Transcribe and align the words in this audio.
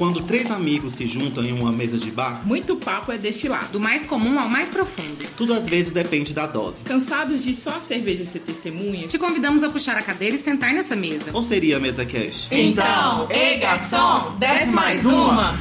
Quando 0.00 0.22
três 0.24 0.50
amigos 0.50 0.94
se 0.94 1.06
juntam 1.06 1.44
em 1.44 1.52
uma 1.52 1.70
mesa 1.70 1.98
de 1.98 2.10
bar, 2.10 2.40
Muito 2.46 2.74
papo 2.74 3.12
é 3.12 3.18
destilado. 3.18 3.66
Do 3.72 3.78
mais 3.78 4.06
comum 4.06 4.40
ao 4.40 4.48
mais 4.48 4.70
profundo. 4.70 5.26
tudo 5.36 5.52
às 5.52 5.68
vezes 5.68 5.92
depende 5.92 6.32
da 6.32 6.46
dose. 6.46 6.84
Cansados 6.84 7.44
de 7.44 7.54
só 7.54 7.76
a 7.76 7.80
cerveja 7.82 8.24
ser 8.24 8.38
testemunha? 8.38 9.06
Te 9.06 9.18
convidamos 9.18 9.62
a 9.62 9.68
puxar 9.68 9.98
a 9.98 10.02
cadeira 10.02 10.34
e 10.34 10.38
sentar 10.38 10.72
nessa 10.72 10.96
mesa. 10.96 11.32
Ou 11.34 11.42
seria 11.42 11.76
a 11.76 11.80
mesa 11.80 12.06
cash? 12.06 12.48
Então, 12.50 13.28
ei 13.30 13.58
garçom, 13.58 14.36
desce 14.38 14.72
mais 14.72 15.04
uma! 15.04 15.52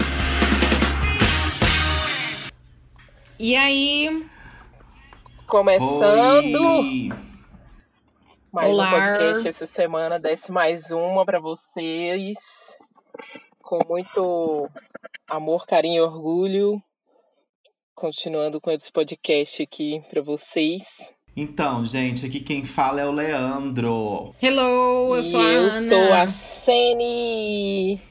E 3.37 3.57
aí, 3.57 4.23
Começando 5.47 6.61
Oi. 6.79 7.11
mais 8.53 8.69
Olá. 8.69 8.87
um 8.87 8.91
podcast 8.91 9.47
essa 9.49 9.65
semana, 9.65 10.17
desce 10.17 10.49
mais 10.49 10.91
uma 10.91 11.25
pra 11.25 11.41
vocês. 11.41 12.37
Com 13.69 13.77
muito 13.87 14.67
amor, 15.29 15.67
carinho 15.67 15.97
e 15.97 16.01
orgulho. 16.01 16.81
Continuando 17.93 18.59
com 18.59 18.71
esse 18.71 18.91
podcast 18.91 19.61
aqui 19.61 20.01
pra 20.09 20.23
vocês. 20.23 21.13
Então, 21.37 21.85
gente, 21.85 22.25
aqui 22.25 22.39
quem 22.39 22.65
fala 22.65 22.99
é 22.99 23.05
o 23.05 23.11
Leandro. 23.11 24.33
hello, 24.41 25.15
eu 25.15 25.21
e 25.21 25.23
sou 25.23 25.39
a 25.39 25.43
eu 25.43 25.61
Ana. 25.61 25.71
sou 25.71 26.13
a 26.13 26.27
Sene. 26.27 28.01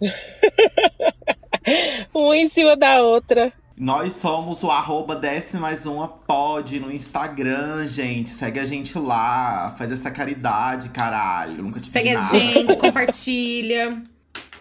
uma 2.14 2.36
em 2.36 2.48
cima 2.48 2.76
da 2.76 3.02
outra. 3.02 3.52
Nós 3.76 4.12
somos 4.12 4.62
o 4.62 4.70
arroba 4.70 5.16
desce 5.16 5.56
mais 5.56 5.84
uma 5.84 6.06
pod 6.06 6.78
no 6.78 6.92
Instagram, 6.92 7.84
gente. 7.88 8.30
Segue 8.30 8.60
a 8.60 8.64
gente 8.64 8.96
lá, 8.96 9.74
faz 9.76 9.90
essa 9.90 10.12
caridade, 10.12 10.90
caralho. 10.90 11.64
Nunca 11.64 11.80
te 11.80 11.90
Segue 11.90 12.10
pedi 12.10 12.20
a 12.20 12.28
gente, 12.28 12.76
compartilha. 12.78 14.00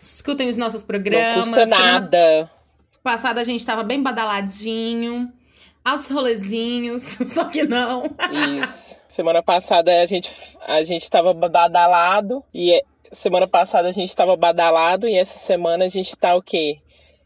Escutem 0.02 0.48
os 0.50 0.58
nossos 0.58 0.82
Não 0.82 0.88
programas. 0.88 1.36
custa 1.46 1.66
Semana 1.68 1.92
nada. 2.00 2.50
passada 3.04 3.40
a 3.40 3.44
gente 3.44 3.66
tava 3.66 3.84
bem 3.84 4.02
badaladinho. 4.02 5.32
Altos 5.84 6.10
rolezinhos, 6.10 7.02
só 7.26 7.46
que 7.46 7.64
não. 7.64 8.04
Isso. 8.62 9.00
Semana 9.08 9.42
passada 9.42 9.92
a 10.02 10.06
gente, 10.06 10.30
a 10.68 10.84
gente 10.84 11.10
tava 11.10 11.34
badalado. 11.34 12.44
E 12.54 12.72
é- 12.74 12.82
semana 13.12 13.48
passada 13.48 13.90
a 13.90 13.92
gente 13.92 14.16
tava 14.16 14.36
badalado. 14.36 15.08
E 15.08 15.16
essa 15.16 15.38
semana 15.40 15.86
a 15.86 15.90
gente 15.90 16.16
tá 16.18 16.36
o 16.36 16.42
quê? 16.42 16.78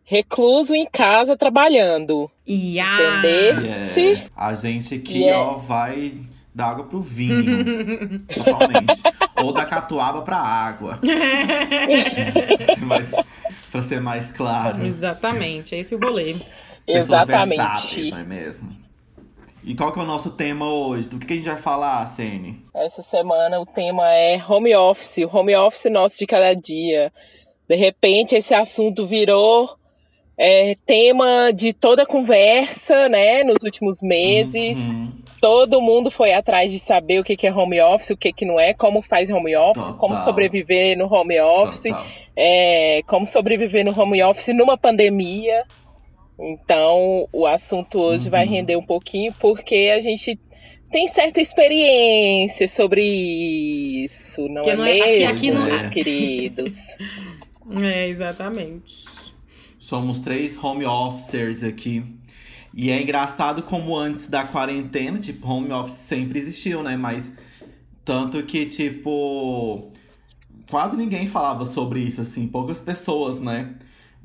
Recluso 0.06 0.76
em 0.76 0.86
casa 0.86 1.36
trabalhando. 1.36 2.30
E 2.46 2.80
a... 2.80 3.18
Entendeste? 3.20 4.14
É, 4.14 4.30
a 4.36 4.54
gente 4.54 4.94
aqui, 4.96 5.24
Yeah. 5.24 5.52
ó, 5.52 5.58
vai 5.58 6.14
dar 6.56 6.68
água 6.68 6.86
pro 6.86 7.02
vinho. 7.02 8.20
totalmente. 8.34 9.02
Ou 9.44 9.52
da 9.52 9.66
catuaba 9.66 10.22
pra 10.22 10.38
água. 10.38 11.00
pra, 12.58 12.66
ser 12.76 12.86
mais, 12.86 13.12
pra 13.70 13.82
ser 13.82 14.00
mais 14.00 14.32
claro. 14.32 14.86
Exatamente, 14.86 15.76
é 15.76 15.80
esse 15.80 15.94
o 15.94 16.00
rolê. 16.00 16.36
Pessoas 16.86 17.24
Exatamente. 17.28 17.58
versáteis, 17.58 18.10
não 18.12 18.20
é 18.20 18.24
mesmo? 18.24 18.70
E 19.66 19.76
qual 19.76 19.92
que 19.92 20.00
é 20.00 20.04
o 20.04 20.06
nosso 20.06 20.30
tema 20.30 20.72
hoje? 20.72 21.10
Do 21.10 21.20
que 21.20 21.26
que 21.26 21.34
a 21.34 21.36
gente 21.38 21.46
vai 21.48 21.58
falar, 21.58 22.08
Sene? 22.16 22.64
Essa 22.74 23.02
semana 23.02 23.60
o 23.60 23.66
tema 23.66 24.08
é 24.08 24.42
home 24.48 24.74
office, 24.76 25.18
o 25.18 25.36
home 25.36 25.56
office 25.56 25.92
nosso 25.92 26.20
de 26.20 26.26
cada 26.26 26.54
dia. 26.54 27.12
De 27.68 27.76
repente 27.76 28.36
esse 28.36 28.54
assunto 28.54 29.06
virou 29.06 29.76
é, 30.38 30.76
tema 30.86 31.52
de 31.52 31.74
toda 31.74 32.06
conversa, 32.06 33.10
né, 33.10 33.44
nos 33.44 33.64
últimos 33.64 34.02
meses. 34.02 34.92
Uhum. 34.92 35.25
Todo 35.42 35.82
mundo 35.82 36.10
foi 36.10 36.34
atrás 36.34 36.72
de 36.72 36.80
saber 36.80 37.20
o 37.20 37.24
que 37.24 37.36
que 37.38 37.46
é 37.48 37.54
home 37.54 37.80
office, 37.82 38.10
o 38.12 38.18
que 38.18 38.34
que 38.34 38.46
não 38.46 38.60
é, 38.60 38.74
como 38.74 39.02
faz 39.02 39.30
home 39.30 39.56
office, 39.56 39.84
Total. 39.86 40.00
como 40.00 40.18
sobreviver 40.18 40.98
no 40.98 41.06
home 41.14 41.40
office, 41.40 41.94
é, 42.36 43.02
como 43.06 43.28
sobreviver 43.28 43.86
no 43.86 44.00
home 44.00 44.24
office 44.24 44.48
numa 44.56 44.78
pandemia. 44.78 45.64
Então, 46.40 47.28
o 47.32 47.46
assunto 47.46 48.00
hoje 48.00 48.30
vai 48.30 48.46
Uhum. 48.46 48.52
render 48.52 48.76
um 48.76 48.86
pouquinho, 48.86 49.34
porque 49.40 49.92
a 49.96 50.00
gente 50.00 50.38
tem 50.92 51.08
certa 51.08 51.40
experiência 51.42 52.68
sobre 52.68 53.02
isso, 54.06 54.48
não 54.50 54.62
é 54.64 54.76
não 54.76 54.86
é- 54.86 54.92
aqui- 55.00 55.10
mesmo, 55.20 55.30
aqui 55.38 55.52
não- 55.52 55.66
meus 55.66 55.90
queridos? 55.90 56.98
É, 57.84 58.08
exatamente. 58.08 59.34
Somos 59.80 60.20
três 60.20 60.56
home 60.64 60.86
officers 60.86 61.64
aqui. 61.64 62.04
E 62.76 62.92
é 62.92 63.02
engraçado 63.02 63.64
como 63.64 63.96
antes 63.96 64.28
da 64.28 64.44
quarentena, 64.44 65.18
tipo, 65.18 65.48
home 65.48 65.72
office 65.72 65.96
sempre 65.96 66.40
existiu, 66.40 66.84
né? 66.84 66.98
Mas 66.98 67.32
tanto 68.04 68.44
que, 68.44 68.66
tipo, 68.66 69.92
quase 70.70 70.98
ninguém 70.98 71.26
falava 71.26 71.66
sobre 71.66 72.02
isso, 72.02 72.20
assim, 72.20 72.46
poucas 72.48 72.82
pessoas, 72.82 73.40
né? 73.40 73.76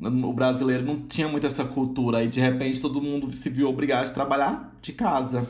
O 0.02 0.32
brasileiro 0.32 0.84
não 0.84 1.02
tinha 1.02 1.28
muito 1.28 1.46
essa 1.46 1.64
cultura. 1.64 2.24
E 2.24 2.28
de 2.28 2.40
repente 2.40 2.80
todo 2.80 3.00
mundo 3.00 3.32
se 3.32 3.48
viu 3.48 3.68
obrigado 3.68 4.08
a 4.08 4.12
trabalhar 4.12 4.76
de 4.82 4.94
casa. 4.94 5.48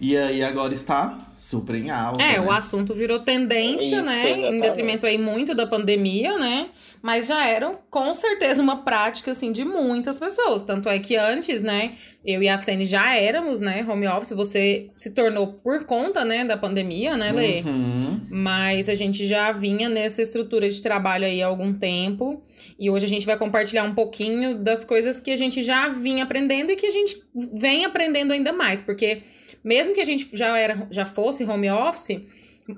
E 0.00 0.16
aí 0.16 0.42
agora 0.42 0.74
está 0.74 1.30
super 1.32 1.74
em 1.74 1.90
alta. 1.90 2.22
É, 2.22 2.38
né? 2.38 2.40
o 2.40 2.50
assunto 2.50 2.94
virou 2.94 3.20
tendência, 3.20 4.00
Isso, 4.00 4.08
né? 4.08 4.30
Em 4.30 4.32
exatamente. 4.32 4.62
detrimento 4.62 5.06
aí 5.06 5.18
muito 5.18 5.54
da 5.54 5.66
pandemia, 5.66 6.36
né? 6.38 6.68
Mas 7.02 7.26
já 7.26 7.46
era 7.46 7.78
com 7.90 8.14
certeza 8.14 8.62
uma 8.62 8.78
prática, 8.82 9.32
assim, 9.32 9.52
de 9.52 9.64
muitas 9.64 10.18
pessoas. 10.18 10.62
Tanto 10.62 10.88
é 10.88 10.98
que 10.98 11.16
antes, 11.16 11.60
né, 11.60 11.96
eu 12.24 12.42
e 12.42 12.48
a 12.48 12.56
Sene 12.56 12.86
já 12.86 13.14
éramos, 13.14 13.60
né, 13.60 13.84
home 13.86 14.08
office. 14.08 14.30
Você 14.30 14.90
se 14.96 15.10
tornou 15.10 15.48
por 15.48 15.84
conta, 15.84 16.24
né, 16.24 16.44
da 16.44 16.56
pandemia, 16.56 17.14
né, 17.14 17.30
Lê? 17.30 17.60
Uhum. 17.60 18.20
Mas 18.30 18.88
a 18.88 18.94
gente 18.94 19.26
já 19.26 19.52
vinha 19.52 19.88
nessa 19.88 20.22
estrutura 20.22 20.68
de 20.68 20.80
trabalho 20.80 21.26
aí 21.26 21.42
há 21.42 21.46
algum 21.46 21.74
tempo. 21.74 22.42
E 22.78 22.88
hoje 22.88 23.04
a 23.04 23.08
gente 23.08 23.26
vai 23.26 23.36
compartilhar 23.36 23.84
um 23.84 23.94
pouquinho 23.94 24.58
das 24.58 24.82
coisas 24.82 25.20
que 25.20 25.30
a 25.30 25.36
gente 25.36 25.62
já 25.62 25.88
vinha 25.88 26.24
aprendendo 26.24 26.72
e 26.72 26.76
que 26.76 26.86
a 26.86 26.90
gente 26.90 27.22
vem 27.52 27.84
aprendendo 27.84 28.32
ainda 28.32 28.52
mais. 28.52 28.80
Porque 28.80 29.22
mesmo 29.64 29.94
que 29.94 30.00
a 30.00 30.04
gente 30.04 30.28
já, 30.34 30.56
era, 30.58 30.86
já 30.90 31.06
fosse 31.06 31.42
home 31.42 31.70
office, 31.70 32.20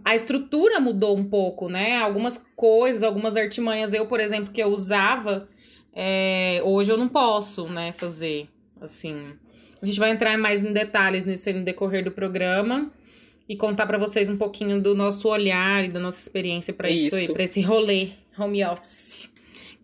a 0.04 0.14
estrutura 0.14 0.80
mudou 0.80 1.16
um 1.16 1.24
pouco, 1.24 1.68
né? 1.68 1.98
Algumas 1.98 2.42
coisas, 2.54 3.02
algumas 3.02 3.36
artimanhas, 3.36 3.92
eu, 3.92 4.06
por 4.06 4.20
exemplo, 4.20 4.52
que 4.52 4.62
eu 4.62 4.68
usava, 4.68 5.48
é, 5.92 6.60
hoje 6.64 6.90
eu 6.92 6.96
não 6.96 7.08
posso, 7.08 7.66
né, 7.68 7.92
fazer. 7.92 8.48
Assim. 8.80 9.32
A 9.80 9.86
gente 9.86 9.98
vai 9.98 10.10
entrar 10.10 10.36
mais 10.38 10.62
em 10.62 10.72
detalhes 10.72 11.24
nisso 11.24 11.48
aí 11.48 11.54
no 11.54 11.64
decorrer 11.64 12.04
do 12.04 12.10
programa 12.10 12.90
e 13.48 13.56
contar 13.56 13.86
pra 13.86 13.98
vocês 13.98 14.28
um 14.28 14.36
pouquinho 14.36 14.80
do 14.80 14.94
nosso 14.94 15.28
olhar 15.28 15.84
e 15.84 15.88
da 15.88 16.00
nossa 16.00 16.20
experiência 16.20 16.74
pra 16.74 16.90
isso, 16.90 17.14
aí, 17.14 17.24
Isso. 17.24 17.32
para 17.32 17.42
esse 17.42 17.60
rolê 17.60 18.10
home 18.38 18.64
office. 18.64 19.30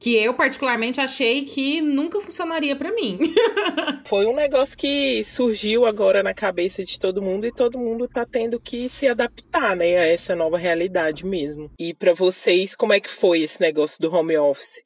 Que 0.03 0.17
eu 0.17 0.35
particularmente 0.35 1.01
achei 1.01 1.45
que 1.45 1.81
nunca 1.81 2.21
funcionaria 2.21 2.75
pra 2.75 2.93
mim. 2.93 3.21
Foi 4.05 4.27
um 4.27 4.35
negócio 4.35 4.77
que 4.77 5.23
surgiu 5.23 5.87
agora 5.87 6.25
na 6.25 6.35
cabeça 6.35 6.85
de 6.85 6.99
todo 6.99 7.23
mundo 7.23 7.47
e 7.47 7.53
todo 7.53 7.79
mundo 7.79 8.09
tá 8.09 8.27
tendo 8.27 8.59
que 8.59 8.89
se 8.89 9.07
adaptar, 9.07 9.77
né, 9.77 9.99
a 9.99 10.05
essa 10.05 10.35
nova 10.35 10.59
realidade 10.59 11.25
mesmo. 11.25 11.71
E 11.79 11.95
pra 11.95 12.13
vocês, 12.15 12.75
como 12.75 12.93
é 12.93 12.99
que 12.99 13.09
foi 13.09 13.43
esse 13.43 13.61
negócio 13.61 14.01
do 14.01 14.13
home 14.13 14.37
office? 14.37 14.83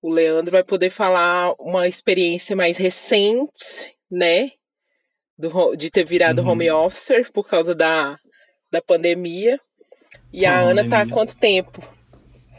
O 0.00 0.08
Leandro 0.08 0.52
vai 0.52 0.62
poder 0.62 0.90
falar 0.90 1.52
uma 1.58 1.88
experiência 1.88 2.54
mais 2.54 2.76
recente, 2.76 3.96
né, 4.08 4.52
do, 5.36 5.74
de 5.74 5.90
ter 5.90 6.04
virado 6.04 6.40
Uhum. 6.40 6.50
home 6.50 6.70
officer 6.70 7.32
por 7.32 7.48
causa 7.48 7.74
da, 7.74 8.16
da 8.70 8.80
pandemia. 8.80 9.58
E 10.32 10.46
a 10.46 10.56
Ana 10.60 10.88
tá 10.88 11.02
há 11.02 11.08
quanto 11.08 11.36
tempo? 11.36 11.82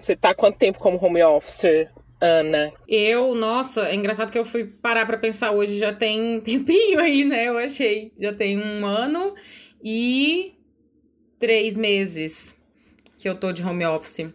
Você 0.03 0.17
tá 0.17 0.35
quanto 0.35 0.57
tempo 0.57 0.79
como 0.79 1.01
home 1.01 1.23
officer, 1.23 1.89
Ana? 2.19 2.73
Eu, 2.89 3.33
nossa, 3.35 3.87
é 3.87 3.95
engraçado 3.95 4.33
que 4.33 4.37
eu 4.37 4.43
fui 4.43 4.65
parar 4.65 5.05
pra 5.05 5.17
pensar 5.17 5.51
hoje, 5.51 5.77
já 5.77 5.93
tem 5.93 6.39
tempinho 6.43 6.99
aí, 6.99 7.23
né? 7.23 7.47
Eu 7.47 7.57
achei. 7.57 8.11
Já 8.19 8.33
tem 8.33 8.57
um 8.59 8.85
ano 8.85 9.33
e 9.81 10.55
três 11.39 11.77
meses 11.77 12.57
que 13.17 13.29
eu 13.29 13.35
tô 13.35 13.53
de 13.53 13.63
home 13.63 13.85
office. 13.85 14.29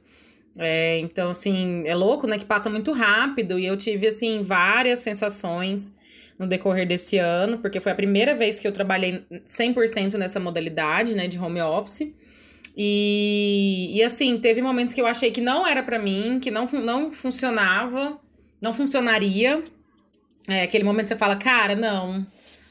É, 0.59 1.01
então, 1.01 1.33
assim, 1.33 1.83
é 1.87 1.95
louco, 1.95 2.27
né? 2.27 2.39
Que 2.39 2.47
passa 2.47 2.71
muito 2.71 2.91
rápido. 2.93 3.59
E 3.59 3.67
eu 3.67 3.77
tive, 3.77 4.07
assim, 4.07 4.43
várias 4.43 5.01
sensações 5.01 5.95
no 6.39 6.47
decorrer 6.47 6.89
desse 6.89 7.19
ano, 7.19 7.59
porque 7.59 7.79
foi 7.79 7.93
a 7.93 7.95
primeira 7.95 8.35
vez 8.35 8.59
que 8.59 8.67
eu 8.67 8.73
trabalhei 8.73 9.23
100% 9.47 10.15
nessa 10.15 10.41
modalidade, 10.41 11.15
né? 11.15 11.29
De 11.29 11.39
home 11.39 11.61
office. 11.61 12.11
E, 12.81 13.91
e 13.93 14.03
assim, 14.05 14.39
teve 14.39 14.63
momentos 14.63 14.95
que 14.95 15.01
eu 15.01 15.07
achei 15.07 15.33
que 15.33 15.41
não 15.41 15.67
era 15.67 15.83
pra 15.83 15.99
mim, 15.99 16.39
que 16.41 16.49
não, 16.49 16.65
não 16.67 17.11
funcionava, 17.11 18.21
não 18.61 18.73
funcionaria. 18.73 19.65
É 20.47 20.63
aquele 20.63 20.85
momento 20.85 21.07
que 21.07 21.09
você 21.09 21.17
fala, 21.17 21.35
cara, 21.35 21.75
não, 21.75 22.25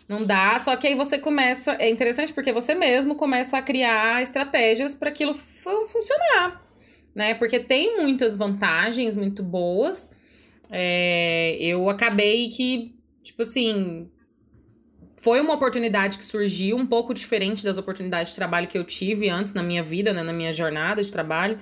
não 0.07 0.23
dá. 0.23 0.57
Só 0.59 0.77
que 0.77 0.87
aí 0.87 0.95
você 0.95 1.19
começa. 1.19 1.73
É 1.77 1.89
interessante 1.89 2.31
porque 2.31 2.53
você 2.53 2.73
mesmo 2.73 3.15
começa 3.15 3.57
a 3.57 3.61
criar 3.61 4.23
estratégias 4.23 4.95
para 4.95 5.09
aquilo 5.09 5.33
fu- 5.33 5.85
funcionar, 5.87 6.65
né? 7.13 7.33
Porque 7.33 7.59
tem 7.59 7.97
muitas 7.97 8.37
vantagens 8.37 9.17
muito 9.17 9.43
boas. 9.43 10.09
É, 10.71 11.57
eu 11.59 11.89
acabei 11.89 12.47
que, 12.47 12.95
tipo 13.23 13.41
assim, 13.41 14.09
foi 15.27 15.41
uma 15.41 15.55
oportunidade 15.55 16.17
que 16.17 16.23
surgiu, 16.23 16.77
um 16.77 16.87
pouco 16.87 17.13
diferente 17.13 17.61
das 17.61 17.77
oportunidades 17.77 18.31
de 18.31 18.37
trabalho 18.37 18.65
que 18.65 18.77
eu 18.77 18.85
tive 18.85 19.27
antes 19.27 19.53
na 19.53 19.61
minha 19.61 19.83
vida, 19.83 20.13
né, 20.13 20.23
na 20.23 20.31
minha 20.31 20.53
jornada 20.53 21.03
de 21.03 21.11
trabalho. 21.11 21.59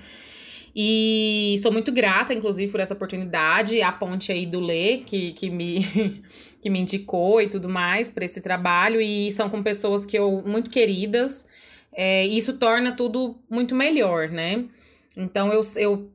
E 0.75 1.55
sou 1.63 1.71
muito 1.71 1.91
grata, 1.91 2.31
inclusive, 2.31 2.71
por 2.71 2.79
essa 2.79 2.93
oportunidade, 2.93 3.81
a 3.81 3.91
ponte 3.91 4.31
aí 4.31 4.45
do 4.45 4.59
Lê, 4.59 4.99
que, 4.99 5.31
que, 5.31 5.49
me, 5.49 5.83
que 6.61 6.69
me 6.69 6.77
indicou 6.77 7.41
e 7.41 7.47
tudo 7.47 7.67
mais 7.67 8.11
para 8.11 8.23
esse 8.23 8.39
trabalho. 8.39 9.01
E 9.01 9.31
são 9.31 9.49
com 9.49 9.63
pessoas 9.63 10.05
que 10.05 10.15
eu 10.15 10.43
muito 10.45 10.69
queridas. 10.69 11.47
É, 11.91 12.23
e 12.27 12.37
isso 12.37 12.59
torna 12.59 12.91
tudo 12.91 13.35
muito 13.49 13.73
melhor, 13.73 14.29
né? 14.29 14.63
Então 15.17 15.51
eu, 15.51 15.61
eu 15.77 16.11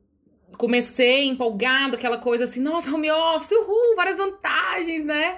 comecei 0.57 1.25
empolgado, 1.25 1.97
aquela 1.97 2.17
coisa 2.17 2.45
assim, 2.45 2.61
nossa, 2.61 2.89
home 2.89 3.11
office, 3.11 3.51
uhul, 3.51 3.97
várias 3.97 4.19
vantagens, 4.19 5.03
né? 5.03 5.37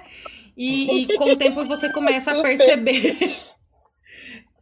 E, 0.56 1.02
e 1.02 1.18
com 1.18 1.32
o 1.32 1.36
tempo 1.36 1.64
você 1.66 1.90
começa 1.90 2.32
a 2.32 2.42
perceber 2.42 3.16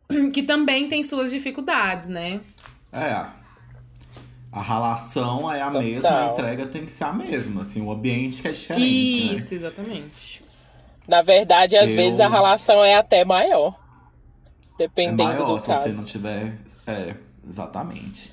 que 0.32 0.42
também 0.42 0.88
tem 0.88 1.02
suas 1.02 1.30
dificuldades, 1.30 2.08
né? 2.08 2.40
É. 2.92 3.26
A 4.52 4.60
relação 4.60 5.50
é 5.50 5.62
a 5.62 5.66
Total. 5.66 5.82
mesma, 5.82 6.10
a 6.10 6.32
entrega 6.32 6.66
tem 6.66 6.84
que 6.84 6.92
ser 6.92 7.04
a 7.04 7.12
mesma, 7.12 7.62
assim, 7.62 7.80
o 7.80 7.90
ambiente 7.90 8.42
que 8.42 8.48
é 8.48 8.52
diferente. 8.52 8.82
Né? 8.82 9.34
Isso, 9.34 9.50
né? 9.52 9.56
exatamente. 9.56 10.42
Na 11.08 11.22
verdade, 11.22 11.76
às 11.76 11.90
Eu... 11.90 11.96
vezes 11.96 12.20
a 12.20 12.28
relação 12.28 12.84
é 12.84 12.94
até 12.94 13.24
maior. 13.24 13.80
Dependendo 14.78 15.22
é 15.22 15.34
maior, 15.34 15.46
do 15.46 15.58
se 15.58 15.66
caso. 15.66 15.82
Se 15.82 15.88
você 15.88 15.96
não 15.96 16.04
tiver. 16.04 16.58
É, 16.86 17.14
exatamente. 17.48 18.32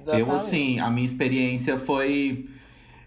exatamente. 0.00 0.28
Eu, 0.28 0.32
assim, 0.32 0.80
a 0.80 0.90
minha 0.90 1.06
experiência 1.06 1.78
foi 1.78 2.48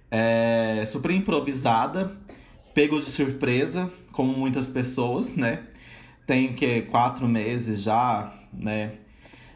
é, 0.10 0.84
super 0.88 1.12
improvisada, 1.12 2.16
pego 2.76 3.00
de 3.00 3.06
surpresa, 3.06 3.90
como 4.12 4.34
muitas 4.34 4.70
pessoas, 4.70 5.36
né? 5.36 5.64
Tenho 6.28 6.54
que 6.54 6.82
quatro 6.84 7.28
meses 7.28 7.82
já, 7.82 8.34
né? 8.54 8.92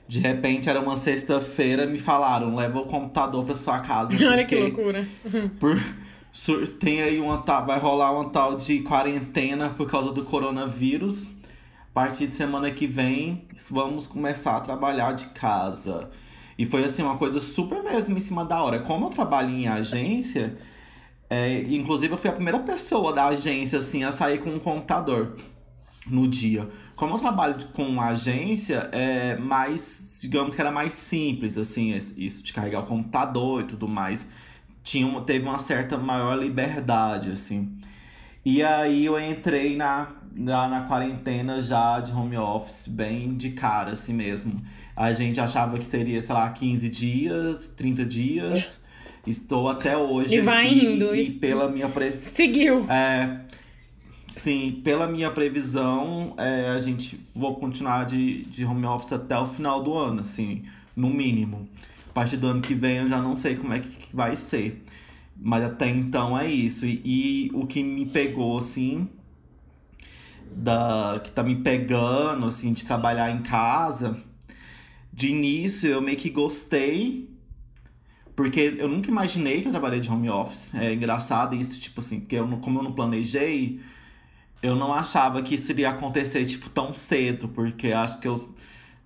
De 0.08 0.20
repente 0.20 0.70
era 0.70 0.80
uma 0.80 0.96
sexta-feira, 0.98 1.86
me 1.86 2.00
falaram, 2.00 2.56
leva 2.56 2.80
o 2.80 2.86
computador 2.86 3.46
pra 3.46 3.54
sua 3.54 3.80
casa. 3.80 4.14
Olha 4.28 4.46
que 4.46 4.56
loucura. 4.56 5.06
Por, 5.60 5.80
tem 6.80 7.02
aí 7.02 7.20
uma 7.20 7.38
vai 7.62 7.78
rolar 7.78 8.12
uma 8.12 8.30
tal 8.30 8.56
de 8.56 8.80
quarentena 8.80 9.70
por 9.70 9.90
causa 9.90 10.12
do 10.12 10.24
coronavírus. 10.24 11.28
A 11.90 11.94
partir 11.94 12.28
de 12.28 12.36
semana 12.36 12.72
que 12.72 12.88
vem, 12.88 13.46
vamos 13.70 14.08
começar 14.08 14.56
a 14.56 14.62
trabalhar 14.62 15.14
de 15.14 15.26
casa. 15.28 16.10
E 16.58 16.66
foi 16.66 16.84
assim, 16.86 17.02
uma 17.02 17.18
coisa 17.18 17.40
super 17.40 17.84
mesmo 17.84 18.16
em 18.16 18.20
cima 18.20 18.46
da 18.46 18.64
hora. 18.64 18.80
Como 18.80 19.08
eu 19.08 19.10
trabalho 19.10 19.50
em 19.50 19.68
agência, 19.68 20.58
é, 21.30 21.62
inclusive 21.62 22.14
eu 22.14 22.18
fui 22.18 22.30
a 22.30 22.34
primeira 22.34 22.60
pessoa 22.60 23.14
da 23.14 23.28
agência 23.28 23.80
assim 23.80 24.04
a 24.04 24.12
sair 24.12 24.40
com 24.40 24.50
um 24.50 24.60
computador 24.60 25.36
no 26.08 26.28
dia. 26.28 26.68
Como 26.96 27.14
eu 27.14 27.20
trabalho 27.20 27.68
com 27.74 28.02
agência, 28.02 28.90
é 28.92 29.38
mais, 29.38 30.18
digamos 30.22 30.56
que 30.56 30.62
era 30.62 30.72
mais 30.72 30.94
simples, 30.94 31.58
assim, 31.58 31.96
isso 32.18 32.44
de 32.44 32.52
carregar 32.52 32.80
o 32.80 32.86
computador 32.86 33.62
e 33.62 33.68
tudo 33.68 33.88
mais. 33.88 34.28
Tinha 34.84 35.22
teve 35.22 35.46
uma 35.46 35.60
certa 35.60 35.98
maior 35.98 36.36
liberdade, 36.36 37.32
assim. 37.32 37.78
E 38.44 38.64
aí 38.64 39.06
eu 39.06 39.20
entrei 39.20 39.76
na, 39.76 40.08
na, 40.36 40.68
na 40.68 40.82
quarentena 40.82 41.62
já 41.62 42.00
de 42.00 42.12
home 42.12 42.38
office, 42.38 42.88
bem 42.88 43.36
de 43.36 43.52
cara, 43.52 43.92
assim 43.92 44.14
mesmo. 44.14 44.60
A 44.96 45.14
gente 45.14 45.40
achava 45.40 45.78
que 45.78 45.86
seria, 45.86 46.20
sei 46.20 46.34
lá, 46.34 46.50
15 46.50 46.90
dias, 46.90 47.68
30 47.78 48.06
dias. 48.06 48.82
Estou 49.26 49.68
até 49.68 49.98
hoje. 49.98 50.36
E 50.36 50.42
vai 50.42 50.68
indo. 50.68 51.16
E 51.16 51.30
pela 51.40 51.70
minha. 51.70 51.90
Pre... 51.90 52.20
Seguiu. 52.22 52.86
É, 52.90 53.42
Sim, 54.32 54.80
pela 54.84 55.08
minha 55.08 55.32
previsão, 55.32 56.34
é, 56.38 56.70
a 56.70 56.80
gente 56.80 57.20
vou 57.34 57.56
continuar 57.56 58.06
de, 58.06 58.44
de 58.46 58.64
home 58.64 58.86
office 58.86 59.12
até 59.12 59.38
o 59.38 59.46
final 59.46 59.82
do 59.82 59.94
ano, 59.96 60.22
assim, 60.22 60.64
no 60.96 61.10
mínimo. 61.10 61.68
A 62.10 62.14
partir 62.14 62.38
do 62.38 62.48
ano 62.48 62.62
que 62.62 62.76
vem 62.76 62.98
eu 62.98 63.08
já 63.08 63.22
não 63.22 63.36
sei 63.36 63.56
como 63.56 63.74
é 63.74 63.80
que 63.80 63.90
vai 64.14 64.38
ser. 64.38 64.84
Mas 65.36 65.64
até 65.64 65.88
então 65.88 66.38
é 66.38 66.48
isso. 66.48 66.86
E, 66.86 67.02
e 67.04 67.52
o 67.54 67.66
que 67.66 67.82
me 67.82 68.06
pegou, 68.06 68.58
assim, 68.58 69.10
da, 70.52 71.20
que 71.24 71.32
tá 71.32 71.44
me 71.44 71.56
pegando, 71.56 72.46
assim, 72.46 72.72
de 72.72 72.86
trabalhar 72.86 73.32
em 73.32 73.42
casa, 73.42 74.18
de 75.12 75.30
início 75.30 75.90
eu 75.90 76.02
meio 76.02 76.18
que 76.18 76.30
gostei, 76.30 77.29
porque 78.40 78.78
eu 78.78 78.88
nunca 78.88 79.10
imaginei 79.10 79.62
que 79.62 79.68
eu 79.68 79.72
trabalhei 79.72 80.00
de 80.00 80.10
home 80.10 80.30
office. 80.30 80.74
É 80.74 80.94
engraçado 80.94 81.54
isso, 81.58 81.78
tipo 81.78 82.00
assim, 82.00 82.22
porque 82.22 82.38
eu, 82.38 82.48
como 82.60 82.80
eu 82.80 82.84
não 82.84 82.94
planejei, 82.94 83.82
eu 84.64 84.78
não 84.78 84.94
achava 84.94 85.44
que 85.44 85.56
isso 85.56 85.70
iria 85.74 85.90
acontecer, 85.90 86.46
tipo, 86.46 86.70
tão 86.70 86.94
cedo, 86.94 87.50
porque 87.50 87.92
acho 87.92 88.18
que 88.22 88.30
eu 88.30 88.56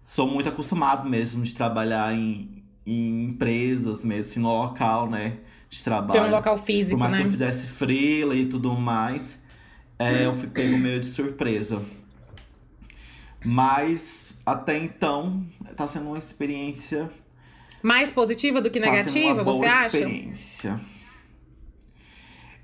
sou 0.03 0.27
muito 0.27 0.49
acostumado 0.49 1.09
mesmo 1.09 1.43
de 1.43 1.55
trabalhar 1.55 2.13
em, 2.13 2.63
em 2.85 3.23
empresas 3.23 4.03
mesmo, 4.03 4.29
assim, 4.29 4.39
no 4.39 4.55
local, 4.55 5.09
né? 5.09 5.37
De 5.67 5.83
trabalho. 5.83 6.11
Tem 6.11 6.29
um 6.29 6.31
local 6.31 6.55
físico, 6.55 6.95
Por 6.95 6.99
mais 6.99 7.13
né? 7.13 7.21
que 7.21 7.27
eu 7.27 7.31
fizesse 7.31 7.65
freela 7.65 8.35
e 8.35 8.45
tudo 8.45 8.71
mais, 8.75 9.39
é, 9.97 10.27
eu 10.27 10.33
fui 10.33 10.47
pego 10.47 10.77
meio 10.77 10.99
de 10.99 11.07
surpresa. 11.07 11.81
Mas, 13.43 14.35
até 14.45 14.77
então, 14.77 15.43
tá 15.75 15.87
sendo 15.87 16.09
uma 16.09 16.19
experiência... 16.19 17.09
Mais 17.83 18.09
positiva 18.09 18.61
do 18.61 18.71
que 18.71 18.79
negativa, 18.79 19.35
tá 19.35 19.43
você 19.43 19.65
acha? 19.65 19.97
experiência. 19.97 20.79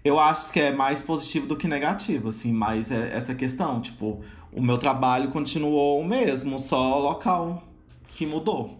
Eu 0.04 0.18
acho 0.18 0.52
que 0.52 0.60
é 0.60 0.72
mais 0.72 1.04
positivo 1.04 1.46
do 1.46 1.58
que 1.58 1.68
negativo, 1.68 2.30
assim, 2.30 2.54
mas 2.54 2.90
é 2.90 3.12
essa 3.14 3.36
questão, 3.36 3.82
tipo, 3.82 4.24
o 4.52 4.62
meu 4.62 4.78
trabalho 4.78 5.30
continuou 5.30 6.00
o 6.00 6.06
mesmo, 6.08 6.58
só 6.58 6.98
o 6.98 7.04
local 7.04 7.62
que 8.08 8.26
mudou 8.26 8.80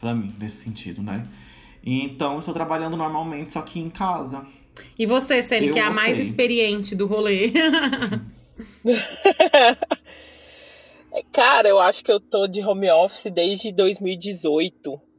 para 0.00 0.14
mim, 0.14 0.34
nesse 0.38 0.64
sentido, 0.64 1.02
né? 1.02 1.28
E 1.84 2.02
então 2.02 2.32
eu 2.34 2.38
estou 2.38 2.54
trabalhando 2.54 2.96
normalmente, 2.96 3.52
só 3.52 3.60
que 3.62 3.78
em 3.78 3.90
casa. 3.90 4.46
E 4.98 5.04
você, 5.04 5.42
Sene, 5.42 5.70
que 5.70 5.78
é 5.78 5.82
a 5.82 5.92
mais 5.92 6.18
experiente 6.18 6.96
do 6.96 7.06
rolê? 7.06 7.52
Cara, 11.32 11.68
eu 11.68 11.78
acho 11.78 12.02
que 12.04 12.10
eu 12.10 12.18
tô 12.20 12.46
de 12.46 12.62
home 12.62 12.90
office 12.90 13.30
desde 13.32 13.72
2018. 13.72 15.09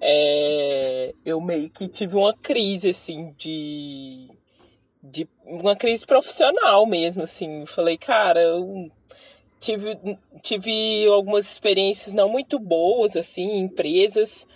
É, 0.00 1.14
eu 1.24 1.40
meio 1.40 1.68
que 1.70 1.86
tive 1.88 2.16
uma 2.16 2.34
crise, 2.34 2.90
assim, 2.90 3.34
de 3.36 4.28
de 5.02 5.26
uma 5.44 5.74
crise 5.74 6.06
profissional 6.06 6.86
mesmo, 6.86 7.22
assim. 7.22 7.64
Falei, 7.66 7.96
cara, 7.96 8.40
eu 8.40 8.90
tive, 9.58 9.98
tive 10.42 11.06
algumas 11.06 11.50
experiências 11.50 12.14
não 12.14 12.28
muito 12.28 12.58
boas, 12.58 13.16
assim, 13.16 13.42
em 13.42 13.60
empresas. 13.60 14.46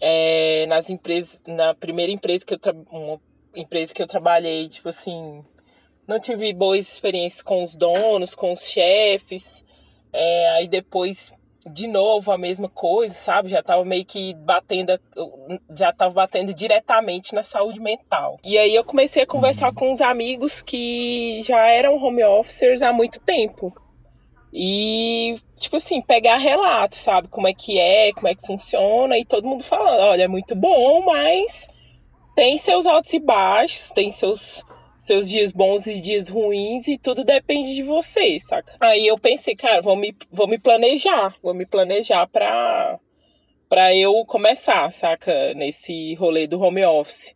É, 0.00 0.66
nas 0.66 0.88
empresas, 0.88 1.42
na 1.46 1.74
primeira 1.74 2.10
empresa 2.10 2.46
que 2.46 2.54
eu 2.54 2.58
uma 2.90 3.20
empresa 3.54 3.92
que 3.92 4.02
eu 4.02 4.06
trabalhei, 4.06 4.68
tipo 4.68 4.88
assim, 4.88 5.44
não 6.06 6.18
tive 6.18 6.52
boas 6.54 6.90
experiências 6.90 7.42
com 7.42 7.62
os 7.62 7.74
donos, 7.74 8.34
com 8.34 8.52
os 8.52 8.68
chefes. 8.68 9.64
É, 10.12 10.50
aí 10.52 10.68
depois 10.68 11.32
de 11.72 11.86
novo 11.86 12.30
a 12.30 12.38
mesma 12.38 12.68
coisa, 12.68 13.14
sabe? 13.14 13.48
Já 13.48 13.62
tava 13.62 13.84
meio 13.84 14.04
que 14.04 14.34
batendo, 14.34 14.98
já 15.74 15.92
tava 15.92 16.14
batendo 16.14 16.54
diretamente 16.54 17.34
na 17.34 17.42
saúde 17.42 17.80
mental. 17.80 18.38
E 18.44 18.56
aí 18.56 18.74
eu 18.74 18.84
comecei 18.84 19.22
a 19.22 19.26
conversar 19.26 19.72
com 19.72 19.92
uns 19.92 20.00
amigos 20.00 20.62
que 20.62 21.42
já 21.42 21.68
eram 21.68 21.96
home 21.96 22.24
officers 22.24 22.82
há 22.82 22.92
muito 22.92 23.20
tempo. 23.20 23.72
E, 24.52 25.36
tipo 25.56 25.76
assim, 25.76 26.00
pegar 26.00 26.36
relatos, 26.36 26.98
sabe? 26.98 27.28
Como 27.28 27.46
é 27.46 27.52
que 27.52 27.78
é, 27.78 28.12
como 28.12 28.28
é 28.28 28.34
que 28.34 28.46
funciona, 28.46 29.18
e 29.18 29.24
todo 29.24 29.46
mundo 29.46 29.62
falando: 29.62 30.00
olha, 30.00 30.22
é 30.22 30.28
muito 30.28 30.54
bom, 30.54 31.02
mas 31.04 31.68
tem 32.34 32.56
seus 32.56 32.86
altos 32.86 33.12
e 33.12 33.18
baixos, 33.18 33.90
tem 33.90 34.10
seus 34.12 34.64
seus 35.06 35.28
dias 35.28 35.52
bons 35.52 35.86
e 35.86 36.00
dias 36.00 36.28
ruins 36.28 36.88
e 36.88 36.98
tudo 36.98 37.24
depende 37.24 37.74
de 37.74 37.82
você, 37.82 38.38
saca? 38.40 38.76
Aí 38.80 39.06
eu 39.06 39.16
pensei, 39.16 39.54
cara, 39.54 39.80
vou 39.80 39.94
me, 39.94 40.14
vou 40.32 40.48
me 40.48 40.58
planejar, 40.58 41.34
vou 41.40 41.54
me 41.54 41.64
planejar 41.64 42.26
pra, 42.26 42.98
pra 43.68 43.94
eu 43.94 44.24
começar, 44.26 44.90
saca? 44.90 45.54
Nesse 45.54 46.14
rolê 46.14 46.48
do 46.48 46.60
home 46.60 46.84
office. 46.84 47.34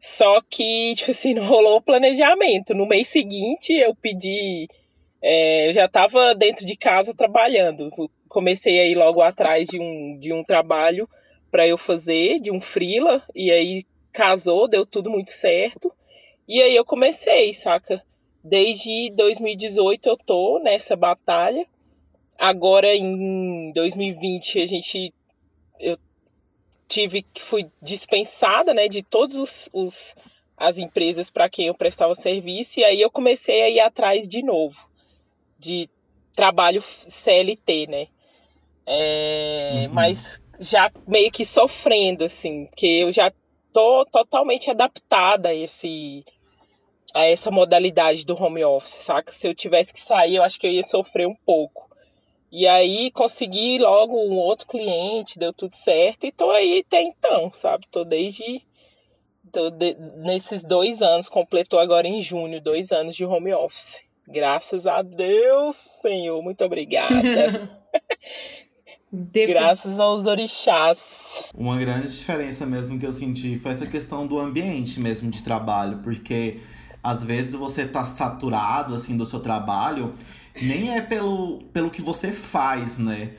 Só 0.00 0.40
que, 0.48 0.94
tipo 0.96 1.10
assim, 1.10 1.34
não 1.34 1.44
rolou 1.44 1.76
o 1.76 1.82
planejamento. 1.82 2.74
No 2.74 2.86
mês 2.86 3.08
seguinte 3.08 3.74
eu 3.74 3.94
pedi. 3.94 4.66
É, 5.22 5.68
eu 5.68 5.74
já 5.74 5.86
tava 5.86 6.34
dentro 6.34 6.64
de 6.64 6.74
casa 6.74 7.14
trabalhando. 7.14 7.90
Comecei 8.28 8.80
aí 8.80 8.94
logo 8.94 9.20
atrás 9.20 9.68
de 9.68 9.78
um, 9.78 10.18
de 10.18 10.32
um 10.32 10.42
trabalho 10.42 11.06
para 11.50 11.66
eu 11.66 11.76
fazer, 11.76 12.40
de 12.40 12.50
um 12.50 12.60
freela, 12.60 13.22
e 13.34 13.50
aí 13.50 13.84
casou, 14.12 14.68
deu 14.68 14.86
tudo 14.86 15.10
muito 15.10 15.32
certo. 15.32 15.92
E 16.50 16.60
aí 16.60 16.74
eu 16.74 16.84
comecei, 16.84 17.54
saca? 17.54 18.04
Desde 18.42 19.12
2018 19.12 20.08
eu 20.08 20.16
tô 20.16 20.58
nessa 20.58 20.96
batalha. 20.96 21.64
Agora 22.36 22.92
em 22.92 23.70
2020 23.72 24.60
a 24.60 24.66
gente 24.66 25.14
eu 25.78 25.96
tive 26.88 27.22
que 27.22 27.40
fui 27.40 27.70
dispensada, 27.80 28.74
né, 28.74 28.88
de 28.88 29.00
todos 29.00 29.36
os, 29.36 29.70
os 29.72 30.16
as 30.56 30.78
empresas 30.78 31.30
para 31.30 31.48
quem 31.48 31.68
eu 31.68 31.74
prestava 31.74 32.16
serviço 32.16 32.80
e 32.80 32.84
aí 32.84 33.00
eu 33.00 33.12
comecei 33.12 33.62
a 33.62 33.70
ir 33.70 33.78
atrás 33.78 34.28
de 34.28 34.42
novo 34.42 34.90
de 35.56 35.88
trabalho 36.34 36.82
CLT, 36.82 37.86
né? 37.86 38.08
É, 38.84 39.84
uhum. 39.86 39.94
Mas 39.94 40.42
já 40.58 40.90
meio 41.06 41.30
que 41.30 41.44
sofrendo, 41.44 42.24
assim, 42.24 42.66
porque 42.66 42.86
eu 42.86 43.12
já 43.12 43.32
tô 43.72 44.04
totalmente 44.06 44.68
adaptada 44.68 45.50
a 45.50 45.54
esse 45.54 46.24
a 47.14 47.24
essa 47.24 47.50
modalidade 47.50 48.24
do 48.24 48.40
home 48.40 48.64
office, 48.64 48.90
saca? 48.90 49.32
Se 49.32 49.48
eu 49.48 49.54
tivesse 49.54 49.92
que 49.92 50.00
sair, 50.00 50.36
eu 50.36 50.42
acho 50.42 50.58
que 50.58 50.66
eu 50.66 50.70
ia 50.70 50.82
sofrer 50.82 51.26
um 51.26 51.34
pouco. 51.34 51.88
E 52.52 52.66
aí 52.66 53.10
consegui 53.12 53.78
logo 53.78 54.16
um 54.16 54.36
outro 54.36 54.66
cliente, 54.66 55.38
deu 55.38 55.52
tudo 55.52 55.74
certo 55.74 56.24
e 56.24 56.32
tô 56.32 56.50
aí 56.50 56.84
até 56.86 57.02
então, 57.02 57.52
sabe? 57.52 57.86
Tô 57.90 58.04
desde 58.04 58.62
tô 59.52 59.70
de, 59.70 59.94
nesses 60.18 60.64
dois 60.64 61.02
anos, 61.02 61.28
completou 61.28 61.78
agora 61.78 62.06
em 62.06 62.20
junho, 62.20 62.60
dois 62.60 62.90
anos 62.90 63.14
de 63.14 63.24
home 63.24 63.52
office. 63.52 64.00
Graças 64.26 64.86
a 64.86 65.02
Deus, 65.02 65.76
Senhor, 65.76 66.42
muito 66.42 66.64
obrigada. 66.64 67.10
Graças 69.12 69.98
aos 69.98 70.26
orixás. 70.26 71.44
Uma 71.52 71.76
grande 71.78 72.06
diferença 72.16 72.64
mesmo 72.64 72.98
que 72.98 73.06
eu 73.06 73.12
senti 73.12 73.58
foi 73.58 73.72
essa 73.72 73.86
questão 73.86 74.26
do 74.26 74.38
ambiente 74.38 75.00
mesmo 75.00 75.30
de 75.30 75.42
trabalho, 75.42 75.98
porque 75.98 76.60
às 77.02 77.24
vezes 77.24 77.54
você 77.54 77.86
tá 77.86 78.04
saturado 78.04 78.94
assim 78.94 79.16
do 79.16 79.24
seu 79.24 79.40
trabalho, 79.40 80.14
nem 80.60 80.94
é 80.94 81.00
pelo, 81.00 81.58
pelo 81.72 81.90
que 81.90 82.02
você 82.02 82.32
faz, 82.32 82.98
né? 82.98 83.32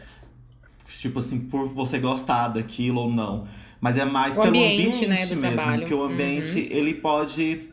Tipo 0.85 1.19
assim, 1.19 1.39
por 1.39 1.67
você 1.69 1.99
gostar 1.99 2.49
daquilo 2.49 3.01
ou 3.01 3.11
não. 3.11 3.47
Mas 3.79 3.97
é 3.97 4.05
mais 4.05 4.33
o 4.37 4.41
pelo 4.41 4.49
ambiente, 4.49 5.05
ambiente 5.05 5.07
né, 5.07 5.25
do 5.25 5.35
mesmo. 5.37 5.55
Trabalho. 5.55 5.79
Porque 5.81 5.93
o 5.93 6.03
ambiente, 6.03 6.59
uhum. 6.59 6.67
ele 6.69 6.93
pode 6.95 7.69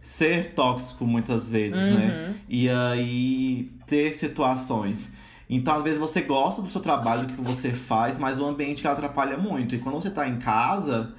ser 0.00 0.52
tóxico 0.54 1.06
muitas 1.06 1.48
vezes, 1.48 1.78
né? 1.78 1.90
uhum. 1.90 1.98
né? 1.98 2.34
E 2.48 2.68
aí 2.68 3.70
ter 3.86 4.14
situações 4.14 5.10
então, 5.48 5.74
às 5.76 5.82
vezes, 5.82 5.98
você 5.98 6.22
gosta 6.22 6.60
do 6.60 6.68
seu 6.68 6.80
trabalho, 6.80 7.26
do 7.26 7.34
que 7.34 7.40
você 7.40 7.70
faz, 7.70 8.18
mas 8.18 8.40
o 8.40 8.44
ambiente 8.44 8.86
atrapalha 8.86 9.36
muito. 9.36 9.74
E 9.74 9.78
quando 9.78 9.94
você 9.94 10.10
tá 10.10 10.28
em 10.28 10.38
casa, 10.38 11.14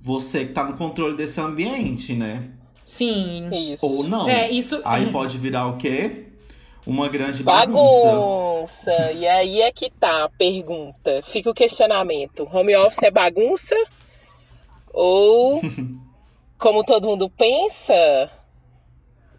você 0.00 0.44
que 0.44 0.52
tá 0.52 0.64
no 0.64 0.74
controle 0.74 1.16
desse 1.16 1.40
ambiente, 1.40 2.14
né? 2.14 2.50
Sim. 2.84 3.48
Isso. 3.52 3.86
Ou 3.86 4.08
não. 4.08 4.28
É, 4.28 4.50
isso... 4.50 4.80
Aí 4.84 5.10
pode 5.10 5.38
virar 5.38 5.66
o 5.68 5.76
quê? 5.76 6.26
Uma 6.86 7.08
grande 7.08 7.42
bagunça. 7.42 8.06
Bagunça. 8.06 9.12
E 9.12 9.26
aí 9.26 9.60
é 9.60 9.70
que 9.70 9.88
tá 9.90 10.24
a 10.24 10.28
pergunta. 10.28 11.20
Fica 11.22 11.50
o 11.50 11.54
questionamento. 11.54 12.48
Home 12.52 12.74
office 12.76 13.02
é 13.02 13.10
bagunça? 13.10 13.76
Ou, 14.92 15.62
como 16.58 16.84
todo 16.84 17.06
mundo 17.06 17.30
pensa, 17.30 18.30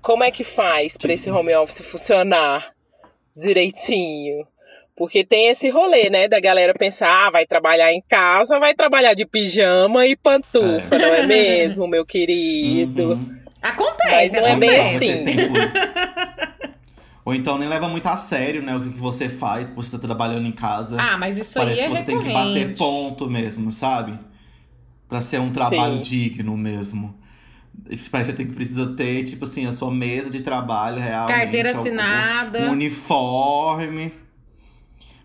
como 0.02 0.24
é 0.24 0.32
que 0.32 0.44
faz 0.44 0.98
para 0.98 1.14
esse 1.14 1.30
home 1.30 1.54
office 1.56 1.86
funcionar? 1.86 2.74
direitinho. 3.36 4.48
Porque 4.96 5.24
tem 5.24 5.48
esse 5.50 5.70
rolê, 5.70 6.10
né, 6.10 6.28
da 6.28 6.40
galera 6.40 6.74
pensar, 6.74 7.28
ah, 7.28 7.32
vai 7.32 7.46
trabalhar 7.48 7.92
em 7.92 8.02
casa, 8.08 8.60
vai 8.60 8.76
trabalhar 8.76 9.16
de 9.16 9.26
pijama 9.26 10.06
e 10.06 10.16
pantufa, 10.16 10.96
é. 10.96 11.00
não 11.00 11.14
é 11.16 11.26
mesmo, 11.26 11.88
meu 11.88 12.06
querido? 12.06 13.14
Uhum. 13.14 13.38
Acontece, 13.62 14.12
Mas 14.12 14.34
não 14.34 14.46
acontece. 14.46 15.10
é 15.10 15.24
bem 15.24 15.36
assim. 15.36 15.54
Ou 17.26 17.34
então 17.34 17.58
nem 17.58 17.70
leva 17.70 17.88
muito 17.88 18.06
a 18.08 18.18
sério, 18.18 18.62
né, 18.62 18.76
o 18.76 18.82
que 18.82 19.00
você 19.00 19.30
faz, 19.30 19.70
por 19.70 19.84
você 19.84 19.98
tá 19.98 19.98
trabalhando 19.98 20.46
em 20.46 20.52
casa. 20.52 20.98
Ah, 21.00 21.18
mas 21.18 21.38
isso 21.38 21.54
Parece 21.54 21.80
aí 21.80 21.86
é 21.86 21.90
que 21.90 21.96
você 21.96 22.04
recorrente. 22.04 22.26
tem 22.26 22.44
que 22.44 22.64
bater 22.68 22.78
ponto 22.78 23.30
mesmo, 23.30 23.72
sabe? 23.72 24.20
Pra 25.08 25.22
ser 25.22 25.40
um 25.40 25.52
trabalho 25.52 25.96
Sim. 25.96 26.02
digno 26.02 26.56
mesmo. 26.58 27.18
Parece 27.88 28.10
que 28.10 28.26
você 28.26 28.34
tem 28.34 28.46
que 28.46 28.54
precisa 28.54 28.94
ter, 28.94 29.24
tipo 29.24 29.46
assim, 29.46 29.66
a 29.66 29.72
sua 29.72 29.90
mesa 29.90 30.30
de 30.30 30.42
trabalho 30.44 31.00
real. 31.00 31.28
Carteira 31.28 31.72
assinada. 31.72 32.68
Um 32.68 32.72
uniforme. 32.72 34.14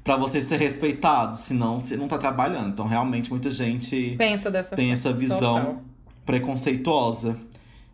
Para 0.09 0.17
você 0.17 0.41
ser 0.41 0.59
respeitado. 0.59 1.37
Senão 1.37 1.79
você 1.79 1.95
não 1.95 2.09
tá 2.09 2.17
trabalhando. 2.17 2.71
Então, 2.71 2.87
realmente, 2.87 3.29
muita 3.29 3.50
gente 3.50 4.15
Pensa 4.17 4.50
dessa 4.50 4.75
tem 4.75 4.91
essa 4.91 5.12
visão 5.12 5.59
total. 5.59 5.83
preconceituosa. 6.25 7.37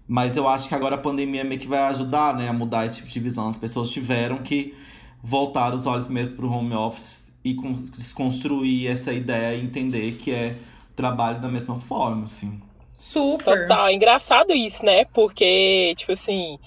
Mas 0.06 0.37
eu 0.37 0.47
acho 0.47 0.68
que 0.68 0.76
agora 0.76 0.94
a 0.94 0.99
pandemia 0.99 1.42
meio 1.42 1.61
que 1.61 1.66
vai 1.66 1.80
ajudar, 1.87 2.37
né, 2.37 2.49
a 2.49 2.52
mudar 2.52 2.87
esse 2.87 2.99
tipo 2.99 3.09
de 3.09 3.18
visão. 3.18 3.49
As 3.49 3.59
pessoas 3.59 3.90
tiveram 3.90 4.38
que 4.38 4.76
voltar 5.21 5.75
os 5.75 5.87
olhos 5.87 6.06
mesmo 6.06 6.37
pro 6.37 6.49
home 6.49 6.75
office 6.75 7.33
e 7.44 7.52
desconstruir 7.90 8.88
essa 8.88 9.12
ideia 9.12 9.56
e 9.56 9.64
entender 9.64 10.12
que 10.12 10.30
é 10.30 10.54
trabalho 10.94 11.40
da 11.40 11.49
mesma 11.49 11.80
forma, 11.80 12.25
assim. 12.25 12.61
Super. 12.92 13.62
Total. 13.62 13.90
Engraçado 13.90 14.52
isso, 14.52 14.87
né? 14.87 15.04
Porque, 15.06 15.94
tipo 15.97 16.12
assim, 16.12 16.61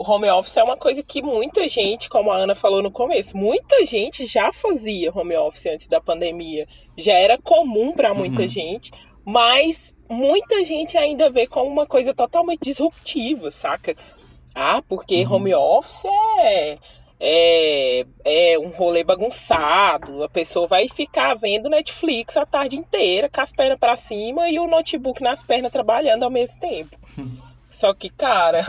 o 0.00 0.10
home 0.10 0.30
office 0.30 0.56
é 0.56 0.64
uma 0.64 0.78
coisa 0.78 1.02
que 1.02 1.20
muita 1.20 1.68
gente, 1.68 2.08
como 2.08 2.30
a 2.30 2.36
Ana 2.38 2.54
falou 2.54 2.82
no 2.82 2.90
começo, 2.90 3.36
muita 3.36 3.84
gente 3.84 4.24
já 4.24 4.50
fazia 4.50 5.12
home 5.14 5.36
office 5.36 5.66
antes 5.66 5.88
da 5.88 6.00
pandemia. 6.00 6.66
Já 6.96 7.12
era 7.12 7.36
comum 7.36 7.92
para 7.92 8.14
muita 8.14 8.40
uhum. 8.40 8.48
gente, 8.48 8.90
mas 9.26 9.94
muita 10.08 10.64
gente 10.64 10.96
ainda 10.96 11.28
vê 11.28 11.46
como 11.46 11.70
uma 11.70 11.86
coisa 11.86 12.14
totalmente 12.14 12.62
disruptiva, 12.62 13.50
saca? 13.50 13.94
Ah, 14.54 14.82
porque 14.88 15.22
uhum. 15.22 15.34
home 15.34 15.54
office 15.54 16.06
é 16.38 16.78
é, 17.20 18.06
é 18.24 18.58
um 18.58 18.70
rolê 18.70 19.04
bagunçado, 19.04 20.24
a 20.24 20.30
pessoa 20.30 20.66
vai 20.66 20.88
ficar 20.88 21.34
vendo 21.34 21.68
Netflix 21.68 22.38
a 22.38 22.46
tarde 22.46 22.74
inteira, 22.74 23.28
com 23.28 23.42
as 23.42 23.52
pernas 23.52 23.78
para 23.78 23.98
cima 23.98 24.48
e 24.48 24.58
o 24.58 24.66
notebook 24.66 25.22
nas 25.22 25.44
pernas 25.44 25.70
trabalhando 25.70 26.22
ao 26.22 26.30
mesmo 26.30 26.58
tempo. 26.58 26.96
Só 27.68 27.92
que, 27.92 28.08
cara, 28.08 28.64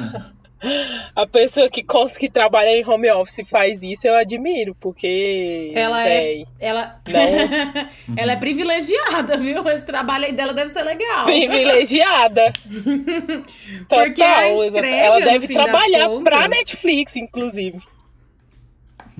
a 1.15 1.25
pessoa 1.25 1.69
que 1.69 1.83
consegue 1.83 2.29
trabalhar 2.29 2.75
em 2.75 2.87
home 2.87 3.09
office 3.11 3.47
faz 3.49 3.81
isso, 3.83 4.07
eu 4.07 4.15
admiro, 4.15 4.75
porque. 4.79 5.71
Ela 5.75 6.03
véi, 6.03 6.45
é. 6.59 6.67
Ela, 6.67 7.01
não... 7.07 8.15
ela 8.17 8.31
é 8.33 8.35
privilegiada, 8.35 9.37
viu? 9.37 9.67
Esse 9.69 9.85
trabalho 9.85 10.25
aí 10.25 10.33
dela 10.33 10.53
deve 10.53 10.71
ser 10.71 10.83
legal. 10.83 11.25
Privilegiada. 11.25 12.53
Total. 13.89 14.65
Entrega, 14.65 14.87
ela 14.87 15.19
deve 15.19 15.47
trabalhar 15.47 16.07
contas, 16.07 16.23
pra 16.23 16.47
Netflix, 16.47 17.15
inclusive 17.15 17.79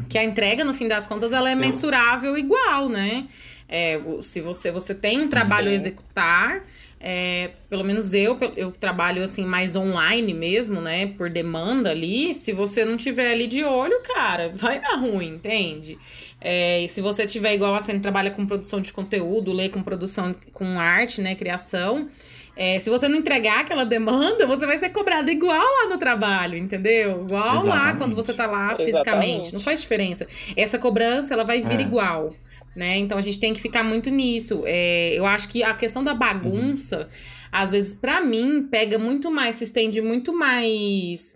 que 0.07 0.17
a 0.17 0.24
entrega, 0.24 0.63
no 0.63 0.74
fim 0.74 0.88
das 0.88 1.05
contas, 1.05 1.31
ela 1.31 1.50
é 1.50 1.55
mensurável 1.55 2.38
igual, 2.38 2.89
né? 2.89 3.27
É, 3.67 4.00
se 4.21 4.41
você, 4.41 4.71
você 4.71 4.93
tem 4.93 5.21
um 5.21 5.29
trabalho 5.29 5.67
Sim. 5.67 5.74
a 5.74 5.75
executar, 5.75 6.63
é, 7.03 7.51
pelo 7.67 7.84
menos 7.84 8.13
eu, 8.13 8.38
eu 8.55 8.72
trabalho 8.72 9.24
assim 9.24 9.43
mais 9.43 9.75
online 9.75 10.34
mesmo, 10.34 10.79
né? 10.79 11.08
Por 11.08 11.29
demanda 11.29 11.89
ali. 11.89 12.34
Se 12.36 12.53
você 12.53 12.86
não 12.86 12.96
tiver 12.96 13.31
ali 13.31 13.48
de 13.48 13.63
olho, 13.63 14.01
cara, 14.03 14.51
vai 14.53 14.79
dar 14.79 14.96
ruim, 14.98 15.36
entende? 15.36 15.98
É, 16.39 16.81
e 16.81 16.89
se 16.89 17.01
você 17.01 17.25
tiver 17.25 17.55
igual 17.55 17.74
a 17.74 17.81
você 17.81 17.98
trabalha 18.00 18.29
com 18.29 18.46
produção 18.46 18.79
de 18.79 18.93
conteúdo, 18.93 19.51
lê 19.51 19.67
com 19.67 19.81
produção 19.81 20.36
com 20.53 20.79
arte, 20.79 21.22
né? 21.22 21.34
Criação. 21.34 22.08
É, 22.55 22.79
se 22.79 22.89
você 22.89 23.08
não 23.08 23.17
entregar 23.17 23.62
aquela 23.62 23.86
demanda, 23.86 24.46
você 24.46 24.67
vai 24.67 24.77
ser 24.77 24.89
cobrado 24.89 25.31
igual 25.31 25.58
lá 25.58 25.89
no 25.89 25.98
trabalho, 25.98 26.58
entendeu? 26.58 27.24
Igual 27.24 27.55
Exatamente. 27.55 27.67
lá 27.67 27.93
quando 27.96 28.15
você 28.15 28.34
tá 28.34 28.46
lá 28.46 28.75
fisicamente. 28.75 28.89
Exatamente. 28.89 29.53
Não 29.53 29.60
faz 29.60 29.81
diferença. 29.81 30.27
Essa 30.55 30.77
cobrança, 30.77 31.34
ela 31.34 31.43
vai 31.43 31.62
vir 31.62 31.79
é. 31.79 31.81
igual. 31.81 32.36
Né? 32.75 32.97
Então 32.97 33.17
a 33.17 33.21
gente 33.21 33.39
tem 33.39 33.53
que 33.53 33.61
ficar 33.61 33.83
muito 33.83 34.09
nisso. 34.09 34.63
É, 34.65 35.13
eu 35.13 35.25
acho 35.25 35.49
que 35.49 35.63
a 35.63 35.73
questão 35.73 36.03
da 36.03 36.13
bagunça, 36.13 37.01
uhum. 37.01 37.09
às 37.51 37.71
vezes, 37.71 37.93
para 37.93 38.21
mim, 38.21 38.67
pega 38.69 38.97
muito 38.97 39.29
mais, 39.29 39.57
se 39.57 39.65
estende 39.65 40.01
muito 40.01 40.33
mais 40.33 41.35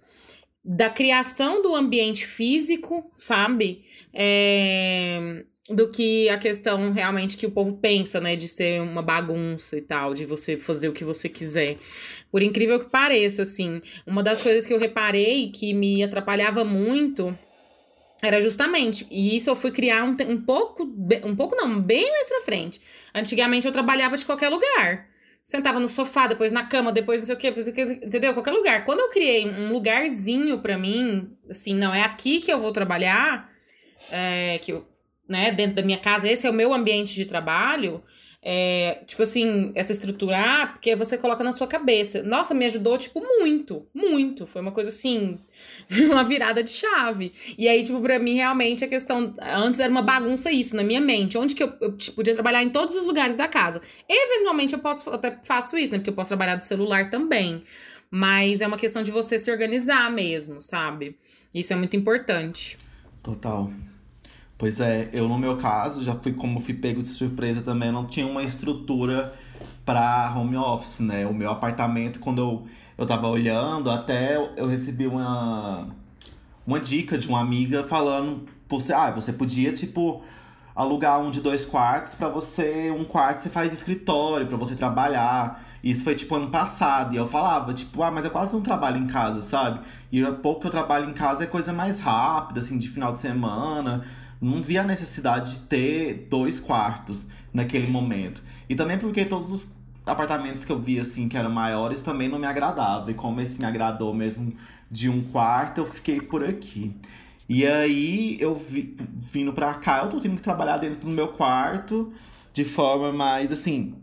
da 0.63 0.89
criação 0.89 1.61
do 1.61 1.75
ambiente 1.75 2.25
físico, 2.25 3.11
sabe? 3.13 3.83
É, 4.11 5.43
do 5.69 5.89
que 5.89 6.29
a 6.29 6.37
questão 6.37 6.91
realmente 6.91 7.37
que 7.37 7.45
o 7.45 7.51
povo 7.51 7.73
pensa, 7.73 8.19
né, 8.19 8.35
de 8.35 8.47
ser 8.47 8.81
uma 8.81 9.01
bagunça 9.01 9.77
e 9.77 9.81
tal, 9.81 10.13
de 10.13 10.25
você 10.25 10.57
fazer 10.57 10.89
o 10.89 10.93
que 10.93 11.03
você 11.03 11.27
quiser. 11.27 11.77
Por 12.31 12.41
incrível 12.41 12.79
que 12.79 12.89
pareça, 12.89 13.43
assim, 13.43 13.81
uma 14.05 14.21
das 14.23 14.41
coisas 14.41 14.65
que 14.65 14.73
eu 14.73 14.79
reparei 14.79 15.51
que 15.51 15.73
me 15.73 16.03
atrapalhava 16.03 16.63
muito 16.63 17.37
era 18.21 18.41
justamente, 18.41 19.05
e 19.11 19.35
isso 19.35 19.49
eu 19.49 19.55
fui 19.55 19.71
criar 19.71 20.03
um, 20.03 20.15
um 20.27 20.41
pouco, 20.41 20.83
um 21.23 21.35
pouco 21.35 21.55
não, 21.55 21.79
bem 21.79 22.09
mais 22.09 22.27
pra 22.27 22.41
frente. 22.41 22.79
Antigamente 23.13 23.67
eu 23.67 23.73
trabalhava 23.73 24.17
de 24.17 24.25
qualquer 24.25 24.49
lugar. 24.49 25.07
Sentava 25.43 25.79
no 25.79 25.87
sofá, 25.87 26.25
depois 26.25 26.51
na 26.51 26.63
cama, 26.63 26.91
depois 26.91 27.21
não 27.21 27.27
sei 27.27 27.35
o 27.35 27.37
quê, 27.37 27.53
entendeu? 28.03 28.33
Qualquer 28.33 28.51
lugar. 28.51 28.83
Quando 28.83 28.99
eu 28.99 29.09
criei 29.09 29.47
um 29.47 29.71
lugarzinho 29.71 30.57
para 30.59 30.75
mim, 30.75 31.37
assim, 31.47 31.75
não 31.75 31.93
é 31.93 32.01
aqui 32.01 32.39
que 32.39 32.51
eu 32.51 32.59
vou 32.59 32.71
trabalhar, 32.71 33.47
é, 34.11 34.57
que 34.57 34.71
eu 34.71 34.87
né, 35.27 35.51
dentro 35.51 35.75
da 35.75 35.81
minha 35.81 35.97
casa, 35.97 36.27
esse 36.27 36.45
é 36.45 36.49
o 36.49 36.53
meu 36.53 36.73
ambiente 36.73 37.15
de 37.15 37.25
trabalho, 37.25 38.03
é, 38.47 38.99
tipo 39.07 39.23
assim, 39.23 39.71
essa 39.73 39.91
estrutura, 39.91 40.37
ah, 40.39 40.67
porque 40.67 40.95
você 40.95 41.17
coloca 41.17 41.43
na 41.43 41.51
sua 41.51 41.65
cabeça. 41.65 42.21
Nossa, 42.21 42.53
me 42.53 42.63
ajudou, 42.65 42.95
tipo, 42.95 43.19
muito, 43.19 43.87
muito. 43.91 44.45
Foi 44.45 44.61
uma 44.61 44.71
coisa 44.71 44.91
assim, 44.91 45.39
uma 46.11 46.23
virada 46.23 46.61
de 46.61 46.69
chave. 46.69 47.33
E 47.57 47.67
aí, 47.67 47.83
tipo, 47.83 47.99
pra 47.99 48.19
mim, 48.19 48.35
realmente, 48.35 48.85
a 48.85 48.87
questão. 48.87 49.33
Antes 49.41 49.79
era 49.79 49.89
uma 49.89 50.03
bagunça 50.03 50.51
isso 50.51 50.75
na 50.75 50.83
minha 50.83 51.01
mente. 51.01 51.39
Onde 51.39 51.55
que 51.55 51.63
eu, 51.63 51.73
eu 51.81 51.97
tipo, 51.97 52.17
podia 52.17 52.35
trabalhar 52.35 52.61
em 52.61 52.69
todos 52.69 52.93
os 52.93 53.07
lugares 53.07 53.35
da 53.35 53.47
casa. 53.47 53.81
Eventualmente, 54.07 54.73
eu 54.73 54.79
posso, 54.79 55.09
até 55.09 55.39
faço 55.43 55.75
isso, 55.75 55.91
né? 55.91 55.97
Porque 55.97 56.11
eu 56.11 56.15
posso 56.15 56.27
trabalhar 56.27 56.55
do 56.55 56.63
celular 56.63 57.09
também. 57.09 57.63
Mas 58.11 58.61
é 58.61 58.67
uma 58.67 58.77
questão 58.77 59.01
de 59.01 59.09
você 59.09 59.39
se 59.39 59.49
organizar 59.49 60.11
mesmo, 60.11 60.61
sabe? 60.61 61.17
Isso 61.51 61.73
é 61.73 61.75
muito 61.75 61.95
importante. 61.95 62.77
Total. 63.23 63.71
Pois 64.57 64.79
é, 64.79 65.09
eu 65.11 65.27
no 65.27 65.37
meu 65.37 65.57
caso, 65.57 66.01
já 66.01 66.13
fui 66.13 66.31
como 66.31 66.61
fui 66.61 66.73
pego 66.73 67.01
de 67.01 67.09
surpresa 67.09 67.61
também, 67.61 67.91
não 67.91 68.05
tinha 68.05 68.25
uma 68.25 68.41
estrutura 68.41 69.33
para 69.85 70.33
home 70.35 70.55
office, 70.55 71.01
né? 71.01 71.27
O 71.27 71.33
meu 71.33 71.51
apartamento, 71.51 72.19
quando 72.19 72.39
eu, 72.39 72.67
eu 72.97 73.05
tava 73.05 73.27
olhando, 73.27 73.91
até 73.91 74.37
eu 74.37 74.65
recebi 74.67 75.07
uma, 75.07 75.89
uma 76.65 76.79
dica 76.79 77.17
de 77.17 77.27
uma 77.27 77.41
amiga 77.41 77.83
falando, 77.83 78.45
você, 78.69 78.93
ah, 78.93 79.11
você 79.11 79.33
podia, 79.33 79.73
tipo, 79.73 80.23
alugar 80.73 81.19
um 81.19 81.31
de 81.31 81.41
dois 81.41 81.65
quartos 81.65 82.15
para 82.15 82.29
você, 82.29 82.89
um 82.91 83.03
quarto 83.03 83.39
você 83.39 83.49
faz 83.49 83.73
escritório 83.73 84.47
para 84.47 84.55
você 84.55 84.73
trabalhar. 84.73 85.63
Isso 85.83 86.03
foi 86.03 86.15
tipo 86.15 86.33
ano 86.33 86.49
passado. 86.49 87.13
E 87.13 87.17
eu 87.17 87.27
falava, 87.27 87.73
tipo, 87.73 88.01
ah, 88.01 88.09
mas 88.09 88.23
eu 88.23 88.31
quase 88.31 88.53
não 88.53 88.61
trabalho 88.61 88.97
em 88.97 89.07
casa, 89.07 89.41
sabe? 89.41 89.81
E 90.11 90.23
o 90.23 90.33
pouco 90.35 90.61
que 90.61 90.67
eu 90.67 90.71
trabalho 90.71 91.09
em 91.09 91.13
casa 91.13 91.43
é 91.43 91.47
coisa 91.47 91.73
mais 91.73 91.99
rápida, 91.99 92.59
assim, 92.59 92.77
de 92.77 92.87
final 92.87 93.11
de 93.13 93.19
semana 93.19 94.05
não 94.41 94.61
via 94.61 94.81
a 94.81 94.83
necessidade 94.83 95.53
de 95.53 95.59
ter 95.61 96.27
dois 96.29 96.59
quartos 96.59 97.25
naquele 97.53 97.87
momento. 97.87 98.43
E 98.69 98.75
também 98.75 98.97
porque 98.97 99.25
todos 99.25 99.51
os 99.51 99.69
apartamentos 100.05 100.63
que 100.63 100.71
eu 100.71 100.79
via, 100.79 101.01
assim, 101.01 101.27
que 101.27 101.37
eram 101.37 101.49
maiores, 101.49 102.01
também 102.01 102.29
não 102.29 102.37
me 102.37 102.45
agradavam. 102.45 103.09
E 103.09 103.13
como 103.13 103.41
esse 103.41 103.59
me 103.59 103.65
agradou 103.65 104.13
mesmo 104.13 104.53
de 104.89 105.09
um 105.09 105.23
quarto, 105.23 105.79
eu 105.79 105.85
fiquei 105.85 106.21
por 106.21 106.43
aqui. 106.43 106.95
E 107.47 107.65
aí, 107.65 108.37
eu 108.39 108.55
vi, 108.55 108.95
vindo 109.31 109.53
pra 109.53 109.73
cá, 109.75 110.03
eu 110.03 110.09
tô 110.09 110.19
tendo 110.19 110.35
que 110.35 110.41
trabalhar 110.41 110.77
dentro 110.77 110.99
do 110.99 111.07
meu 111.07 111.29
quarto 111.29 112.11
de 112.53 112.63
forma 112.63 113.11
mais, 113.11 113.51
assim, 113.51 113.95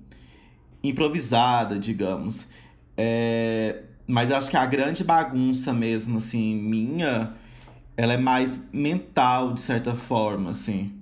improvisada, 0.83 1.79
digamos. 1.79 2.47
É, 2.97 3.83
mas 4.07 4.31
acho 4.31 4.51
que 4.51 4.57
a 4.57 4.67
grande 4.67 5.03
bagunça 5.03 5.73
mesmo, 5.73 6.19
assim, 6.19 6.55
minha 6.57 7.35
ela 8.03 8.15
é 8.15 8.19
mais 8.19 8.69
mental, 8.73 9.53
de 9.53 9.61
certa 9.61 9.95
forma, 9.95 10.51
assim. 10.51 10.93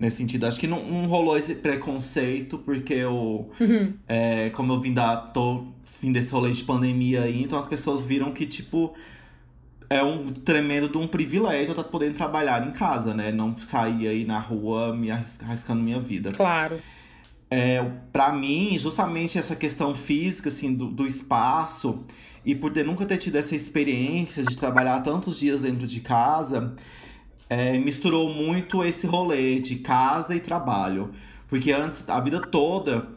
Nesse 0.00 0.16
sentido. 0.16 0.46
Acho 0.46 0.58
que 0.58 0.66
não, 0.66 0.82
não 0.82 1.06
rolou 1.06 1.36
esse 1.36 1.54
preconceito, 1.54 2.56
porque 2.56 2.94
eu. 2.94 3.50
Uhum. 3.60 3.92
É, 4.08 4.48
como 4.48 4.72
eu 4.72 4.80
vim 4.80 4.94
da. 4.94 5.14
tô 5.14 5.66
vim 6.00 6.12
desse 6.12 6.32
rolê 6.32 6.52
de 6.52 6.64
pandemia 6.64 7.24
aí, 7.24 7.42
então 7.42 7.58
as 7.58 7.66
pessoas 7.66 8.06
viram 8.06 8.32
que, 8.32 8.46
tipo. 8.46 8.94
É 9.90 10.02
um 10.02 10.32
tremendo 10.32 10.88
de 10.88 10.98
um 10.98 11.06
privilégio 11.06 11.68
eu 11.68 11.70
estar 11.72 11.84
podendo 11.84 12.14
trabalhar 12.14 12.66
em 12.66 12.72
casa, 12.72 13.12
né? 13.12 13.30
Não 13.30 13.56
sair 13.56 14.08
aí 14.08 14.24
na 14.24 14.40
rua 14.40 14.96
me 14.96 15.10
arriscando 15.10 15.82
minha 15.82 16.00
vida. 16.00 16.32
Claro. 16.32 16.80
É, 17.50 17.84
para 18.10 18.32
mim, 18.32 18.76
justamente 18.78 19.38
essa 19.38 19.54
questão 19.54 19.94
física, 19.94 20.48
assim, 20.48 20.74
do, 20.74 20.86
do 20.86 21.06
espaço, 21.06 22.04
e 22.46 22.54
por 22.54 22.72
ter 22.72 22.84
nunca 22.84 23.04
ter 23.04 23.16
tido 23.16 23.36
essa 23.36 23.56
experiência 23.56 24.44
de 24.44 24.56
trabalhar 24.56 25.00
tantos 25.00 25.40
dias 25.40 25.62
dentro 25.62 25.84
de 25.84 25.98
casa, 25.98 26.74
é, 27.50 27.76
misturou 27.76 28.32
muito 28.32 28.84
esse 28.84 29.04
rolê 29.04 29.58
de 29.58 29.76
casa 29.76 30.32
e 30.32 30.38
trabalho. 30.38 31.10
Porque 31.48 31.72
antes, 31.72 32.08
a 32.08 32.20
vida 32.20 32.40
toda 32.40 33.08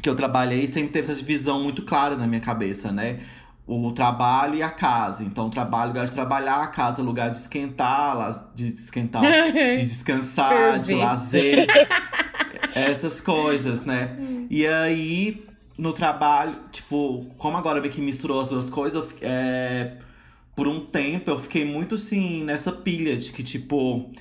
que 0.00 0.08
eu 0.08 0.14
trabalhei, 0.14 0.68
sempre 0.68 0.92
teve 0.92 1.10
essa 1.10 1.18
divisão 1.18 1.60
muito 1.60 1.82
clara 1.82 2.16
na 2.16 2.26
minha 2.26 2.40
cabeça, 2.40 2.92
né? 2.92 3.20
O 3.66 3.92
trabalho 3.92 4.54
e 4.54 4.62
a 4.62 4.70
casa. 4.70 5.24
Então, 5.24 5.46
o 5.48 5.50
trabalho, 5.50 5.88
lugar 5.88 6.06
de 6.06 6.12
trabalhar, 6.12 6.62
a 6.62 6.66
casa, 6.68 7.02
lugar 7.02 7.30
de 7.30 7.38
esquentar, 7.38 8.48
de 8.54 8.68
esquentar, 8.68 9.22
de 9.52 9.84
descansar, 9.84 10.78
de 10.78 10.94
lazer. 10.94 11.66
essas 12.74 13.20
coisas, 13.20 13.84
né? 13.84 14.12
E 14.48 14.66
aí, 14.66 15.44
no 15.82 15.92
trabalho, 15.92 16.54
tipo, 16.70 17.26
como 17.36 17.56
agora 17.56 17.80
meio 17.80 17.92
que 17.92 18.00
misturou 18.00 18.40
as 18.40 18.46
duas 18.46 18.70
coisas, 18.70 19.02
eu, 19.02 19.18
é, 19.20 19.96
por 20.54 20.68
um 20.68 20.78
tempo 20.78 21.28
eu 21.28 21.36
fiquei 21.36 21.64
muito 21.64 21.96
assim 21.96 22.44
nessa 22.44 22.70
pilha 22.70 23.16
de 23.16 23.32
que, 23.32 23.42
tipo, 23.42 24.12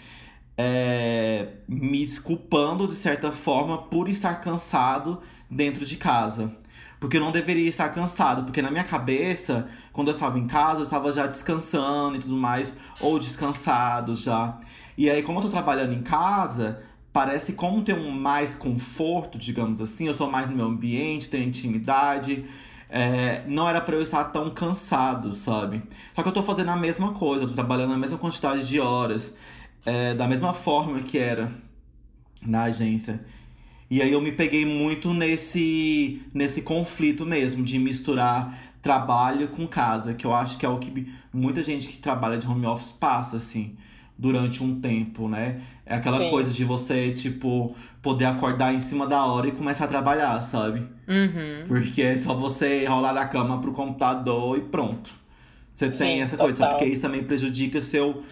é, 0.58 1.50
me 1.68 2.04
desculpando 2.04 2.88
de 2.88 2.96
certa 2.96 3.32
forma 3.32 3.78
por 3.78 4.10
estar 4.10 4.42
cansado 4.42 5.22
dentro 5.48 5.86
de 5.86 5.98
casa. 5.98 6.52
Porque 7.00 7.18
eu 7.18 7.22
não 7.22 7.32
deveria 7.32 7.70
estar 7.70 7.90
cansado, 7.90 8.44
porque 8.44 8.62
na 8.62 8.72
minha 8.72 8.84
cabeça, 8.84 9.68
quando 9.94 10.08
eu 10.08 10.14
estava 10.14 10.40
em 10.40 10.48
casa, 10.48 10.80
eu 10.80 10.84
estava 10.84 11.12
já 11.12 11.28
descansando 11.28 12.16
e 12.16 12.20
tudo 12.22 12.36
mais, 12.38 12.76
ou 13.00 13.20
descansado 13.20 14.16
já. 14.16 14.60
E 14.98 15.12
aí, 15.12 15.22
como 15.22 15.38
eu 15.38 15.44
tô 15.44 15.50
trabalhando 15.50 15.94
em 15.94 16.02
casa, 16.02 16.82
parece 17.14 17.54
como 17.54 17.82
ter 17.82 17.94
um 17.94 18.12
mais 18.12 18.56
conforto, 18.56 19.38
digamos 19.38 19.82
assim. 19.82 20.06
Eu 20.06 20.12
estou 20.12 20.30
mais 20.30 20.50
no 20.50 20.56
meu 20.56 20.66
ambiente, 20.66 21.30
tenho 21.30 21.48
intimidade. 21.48 22.46
É, 22.90 23.44
não 23.48 23.68
era 23.68 23.80
para 23.80 23.96
eu 23.96 24.02
estar 24.02 24.26
tão 24.26 24.50
cansado, 24.50 25.32
sabe? 25.32 25.82
Só 26.14 26.22
que 26.22 26.28
eu 26.28 26.34
tô 26.34 26.44
fazendo 26.44 26.70
a 26.70 26.76
mesma 26.76 27.14
coisa, 27.14 27.48
tô 27.48 27.54
trabalhando 27.54 27.94
a 27.94 27.98
mesma 27.98 28.18
quantidade 28.18 28.68
de 28.68 28.80
horas, 28.80 29.34
é, 29.86 30.14
da 30.14 30.28
mesma 30.28 30.52
forma 30.54 31.02
que 31.02 31.18
era 31.18 31.52
na 32.46 32.64
agência. 32.64 33.24
E 33.90 34.02
aí 34.02 34.12
eu 34.12 34.22
me 34.22 34.32
peguei 34.32 34.66
muito 34.66 35.14
nesse, 35.14 36.22
nesse 36.34 36.62
conflito 36.62 37.26
mesmo, 37.26 37.64
de 37.64 37.78
misturar 37.80 38.58
trabalho 38.82 39.50
com 39.50 39.68
casa, 39.68 40.14
que 40.14 40.26
eu 40.26 40.34
acho 40.34 40.58
que 40.58 40.66
é 40.66 40.70
o 40.70 40.80
que 40.80 41.14
muita 41.32 41.62
gente 41.62 41.88
que 41.88 41.98
trabalha 41.98 42.38
de 42.38 42.48
home 42.48 42.66
office 42.66 42.92
passa, 42.94 43.38
assim 43.38 43.78
durante 44.22 44.64
um 44.64 44.80
tempo, 44.80 45.28
né? 45.28 45.62
É 45.92 45.96
aquela 45.96 46.20
Sim. 46.20 46.30
coisa 46.30 46.50
de 46.50 46.64
você, 46.64 47.12
tipo, 47.12 47.76
poder 48.02 48.24
acordar 48.24 48.74
em 48.74 48.80
cima 48.80 49.06
da 49.06 49.26
hora 49.26 49.50
e 49.50 49.52
começar 49.52 49.84
a 49.84 49.88
trabalhar, 49.90 50.40
sabe? 50.40 50.88
Uhum. 51.06 51.66
Porque 51.68 52.02
é 52.02 52.18
só 52.18 52.34
você 52.34 52.86
rolar 52.86 53.12
da 53.12 53.28
cama 53.28 53.60
pro 53.60 53.74
computador 53.74 54.58
e 54.58 54.62
pronto. 54.62 55.12
Você 55.76 55.90
tem 55.90 56.16
Sim, 56.16 56.22
essa 56.22 56.38
total. 56.38 56.46
coisa, 56.46 56.68
porque 56.70 56.86
isso 56.86 57.02
também 57.02 57.22
prejudica 57.26 57.82
seu, 57.82 58.24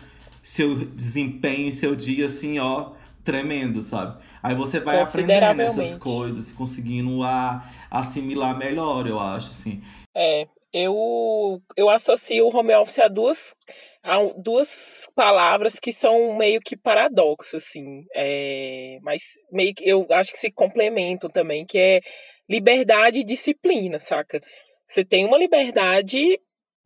seu 0.42 0.74
desempenho 0.86 1.68
e 1.68 1.72
seu 1.74 1.98
dia, 1.98 2.28
assim, 2.28 2.60
ó, 2.60 2.92
tremendo, 3.26 3.82
sabe? 3.82 4.24
Aí 4.42 4.56
você 4.56 4.80
vai 4.80 5.02
aprendendo 5.02 5.60
essas 5.60 5.96
coisas, 5.96 6.54
conseguindo 6.54 7.24
a, 7.24 7.70
assimilar 7.92 8.58
melhor, 8.58 9.06
eu 9.06 9.20
acho, 9.20 9.50
assim. 9.50 9.82
É, 10.16 10.48
eu, 10.74 11.62
eu 11.76 11.90
associo 11.90 12.46
o 12.48 12.56
home 12.56 12.74
office 12.74 13.00
a 13.00 13.08
duas 13.08 13.56
há 14.04 14.18
duas 14.38 15.10
palavras 15.16 15.80
que 15.80 15.92
são 15.92 16.36
meio 16.36 16.60
que 16.62 16.78
paradoxos, 16.78 17.66
assim, 17.66 18.06
é, 18.16 18.98
mas 19.02 19.42
meio 19.52 19.74
que 19.76 19.88
eu 19.88 20.06
acho 20.12 20.32
que 20.32 20.40
se 20.40 20.52
complementam 20.52 21.30
também, 21.30 21.66
que 21.66 21.78
é 21.78 22.02
liberdade 22.50 23.20
e 23.20 23.24
disciplina, 23.24 24.00
saca? 24.00 24.42
Você 24.86 25.04
tem 25.06 25.26
uma 25.26 25.38
liberdade 25.38 26.40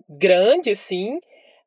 grande, 0.10 0.72
assim, 0.72 1.20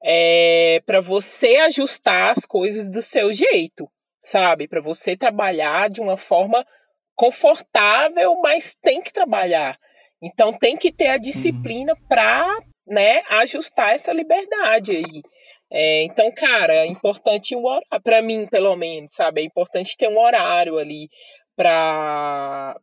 é, 0.05 0.83
para 0.85 1.01
você 1.01 1.57
ajustar 1.57 2.33
as 2.33 2.45
coisas 2.45 2.91
do 2.91 3.03
seu 3.03 3.33
jeito, 3.33 3.89
sabe? 4.21 4.69
Para 4.69 4.81
você 4.81 5.17
trabalhar 5.17 5.89
de 5.89 6.01
uma 6.01 6.19
forma 6.19 6.67
confortável, 7.15 8.37
mas 8.43 8.77
tem 8.83 9.01
que 9.01 9.13
trabalhar. 9.13 9.79
Então 10.23 10.53
tem 10.53 10.77
que 10.77 10.93
ter 10.93 11.09
a 11.09 11.19
disciplina 11.19 11.93
uhum. 11.93 12.09
para 12.09 12.59
né, 12.87 13.23
ajustar 13.29 13.95
essa 13.95 14.13
liberdade 14.13 14.93
aí. 14.93 15.23
É, 15.71 16.05
então, 16.05 16.31
cara, 16.33 16.75
é 16.75 16.87
importante 16.87 17.55
um 17.57 17.67
horário, 17.67 18.03
para 18.03 18.23
mim, 18.23 18.47
pelo 18.47 18.77
menos, 18.77 19.13
sabe? 19.13 19.41
É 19.41 19.45
importante 19.45 19.97
ter 19.97 20.09
um 20.09 20.19
horário 20.19 20.79
ali 20.79 21.09
para 21.57 22.77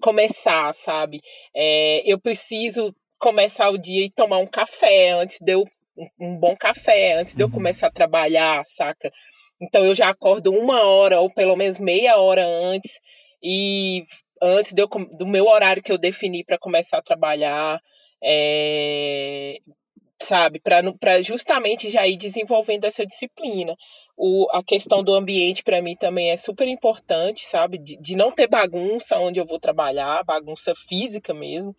começar, 0.00 0.74
sabe? 0.74 1.20
É, 1.54 2.02
eu 2.04 2.18
preciso 2.18 2.94
começar 3.18 3.70
o 3.70 3.78
dia 3.78 4.04
e 4.04 4.10
tomar 4.10 4.38
um 4.38 4.46
café 4.46 5.10
antes 5.10 5.38
de 5.40 5.52
eu. 5.52 5.64
Um 6.18 6.38
bom 6.38 6.56
café 6.56 7.12
antes 7.14 7.34
de 7.34 7.42
eu 7.42 7.46
uhum. 7.46 7.52
começar 7.52 7.86
a 7.88 7.92
trabalhar, 7.92 8.62
saca? 8.64 9.12
Então 9.60 9.84
eu 9.84 9.94
já 9.94 10.08
acordo 10.08 10.50
uma 10.50 10.82
hora 10.82 11.20
ou 11.20 11.30
pelo 11.30 11.54
menos 11.54 11.78
meia 11.78 12.16
hora 12.16 12.44
antes 12.44 12.98
e 13.42 14.02
antes 14.42 14.74
eu, 14.76 14.88
do 14.88 15.26
meu 15.26 15.46
horário 15.46 15.82
que 15.82 15.92
eu 15.92 15.98
defini 15.98 16.44
para 16.44 16.58
começar 16.58 16.98
a 16.98 17.02
trabalhar. 17.02 17.80
É, 18.22 19.58
sabe? 20.22 20.60
Para 20.60 21.22
justamente 21.22 21.90
já 21.90 22.06
ir 22.06 22.16
desenvolvendo 22.16 22.84
essa 22.84 23.04
disciplina. 23.04 23.76
O, 24.16 24.46
a 24.52 24.62
questão 24.62 25.02
do 25.02 25.14
ambiente, 25.14 25.62
para 25.62 25.82
mim, 25.82 25.96
também 25.96 26.30
é 26.30 26.36
super 26.36 26.68
importante, 26.68 27.44
sabe? 27.44 27.78
De, 27.78 27.96
de 27.96 28.16
não 28.16 28.30
ter 28.30 28.46
bagunça 28.46 29.18
onde 29.18 29.40
eu 29.40 29.44
vou 29.44 29.58
trabalhar, 29.58 30.24
bagunça 30.24 30.74
física 30.74 31.34
mesmo. 31.34 31.74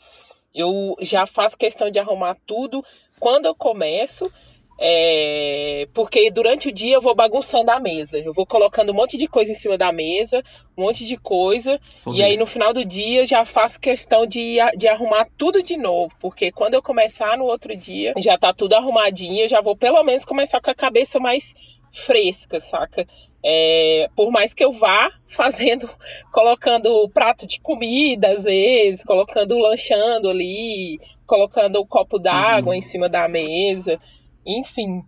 Eu 0.53 0.95
já 0.99 1.25
faço 1.25 1.57
questão 1.57 1.89
de 1.89 1.99
arrumar 1.99 2.37
tudo 2.45 2.83
quando 3.19 3.45
eu 3.45 3.55
começo 3.55 4.31
é, 4.79 5.87
porque 5.93 6.31
durante 6.31 6.69
o 6.69 6.71
dia 6.71 6.95
eu 6.95 7.01
vou 7.01 7.15
bagunçando 7.15 7.71
a 7.71 7.79
mesa. 7.79 8.17
Eu 8.17 8.33
vou 8.33 8.45
colocando 8.45 8.91
um 8.91 8.95
monte 8.95 9.17
de 9.17 9.27
coisa 9.27 9.51
em 9.51 9.55
cima 9.55 9.77
da 9.77 9.91
mesa, 9.91 10.43
um 10.77 10.83
monte 10.83 11.05
de 11.05 11.17
coisa. 11.17 11.79
e 12.13 12.23
aí 12.23 12.37
no 12.37 12.45
final 12.45 12.73
do 12.73 12.83
dia 12.83 13.25
já 13.25 13.45
faço 13.45 13.79
questão 13.79 14.25
de, 14.25 14.57
de 14.75 14.87
arrumar 14.87 15.27
tudo 15.37 15.61
de 15.61 15.77
novo. 15.77 16.13
Porque 16.19 16.51
quando 16.51 16.73
eu 16.73 16.81
começar 16.81 17.37
no 17.37 17.45
outro 17.45 17.75
dia, 17.75 18.13
já 18.17 18.37
tá 18.37 18.53
tudo 18.53 18.73
arrumadinho. 18.73 19.43
Eu 19.43 19.47
já 19.47 19.61
vou 19.61 19.75
pelo 19.75 20.03
menos 20.03 20.25
começar 20.25 20.59
com 20.59 20.71
a 20.71 20.75
cabeça 20.75 21.19
mais 21.19 21.53
fresca, 21.93 22.59
saca? 22.59 23.07
É, 23.45 24.07
por 24.15 24.31
mais 24.31 24.53
que 24.53 24.63
eu 24.63 24.71
vá 24.71 25.11
fazendo, 25.29 25.89
colocando 26.31 27.09
prato 27.09 27.45
de 27.45 27.59
comida 27.59 28.31
às 28.31 28.45
vezes, 28.45 29.03
colocando 29.03 29.57
lanchando 29.57 30.29
ali, 30.29 30.99
colocando 31.25 31.77
o 31.77 31.83
um 31.83 31.85
copo 31.85 32.17
d'água 32.17 32.71
uhum. 32.71 32.79
em 32.79 32.81
cima 32.81 33.07
da 33.07 33.27
mesa. 33.27 33.99
Enfim, 34.45 35.03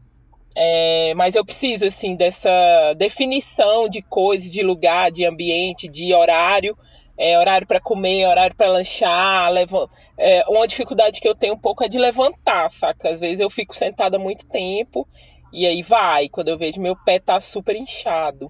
É, 0.58 1.14
mas 1.16 1.36
eu 1.36 1.44
preciso, 1.44 1.86
assim, 1.86 2.16
dessa 2.16 2.50
definição 2.98 3.90
de 3.90 4.02
coisas, 4.02 4.54
de 4.54 4.64
lugar, 4.64 5.12
de 5.12 5.26
ambiente, 5.26 5.90
de 5.90 6.14
horário. 6.14 6.78
É, 7.18 7.38
horário 7.38 7.68
para 7.68 7.80
comer, 7.80 8.26
horário 8.28 8.56
para 8.56 8.70
lanchar. 8.70 9.52
Levo... 9.52 9.90
É, 10.18 10.46
uma 10.48 10.66
dificuldade 10.66 11.20
que 11.20 11.28
eu 11.28 11.36
tenho 11.36 11.56
um 11.56 11.60
pouco 11.60 11.84
é 11.84 11.90
de 11.90 11.98
levantar, 12.00 12.70
saca? 12.70 13.10
Às 13.10 13.20
vezes 13.20 13.42
eu 13.42 13.50
fico 13.50 13.76
sentada 13.76 14.18
muito 14.18 14.48
tempo 14.48 15.06
e 15.52 15.66
aí 15.66 15.82
vai. 15.82 16.30
Quando 16.30 16.48
eu 16.48 16.58
vejo 16.58 16.80
meu 16.80 16.96
pé 16.96 17.20
tá 17.20 17.40
super 17.42 17.76
inchado. 17.76 18.50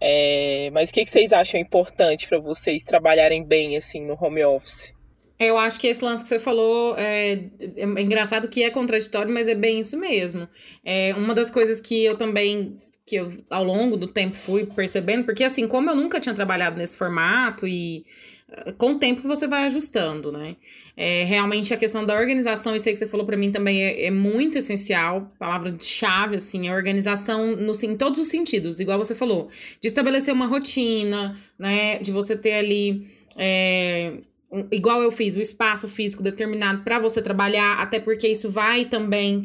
É, 0.00 0.70
mas 0.72 0.90
o 0.90 0.92
que, 0.92 1.04
que 1.04 1.10
vocês 1.10 1.32
acham 1.32 1.60
importante 1.60 2.28
para 2.28 2.40
vocês 2.40 2.84
trabalharem 2.84 3.44
bem, 3.44 3.76
assim, 3.76 4.00
no 4.00 4.16
home 4.20 4.44
office? 4.44 4.92
Eu 5.38 5.56
acho 5.56 5.78
que 5.78 5.86
esse 5.86 6.04
lance 6.04 6.24
que 6.24 6.28
você 6.28 6.38
falou 6.38 6.96
é, 6.98 7.44
é, 7.76 7.84
engraçado 8.02 8.48
que 8.48 8.62
é 8.62 8.70
contraditório, 8.70 9.32
mas 9.32 9.46
é 9.46 9.54
bem 9.54 9.80
isso 9.80 9.96
mesmo. 9.96 10.48
É 10.84 11.14
uma 11.14 11.34
das 11.34 11.50
coisas 11.50 11.80
que 11.80 12.04
eu 12.04 12.16
também 12.16 12.76
que 13.06 13.16
eu 13.16 13.32
ao 13.48 13.64
longo 13.64 13.96
do 13.96 14.06
tempo 14.06 14.36
fui 14.36 14.66
percebendo, 14.66 15.24
porque 15.24 15.42
assim, 15.42 15.66
como 15.66 15.88
eu 15.88 15.96
nunca 15.96 16.20
tinha 16.20 16.34
trabalhado 16.34 16.76
nesse 16.76 16.96
formato 16.96 17.66
e 17.66 18.04
eh, 18.50 18.72
com 18.72 18.92
o 18.92 18.98
tempo 18.98 19.26
você 19.26 19.46
vai 19.46 19.64
ajustando, 19.64 20.30
né? 20.30 20.56
É, 20.96 21.24
realmente 21.24 21.72
a 21.72 21.76
questão 21.76 22.04
da 22.04 22.14
organização, 22.14 22.76
isso 22.76 22.86
aí 22.88 22.92
que 22.92 22.98
você 22.98 23.08
falou 23.08 23.24
para 23.24 23.36
mim 23.36 23.50
também 23.50 23.82
é, 23.82 24.06
é, 24.06 24.10
muito 24.10 24.58
essencial, 24.58 25.32
palavra 25.38 25.72
de 25.72 25.84
chave, 25.84 26.36
assim, 26.36 26.68
a 26.68 26.74
organização 26.74 27.56
no, 27.56 27.72
em 27.82 27.96
todos 27.96 28.20
os 28.20 28.28
sentidos, 28.28 28.78
igual 28.80 28.98
você 28.98 29.14
falou, 29.14 29.48
de 29.80 29.88
estabelecer 29.88 30.34
uma 30.34 30.46
rotina, 30.46 31.36
né? 31.58 31.98
De 32.00 32.12
você 32.12 32.36
ter 32.36 32.54
ali. 32.54 33.06
É, 33.36 34.12
igual 34.70 35.02
eu 35.02 35.12
fiz, 35.12 35.36
o 35.36 35.40
espaço 35.40 35.88
físico 35.88 36.22
determinado 36.22 36.82
para 36.82 36.98
você 36.98 37.20
trabalhar, 37.20 37.74
até 37.78 38.00
porque 38.00 38.28
isso 38.28 38.50
vai 38.50 38.86
também 38.86 39.42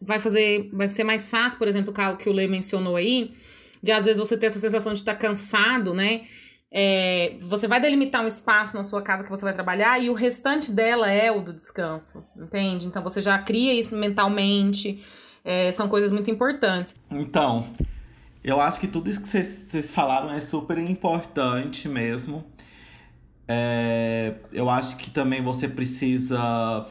vai 0.00 0.18
fazer, 0.18 0.70
vai 0.72 0.88
ser 0.88 1.04
mais 1.04 1.30
fácil, 1.30 1.58
por 1.58 1.68
exemplo, 1.68 1.92
o 1.92 2.16
que 2.16 2.28
o 2.28 2.32
Lê 2.32 2.48
mencionou 2.48 2.96
aí, 2.96 3.34
de 3.82 3.92
às 3.92 4.06
vezes 4.06 4.18
você 4.18 4.36
ter 4.36 4.46
essa 4.46 4.58
sensação 4.58 4.92
de 4.92 5.00
estar 5.00 5.14
tá 5.14 5.18
cansado, 5.18 5.92
né? 5.92 6.22
É, 6.70 7.36
você 7.40 7.66
vai 7.66 7.80
delimitar 7.80 8.22
um 8.22 8.26
espaço 8.26 8.76
na 8.76 8.82
sua 8.82 9.00
casa 9.00 9.24
que 9.24 9.30
você 9.30 9.42
vai 9.42 9.54
trabalhar 9.54 9.98
e 10.02 10.10
o 10.10 10.14
restante 10.14 10.70
dela 10.70 11.10
é 11.10 11.30
o 11.30 11.40
do 11.40 11.52
descanso, 11.52 12.24
entende? 12.36 12.86
Então 12.86 13.02
você 13.02 13.20
já 13.20 13.38
cria 13.38 13.72
isso 13.72 13.96
mentalmente, 13.96 15.02
é, 15.44 15.72
são 15.72 15.88
coisas 15.88 16.10
muito 16.10 16.30
importantes. 16.30 16.94
Então, 17.10 17.66
eu 18.44 18.60
acho 18.60 18.78
que 18.80 18.86
tudo 18.86 19.08
isso 19.08 19.20
que 19.22 19.28
vocês 19.28 19.90
falaram 19.90 20.30
é 20.30 20.40
super 20.40 20.78
importante 20.78 21.88
mesmo. 21.88 22.44
É, 23.50 24.34
eu 24.52 24.68
acho 24.68 24.98
que 24.98 25.10
também 25.10 25.42
você 25.42 25.66
precisa 25.66 26.84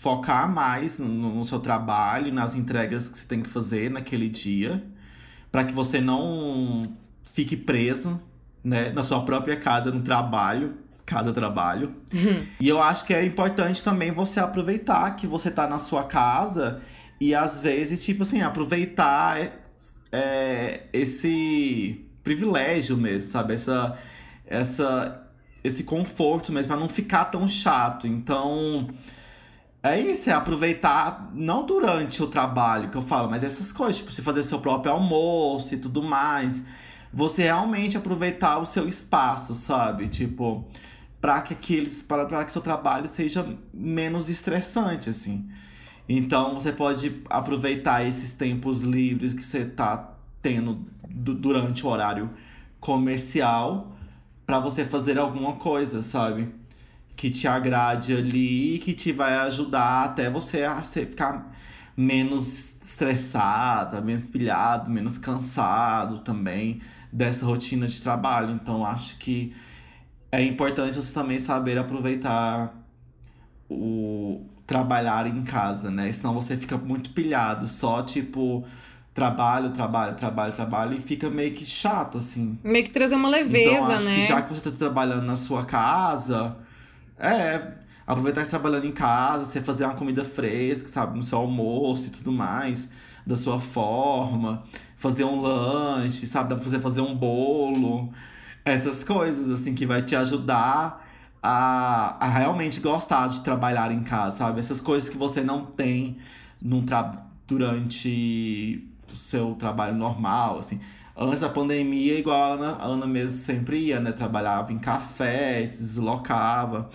focar 0.00 0.52
mais 0.52 0.98
no, 0.98 1.06
no, 1.06 1.44
seu 1.44 1.60
trabalho, 1.60 2.32
nas 2.32 2.56
entregas 2.56 3.08
que 3.08 3.18
você 3.18 3.26
tem 3.26 3.40
que 3.42 3.48
fazer 3.48 3.90
naquele 3.90 4.28
dia, 4.28 4.82
para 5.52 5.62
que 5.62 5.72
você 5.72 6.00
não 6.00 6.96
fique 7.32 7.56
preso 7.56 8.20
né, 8.64 8.90
na 8.90 9.04
sua 9.04 9.24
própria 9.24 9.56
casa, 9.56 9.92
no 9.92 10.00
trabalho, 10.00 10.74
casa-trabalho. 11.06 11.94
Uhum. 12.12 12.46
E 12.58 12.68
eu 12.68 12.82
acho 12.82 13.04
que 13.04 13.14
é 13.14 13.24
importante 13.24 13.82
também 13.84 14.10
você 14.10 14.40
aproveitar 14.40 15.14
que 15.16 15.26
você 15.26 15.50
tá 15.50 15.68
na 15.68 15.78
sua 15.78 16.04
casa 16.04 16.80
e 17.20 17.34
às 17.34 17.60
vezes, 17.60 18.02
tipo 18.04 18.22
assim, 18.22 18.40
aproveitar 18.40 19.38
é, 19.38 19.52
é, 20.10 20.86
esse 20.92 22.04
privilégio 22.24 22.96
mesmo, 22.96 23.30
sabe? 23.30 23.54
Essa, 23.54 23.98
essa 24.46 25.29
esse 25.62 25.84
conforto 25.84 26.52
mesmo, 26.52 26.68
para 26.68 26.80
não 26.80 26.88
ficar 26.88 27.26
tão 27.26 27.46
chato. 27.46 28.06
Então, 28.06 28.88
é 29.82 29.98
isso, 29.98 30.28
é 30.28 30.32
aproveitar, 30.32 31.30
não 31.34 31.64
durante 31.64 32.22
o 32.22 32.26
trabalho 32.26 32.90
que 32.90 32.96
eu 32.96 33.02
falo, 33.02 33.30
mas 33.30 33.42
essas 33.42 33.72
coisas, 33.72 33.96
tipo, 33.98 34.12
você 34.12 34.22
fazer 34.22 34.42
seu 34.42 34.60
próprio 34.60 34.92
almoço 34.92 35.74
e 35.74 35.78
tudo 35.78 36.02
mais. 36.02 36.62
Você 37.12 37.44
realmente 37.44 37.96
aproveitar 37.96 38.58
o 38.58 38.66
seu 38.66 38.86
espaço, 38.86 39.54
sabe? 39.54 40.08
Tipo, 40.08 40.64
para 41.20 41.40
que 41.40 41.54
aqueles 41.54 42.00
para, 42.00 42.44
que 42.44 42.52
seu 42.52 42.62
trabalho 42.62 43.08
seja 43.08 43.46
menos 43.72 44.30
estressante, 44.30 45.10
assim. 45.10 45.48
Então, 46.08 46.54
você 46.54 46.72
pode 46.72 47.22
aproveitar 47.28 48.06
esses 48.06 48.32
tempos 48.32 48.82
livres 48.82 49.32
que 49.32 49.42
você 49.42 49.64
tá 49.64 50.14
tendo 50.42 50.86
durante 51.08 51.86
o 51.86 51.88
horário 51.88 52.30
comercial 52.78 53.92
para 54.50 54.58
você 54.58 54.84
fazer 54.84 55.16
alguma 55.16 55.52
coisa, 55.52 56.02
sabe? 56.02 56.52
Que 57.14 57.30
te 57.30 57.46
agrade 57.46 58.12
ali, 58.12 58.80
que 58.80 58.92
te 58.92 59.12
vai 59.12 59.36
ajudar 59.36 60.06
até 60.06 60.28
você 60.28 60.64
a 60.64 60.82
ficar 60.82 61.54
menos 61.96 62.74
estressada, 62.82 64.00
menos 64.00 64.26
pilhado, 64.26 64.90
menos 64.90 65.18
cansado 65.18 66.18
também 66.18 66.80
dessa 67.12 67.46
rotina 67.46 67.86
de 67.86 68.02
trabalho. 68.02 68.50
Então 68.50 68.84
acho 68.84 69.18
que 69.18 69.54
é 70.32 70.42
importante 70.42 70.96
você 70.96 71.14
também 71.14 71.38
saber 71.38 71.78
aproveitar 71.78 72.74
o 73.70 74.44
trabalhar 74.66 75.28
em 75.28 75.44
casa, 75.44 75.92
né? 75.92 76.10
Senão 76.10 76.34
você 76.34 76.56
fica 76.56 76.76
muito 76.76 77.10
pilhado, 77.10 77.68
só 77.68 78.02
tipo 78.02 78.66
trabalho, 79.12 79.70
trabalho, 79.70 80.14
trabalho, 80.14 80.52
trabalho 80.52 80.96
e 80.96 81.00
fica 81.00 81.28
meio 81.28 81.52
que 81.52 81.64
chato, 81.64 82.18
assim. 82.18 82.58
Meio 82.62 82.84
que 82.84 82.90
trazer 82.90 83.16
uma 83.16 83.28
leveza, 83.28 83.70
então, 83.70 83.94
acho 83.94 84.04
né? 84.04 84.14
Que 84.16 84.24
já 84.26 84.42
que 84.42 84.54
você 84.54 84.62
tá 84.62 84.70
trabalhando 84.70 85.24
na 85.24 85.36
sua 85.36 85.64
casa, 85.64 86.56
é. 87.18 87.80
Aproveitar 88.06 88.42
que 88.42 88.46
tá 88.46 88.58
trabalhando 88.58 88.86
em 88.86 88.92
casa, 88.92 89.44
você 89.44 89.60
fazer 89.60 89.84
uma 89.84 89.94
comida 89.94 90.24
fresca, 90.24 90.88
sabe? 90.88 91.16
No 91.16 91.22
seu 91.22 91.38
almoço 91.38 92.08
e 92.08 92.10
tudo 92.10 92.32
mais, 92.32 92.88
da 93.24 93.36
sua 93.36 93.60
forma. 93.60 94.64
Fazer 94.96 95.24
um 95.24 95.40
lanche, 95.40 96.26
sabe? 96.26 96.48
Dá 96.48 96.56
pra 96.56 96.64
você 96.64 96.80
fazer 96.80 97.00
um 97.02 97.14
bolo. 97.14 98.12
Essas 98.64 99.04
coisas, 99.04 99.48
assim, 99.48 99.74
que 99.74 99.86
vai 99.86 100.02
te 100.02 100.16
ajudar 100.16 101.06
a, 101.42 102.16
a 102.18 102.28
realmente 102.28 102.80
gostar 102.80 103.28
de 103.28 103.40
trabalhar 103.40 103.92
em 103.92 104.02
casa, 104.02 104.38
sabe? 104.38 104.58
Essas 104.58 104.80
coisas 104.80 105.08
que 105.08 105.16
você 105.16 105.44
não 105.44 105.64
tem 105.64 106.18
num 106.60 106.84
tra 106.84 107.26
durante 107.46 108.89
seu 109.16 109.54
trabalho 109.54 109.96
normal, 109.96 110.58
assim. 110.58 110.80
Antes 111.16 111.40
da 111.40 111.48
pandemia, 111.48 112.18
igual 112.18 112.40
a 112.40 112.54
Ana, 112.54 112.72
a 112.76 112.84
Ana 112.86 113.06
mesmo 113.06 113.38
sempre 113.38 113.78
ia, 113.78 114.00
né? 114.00 114.12
Trabalhava 114.12 114.72
em 114.72 114.78
café, 114.78 115.64
se 115.66 115.82
deslocava. 115.82 116.88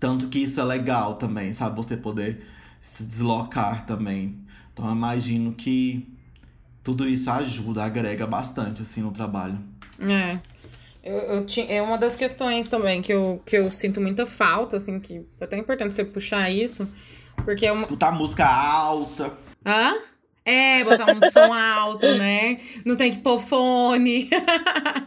Tanto 0.00 0.28
que 0.28 0.40
isso 0.40 0.60
é 0.60 0.64
legal 0.64 1.14
também, 1.14 1.52
sabe? 1.52 1.76
Você 1.76 1.96
poder 1.96 2.46
se 2.80 3.04
deslocar 3.04 3.86
também. 3.86 4.38
Então 4.72 4.86
eu 4.86 4.92
imagino 4.92 5.52
que 5.52 6.12
tudo 6.82 7.08
isso 7.08 7.30
ajuda, 7.30 7.84
agrega 7.84 8.26
bastante, 8.26 8.82
assim, 8.82 9.00
no 9.00 9.12
trabalho. 9.12 9.58
É. 10.00 10.38
Eu, 11.02 11.16
eu 11.16 11.46
tinha, 11.46 11.66
é 11.66 11.80
uma 11.80 11.96
das 11.96 12.16
questões 12.16 12.66
também 12.66 13.00
que 13.00 13.12
eu, 13.12 13.40
que 13.46 13.56
eu 13.56 13.70
sinto 13.70 14.00
muita 14.00 14.26
falta, 14.26 14.76
assim, 14.76 14.98
que 14.98 15.24
é 15.40 15.44
até 15.44 15.56
importante 15.56 15.94
você 15.94 16.04
puxar 16.04 16.50
isso. 16.50 16.88
Porque 17.44 17.66
é 17.66 17.72
uma... 17.72 17.82
Escutar 17.82 18.12
música 18.12 18.46
alta. 18.46 19.32
Hã? 19.64 19.94
É, 20.44 20.84
botar 20.84 21.06
um 21.10 21.30
som 21.30 21.52
alto, 21.52 22.06
né? 22.16 22.58
Não 22.84 22.96
tem 22.96 23.12
que 23.12 23.18
pôr 23.18 23.38
fone. 23.38 24.28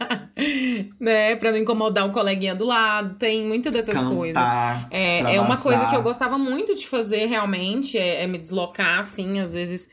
né? 0.98 1.36
Pra 1.36 1.52
não 1.52 1.58
incomodar 1.58 2.06
o 2.08 2.12
coleguinha 2.12 2.54
do 2.54 2.64
lado. 2.64 3.14
Tem 3.16 3.44
muitas 3.44 3.72
dessas 3.72 3.94
Cantar, 3.94 4.14
coisas. 4.14 4.50
É, 4.90 5.36
é 5.36 5.40
uma 5.40 5.56
coisa 5.56 5.86
que 5.86 5.94
eu 5.94 6.02
gostava 6.02 6.36
muito 6.36 6.74
de 6.74 6.88
fazer, 6.88 7.26
realmente. 7.26 7.96
É, 7.96 8.24
é 8.24 8.26
me 8.26 8.36
deslocar, 8.36 8.98
assim, 8.98 9.38
às 9.38 9.54
vezes 9.54 9.88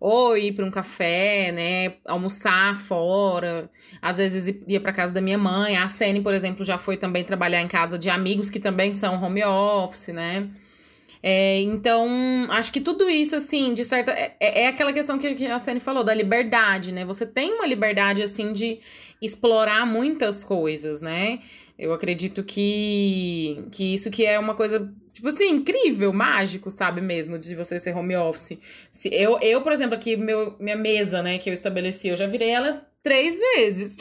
ou 0.00 0.34
ir 0.34 0.52
para 0.52 0.64
um 0.64 0.70
café, 0.70 1.52
né, 1.52 1.96
almoçar 2.06 2.74
fora. 2.74 3.70
Às 4.00 4.16
vezes 4.16 4.56
ia 4.66 4.80
para 4.80 4.94
casa 4.94 5.12
da 5.12 5.20
minha 5.20 5.36
mãe. 5.36 5.76
A 5.76 5.88
Sene, 5.88 6.22
por 6.22 6.32
exemplo, 6.32 6.64
já 6.64 6.78
foi 6.78 6.96
também 6.96 7.22
trabalhar 7.22 7.60
em 7.60 7.68
casa 7.68 7.98
de 7.98 8.08
amigos 8.08 8.48
que 8.48 8.58
também 8.58 8.94
são 8.94 9.22
home 9.22 9.44
office, 9.44 10.08
né? 10.08 10.48
É, 11.22 11.60
então, 11.60 12.08
acho 12.50 12.72
que 12.72 12.80
tudo 12.80 13.08
isso, 13.08 13.36
assim, 13.36 13.74
de 13.74 13.84
certa. 13.84 14.12
É, 14.12 14.36
é 14.40 14.66
aquela 14.68 14.92
questão 14.92 15.18
que 15.18 15.46
a 15.46 15.58
Sene 15.58 15.80
falou, 15.80 16.02
da 16.02 16.14
liberdade, 16.14 16.92
né? 16.92 17.04
Você 17.04 17.26
tem 17.26 17.52
uma 17.52 17.66
liberdade, 17.66 18.22
assim, 18.22 18.52
de 18.52 18.80
explorar 19.20 19.86
muitas 19.86 20.42
coisas, 20.42 21.00
né? 21.00 21.40
Eu 21.78 21.92
acredito 21.92 22.42
que, 22.42 23.64
que 23.70 23.94
isso 23.94 24.10
que 24.10 24.24
é 24.24 24.38
uma 24.38 24.54
coisa, 24.54 24.92
tipo 25.12 25.28
assim, 25.28 25.48
incrível, 25.50 26.12
mágico, 26.12 26.70
sabe 26.70 27.00
mesmo, 27.00 27.38
de 27.38 27.54
você 27.54 27.78
ser 27.78 27.96
home 27.96 28.16
office. 28.16 28.58
Se 28.90 29.08
eu, 29.12 29.38
eu 29.40 29.62
por 29.62 29.72
exemplo, 29.72 29.94
aqui, 29.94 30.16
meu, 30.16 30.56
minha 30.58 30.76
mesa, 30.76 31.22
né, 31.22 31.38
que 31.38 31.48
eu 31.48 31.54
estabeleci, 31.54 32.08
eu 32.08 32.16
já 32.16 32.26
virei 32.26 32.50
ela 32.50 32.86
três 33.02 33.38
vezes. 33.38 33.98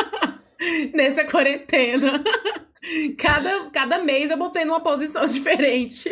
Nessa 0.94 1.24
quarentena. 1.24 2.24
Cada, 3.16 3.70
cada 3.70 3.98
mês 4.02 4.30
eu 4.30 4.36
botei 4.36 4.64
numa 4.64 4.80
posição 4.80 5.24
diferente 5.26 6.08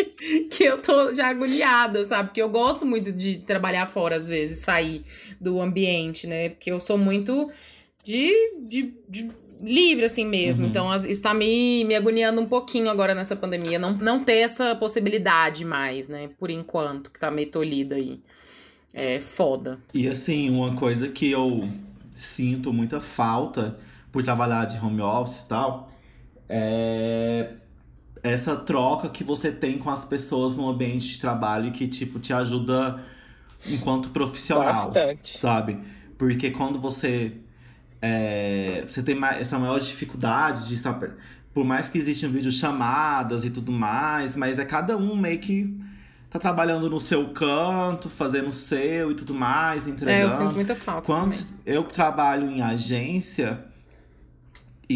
que 0.51 0.65
eu 0.65 0.81
tô 0.81 1.15
já 1.15 1.29
agoniada, 1.29 2.05
sabe? 2.05 2.31
Porque 2.31 2.43
eu 2.43 2.49
gosto 2.49 2.87
muito 2.87 3.13
de 3.13 3.39
trabalhar 3.39 3.87
fora, 3.87 4.17
às 4.17 4.29
vezes, 4.29 4.59
sair 4.59 5.05
do 5.41 5.61
ambiente, 5.61 6.27
né? 6.27 6.51
Porque 6.51 6.71
eu 6.71 6.81
sou 6.81 6.97
muito 6.97 7.51
de, 8.03 8.33
de, 8.61 8.95
de 9.09 9.31
livre, 9.61 10.05
assim 10.05 10.27
mesmo. 10.27 10.65
Uhum. 10.65 10.71
Então, 10.71 10.95
está 11.07 11.35
me, 11.35 11.85
me 11.85 11.95
agoniando 11.95 12.41
um 12.41 12.47
pouquinho 12.47 12.89
agora 12.89 13.15
nessa 13.15 13.37
pandemia. 13.37 13.79
Não, 13.79 13.93
não 13.93 14.25
ter 14.25 14.39
essa 14.39 14.75
possibilidade 14.75 15.65
mais, 15.65 16.09
né? 16.09 16.31
Por 16.39 16.51
enquanto, 16.51 17.11
que 17.11 17.21
tá 17.21 17.31
meio 17.31 17.51
tolhida 17.51 17.97
aí. 17.97 18.21
É 18.95 19.21
foda. 19.21 19.79
E 19.95 20.07
assim, 20.07 20.51
uma 20.51 20.75
coisa 20.75 21.09
que 21.09 21.31
eu 21.31 21.67
sinto 22.15 22.73
muita 22.73 23.01
falta 23.01 23.79
por 24.11 24.23
trabalhar 24.23 24.67
de 24.67 24.79
home 24.79 25.01
office 25.01 25.41
e 25.41 25.49
tal 25.49 25.93
é 26.55 27.55
essa 28.23 28.57
troca 28.57 29.09
que 29.09 29.25
você 29.25 29.51
tem 29.51 29.79
com 29.79 29.91
as 29.91 30.05
pessoas 30.05 30.55
no 30.55 30.69
ambiente 30.69 31.09
de 31.09 31.21
trabalho 31.21 31.73
que, 31.73 31.89
tipo, 31.89 32.21
te 32.21 32.33
ajuda 32.33 33.03
enquanto 33.67 34.11
profissional. 34.11 34.73
Bastante. 34.73 35.37
Sabe? 35.37 35.79
Porque 36.17 36.51
quando 36.51 36.81
você. 36.81 37.33
É, 38.01 38.85
você 38.87 39.03
tem 39.03 39.17
essa 39.39 39.59
maior 39.59 39.81
dificuldade 39.81 40.69
de 40.69 40.75
estar. 40.75 40.99
Por 41.53 41.65
mais 41.65 41.89
que 41.89 41.99
existam 41.99 42.29
videochamadas 42.29 43.45
e 43.45 43.51
tudo 43.51 43.73
mais, 43.73 44.35
mas 44.37 44.59
é 44.59 44.65
cada 44.65 44.97
um 44.97 45.15
meio 45.17 45.39
que 45.39 45.77
tá 46.31 46.39
trabalhando 46.39 46.89
no 46.89 46.99
seu 46.99 47.29
canto, 47.31 48.09
fazendo 48.09 48.49
o 48.49 48.53
seu 48.53 49.11
e 49.11 49.15
tudo 49.15 49.35
mais, 49.35 49.87
entregando. 49.87 50.19
É, 50.19 50.25
eu 50.25 50.31
sinto 50.31 50.55
muita 50.55 50.75
falta. 50.75 51.03
Quando 51.03 51.35
também. 51.35 51.61
eu 51.67 51.85
trabalho 51.85 52.51
em 52.51 52.63
agência, 52.63 53.67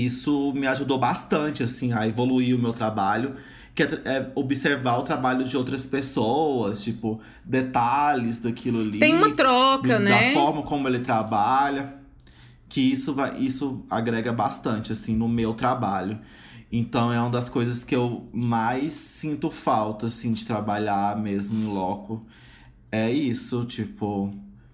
isso 0.04 0.52
me 0.54 0.66
ajudou 0.66 0.98
bastante, 0.98 1.62
assim, 1.62 1.92
a 1.92 2.06
evoluir 2.06 2.54
o 2.54 2.58
meu 2.58 2.72
trabalho. 2.72 3.36
Que 3.74 3.82
é, 3.82 3.86
é 4.04 4.32
observar 4.34 4.98
o 4.98 5.02
trabalho 5.02 5.44
de 5.44 5.56
outras 5.56 5.86
pessoas, 5.86 6.82
tipo, 6.82 7.20
detalhes 7.44 8.38
daquilo 8.38 8.80
ali. 8.80 8.98
Tem 8.98 9.14
uma 9.14 9.34
troca, 9.34 9.94
da 9.94 9.98
né? 9.98 10.32
forma 10.32 10.62
como 10.62 10.88
ele 10.88 11.00
trabalha. 11.00 11.94
Que 12.68 12.80
isso, 12.80 13.14
vai, 13.14 13.36
isso 13.38 13.84
agrega 13.90 14.32
bastante, 14.32 14.92
assim, 14.92 15.14
no 15.14 15.28
meu 15.28 15.54
trabalho. 15.54 16.18
Então 16.70 17.12
é 17.12 17.20
uma 17.20 17.30
das 17.30 17.48
coisas 17.48 17.84
que 17.84 17.94
eu 17.94 18.28
mais 18.32 18.92
sinto 18.92 19.50
falta, 19.50 20.06
assim, 20.06 20.32
de 20.32 20.44
trabalhar 20.44 21.16
mesmo 21.16 21.58
em 21.58 21.72
loco. 21.72 22.24
É 22.90 23.10
isso, 23.10 23.64
tipo, 23.64 24.30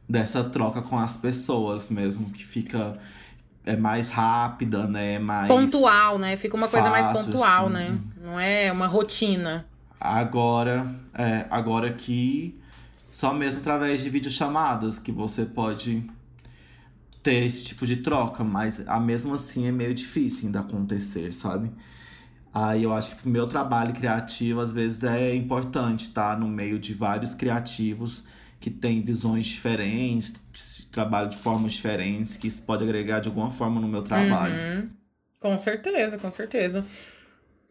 dessa 0.08 0.44
troca 0.44 0.80
com 0.80 0.98
as 0.98 1.16
pessoas 1.16 1.90
mesmo, 1.90 2.30
que 2.30 2.44
fica 2.44 2.98
é 3.64 3.76
mais 3.76 4.10
rápida, 4.10 4.86
né? 4.86 5.18
Mais 5.18 5.48
Pontual, 5.48 6.18
né? 6.18 6.36
Fica 6.36 6.56
uma 6.56 6.68
coisa 6.68 6.90
mais 6.90 7.06
fácil, 7.06 7.26
pontual, 7.26 7.66
assim. 7.66 7.74
né? 7.74 7.98
Não 8.22 8.40
é 8.40 8.72
uma 8.72 8.86
rotina. 8.86 9.66
Agora, 10.00 10.86
é, 11.14 11.46
agora 11.50 11.92
que 11.92 12.58
só 13.10 13.32
mesmo 13.32 13.60
através 13.60 14.02
de 14.02 14.08
videochamadas 14.08 14.98
que 14.98 15.12
você 15.12 15.44
pode 15.44 16.02
ter 17.22 17.44
esse 17.44 17.62
tipo 17.64 17.86
de 17.86 17.98
troca, 17.98 18.42
mas 18.42 18.82
a 18.88 18.98
mesmo 18.98 19.34
assim 19.34 19.68
é 19.68 19.70
meio 19.70 19.94
difícil 19.94 20.46
ainda 20.46 20.60
acontecer, 20.60 21.32
sabe? 21.32 21.70
Aí 22.52 22.82
eu 22.82 22.92
acho 22.92 23.10
que 23.10 23.22
pro 23.22 23.30
meu 23.30 23.46
trabalho 23.46 23.94
criativo, 23.94 24.60
às 24.60 24.72
vezes 24.72 25.04
é 25.04 25.34
importante 25.34 26.08
estar 26.08 26.38
no 26.38 26.48
meio 26.48 26.78
de 26.78 26.92
vários 26.94 27.32
criativos 27.32 28.24
que 28.58 28.70
têm 28.70 29.02
visões 29.02 29.46
diferentes, 29.46 30.34
que 30.92 30.94
trabalham 30.94 31.30
de 31.30 31.38
formas 31.38 31.72
diferentes, 31.72 32.36
que 32.36 32.46
isso 32.46 32.62
pode 32.62 32.84
agregar 32.84 33.20
de 33.20 33.28
alguma 33.28 33.50
forma 33.50 33.80
no 33.80 33.88
meu 33.88 34.02
trabalho. 34.02 34.54
Uhum. 34.54 34.90
Com 35.40 35.56
certeza, 35.56 36.18
com 36.18 36.30
certeza. 36.30 36.84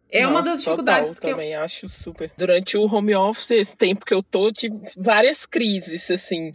É 0.09 0.27
uma 0.27 0.39
Nossa, 0.39 0.49
das 0.49 0.63
dificuldades 0.63 1.13
total, 1.13 1.21
que 1.21 1.27
eu, 1.27 1.31
também 1.31 1.55
acho 1.55 1.87
super. 1.87 2.31
Durante 2.35 2.75
o 2.75 2.83
home 2.85 3.15
office, 3.15 3.51
esse 3.51 3.77
tempo 3.77 4.03
que 4.03 4.13
eu 4.13 4.23
tô, 4.23 4.51
tive 4.51 4.75
várias 4.97 5.45
crises, 5.45 6.09
assim, 6.09 6.51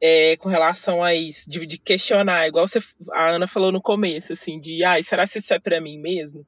é, 0.00 0.36
com 0.36 0.48
relação 0.48 1.02
a 1.02 1.14
isso, 1.14 1.50
de, 1.50 1.66
de 1.66 1.76
questionar, 1.76 2.46
igual 2.46 2.66
você, 2.66 2.78
a 3.12 3.30
Ana 3.30 3.48
falou 3.48 3.72
no 3.72 3.82
começo, 3.82 4.32
assim, 4.32 4.60
de, 4.60 4.82
ai, 4.84 5.02
será 5.02 5.26
que 5.26 5.38
isso 5.38 5.52
é 5.52 5.58
pra 5.58 5.80
mim 5.80 5.98
mesmo? 5.98 6.46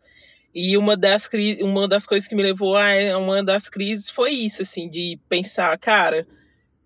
E 0.54 0.78
uma 0.78 0.96
das, 0.96 1.28
uma 1.60 1.88
das 1.88 2.06
coisas 2.06 2.28
que 2.28 2.34
me 2.34 2.42
levou 2.42 2.76
a 2.76 3.18
uma 3.18 3.42
das 3.42 3.68
crises 3.68 4.08
foi 4.08 4.30
isso, 4.30 4.62
assim, 4.62 4.88
de 4.88 5.18
pensar, 5.28 5.76
cara, 5.78 6.26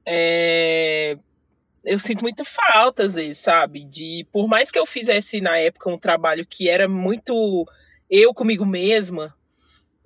é, 0.04 1.16
eu 1.84 1.98
sinto 1.98 2.22
muita 2.22 2.44
falta, 2.44 3.04
às 3.04 3.14
vezes, 3.14 3.38
sabe? 3.38 3.84
De, 3.84 4.26
por 4.32 4.48
mais 4.48 4.70
que 4.70 4.78
eu 4.78 4.86
fizesse 4.86 5.40
na 5.40 5.56
época 5.58 5.90
um 5.90 5.98
trabalho 5.98 6.46
que 6.46 6.68
era 6.68 6.88
muito 6.88 7.66
eu 8.10 8.32
comigo 8.34 8.64
mesma, 8.64 9.34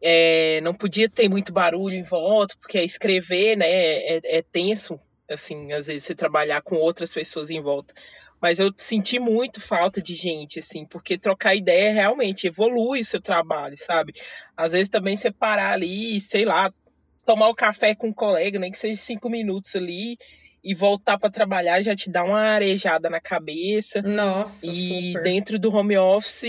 é, 0.02 0.60
não 0.62 0.74
podia 0.74 1.08
ter 1.08 1.28
muito 1.28 1.52
barulho 1.52 1.94
em 1.94 2.02
volta, 2.02 2.54
porque 2.60 2.80
escrever, 2.80 3.56
né, 3.56 3.66
é, 3.68 4.38
é 4.38 4.42
tenso, 4.42 4.98
assim, 5.28 5.72
às 5.72 5.86
vezes 5.86 6.04
você 6.04 6.14
trabalhar 6.14 6.62
com 6.62 6.76
outras 6.76 7.12
pessoas 7.12 7.50
em 7.50 7.60
volta. 7.60 7.94
Mas 8.40 8.60
eu 8.60 8.72
senti 8.76 9.18
muito 9.18 9.60
falta 9.60 10.00
de 10.00 10.14
gente, 10.14 10.60
assim, 10.60 10.86
porque 10.86 11.18
trocar 11.18 11.56
ideia 11.56 11.92
realmente 11.92 12.46
evolui 12.46 13.00
o 13.00 13.04
seu 13.04 13.20
trabalho, 13.20 13.76
sabe? 13.78 14.14
Às 14.56 14.72
vezes 14.72 14.88
também 14.88 15.16
você 15.16 15.30
parar 15.30 15.72
ali, 15.72 16.20
sei 16.20 16.44
lá, 16.44 16.72
tomar 17.26 17.48
o 17.48 17.54
café 17.54 17.94
com 17.94 18.08
um 18.08 18.12
colega, 18.12 18.58
nem 18.58 18.70
que 18.70 18.78
seja 18.78 19.00
cinco 19.00 19.28
minutos 19.28 19.74
ali, 19.74 20.16
e 20.62 20.74
voltar 20.74 21.18
para 21.18 21.30
trabalhar 21.30 21.80
já 21.82 21.94
te 21.94 22.10
dá 22.10 22.24
uma 22.24 22.40
arejada 22.40 23.08
na 23.08 23.20
cabeça. 23.20 24.02
Nossa, 24.02 24.66
E 24.66 25.12
super. 25.12 25.22
dentro 25.22 25.58
do 25.58 25.74
home 25.74 25.96
office 25.96 26.44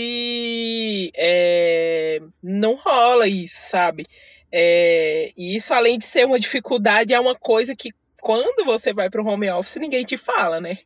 é, 1.16 2.20
não 2.42 2.74
rola 2.74 3.26
isso, 3.28 3.68
sabe? 3.70 4.06
É, 4.52 5.32
e 5.36 5.56
isso, 5.56 5.72
além 5.72 5.96
de 5.98 6.04
ser 6.04 6.26
uma 6.26 6.38
dificuldade, 6.40 7.14
é 7.14 7.20
uma 7.20 7.34
coisa 7.36 7.74
que 7.74 7.90
quando 8.20 8.64
você 8.64 8.92
vai 8.92 9.08
para 9.08 9.22
o 9.22 9.26
home 9.26 9.48
office, 9.50 9.76
ninguém 9.76 10.04
te 10.04 10.16
fala, 10.16 10.60
né? 10.60 10.78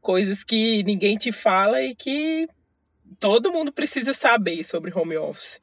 Coisas 0.00 0.42
que 0.42 0.82
ninguém 0.84 1.16
te 1.16 1.30
fala 1.30 1.80
e 1.82 1.94
que 1.94 2.48
todo 3.20 3.52
mundo 3.52 3.70
precisa 3.72 4.12
saber 4.12 4.64
sobre 4.64 4.92
home 4.92 5.16
office. 5.16 5.60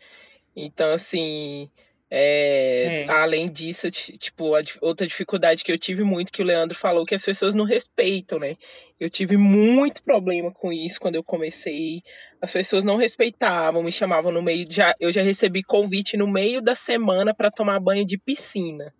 Então, 0.56 0.94
assim, 0.94 1.70
é, 2.12 3.06
É. 3.06 3.10
além 3.12 3.48
disso, 3.52 3.90
ti- 3.92 4.18
tipo, 4.18 4.56
a 4.56 4.62
outra 4.82 5.06
dificuldade 5.06 5.64
que 5.64 5.72
eu 5.72 5.78
tive 5.78 6.04
muito, 6.04 6.32
que 6.32 6.42
o 6.42 6.46
Leandro 6.46 6.78
falou, 6.78 7.06
que 7.06 7.16
as 7.16 7.24
pessoas 7.24 7.54
não 7.56 7.66
respeitam, 7.66 8.40
né? 8.40 8.56
Eu 9.00 9.10
tive 9.10 9.38
muito 9.38 10.02
problema 10.04 10.52
com 10.52 10.74
isso 10.74 11.00
quando 11.00 11.16
eu 11.16 11.24
comecei. 11.24 12.02
As 12.42 12.52
pessoas 12.52 12.84
não 12.84 12.98
respeitavam, 12.98 13.84
me 13.84 13.92
chamavam 13.92 14.32
no 14.32 14.42
meio. 14.42 14.66
Já, 14.70 14.94
eu 15.00 15.12
já 15.12 15.22
recebi 15.22 15.64
convite 15.64 16.18
no 16.18 16.28
meio 16.28 16.62
da 16.62 16.76
semana 16.76 17.34
para 17.34 17.52
tomar 17.52 17.80
banho 17.80 18.06
de 18.06 18.18
piscina. 18.18 18.94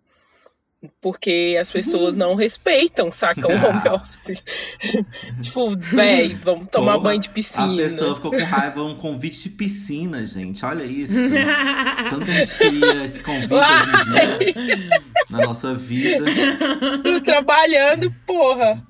Porque 1.00 1.58
as 1.60 1.70
pessoas 1.70 2.16
não 2.16 2.34
respeitam, 2.34 3.10
saca? 3.10 3.46
O 3.46 3.52
home 3.52 3.88
office. 3.90 4.42
tipo, 5.42 5.76
véi, 5.76 6.34
vamos 6.34 6.68
tomar 6.68 6.98
banho 6.98 7.20
de 7.20 7.28
piscina. 7.28 7.72
A 7.72 7.76
pessoa 7.76 8.14
ficou 8.14 8.30
com 8.30 8.42
raiva, 8.42 8.82
um 8.82 8.94
convite 8.94 9.42
de 9.42 9.50
piscina, 9.50 10.24
gente. 10.24 10.64
Olha 10.64 10.84
isso. 10.84 11.12
Tanto 12.08 12.30
a 12.30 12.34
gente 12.34 12.54
queria 12.56 13.04
esse 13.04 13.22
convite 13.22 13.52
hoje 13.52 14.50
em 14.50 14.54
dia 14.54 14.90
na 15.28 15.38
nossa 15.40 15.74
vida. 15.74 16.24
Trabalhando, 17.24 18.10
porra. 18.26 18.82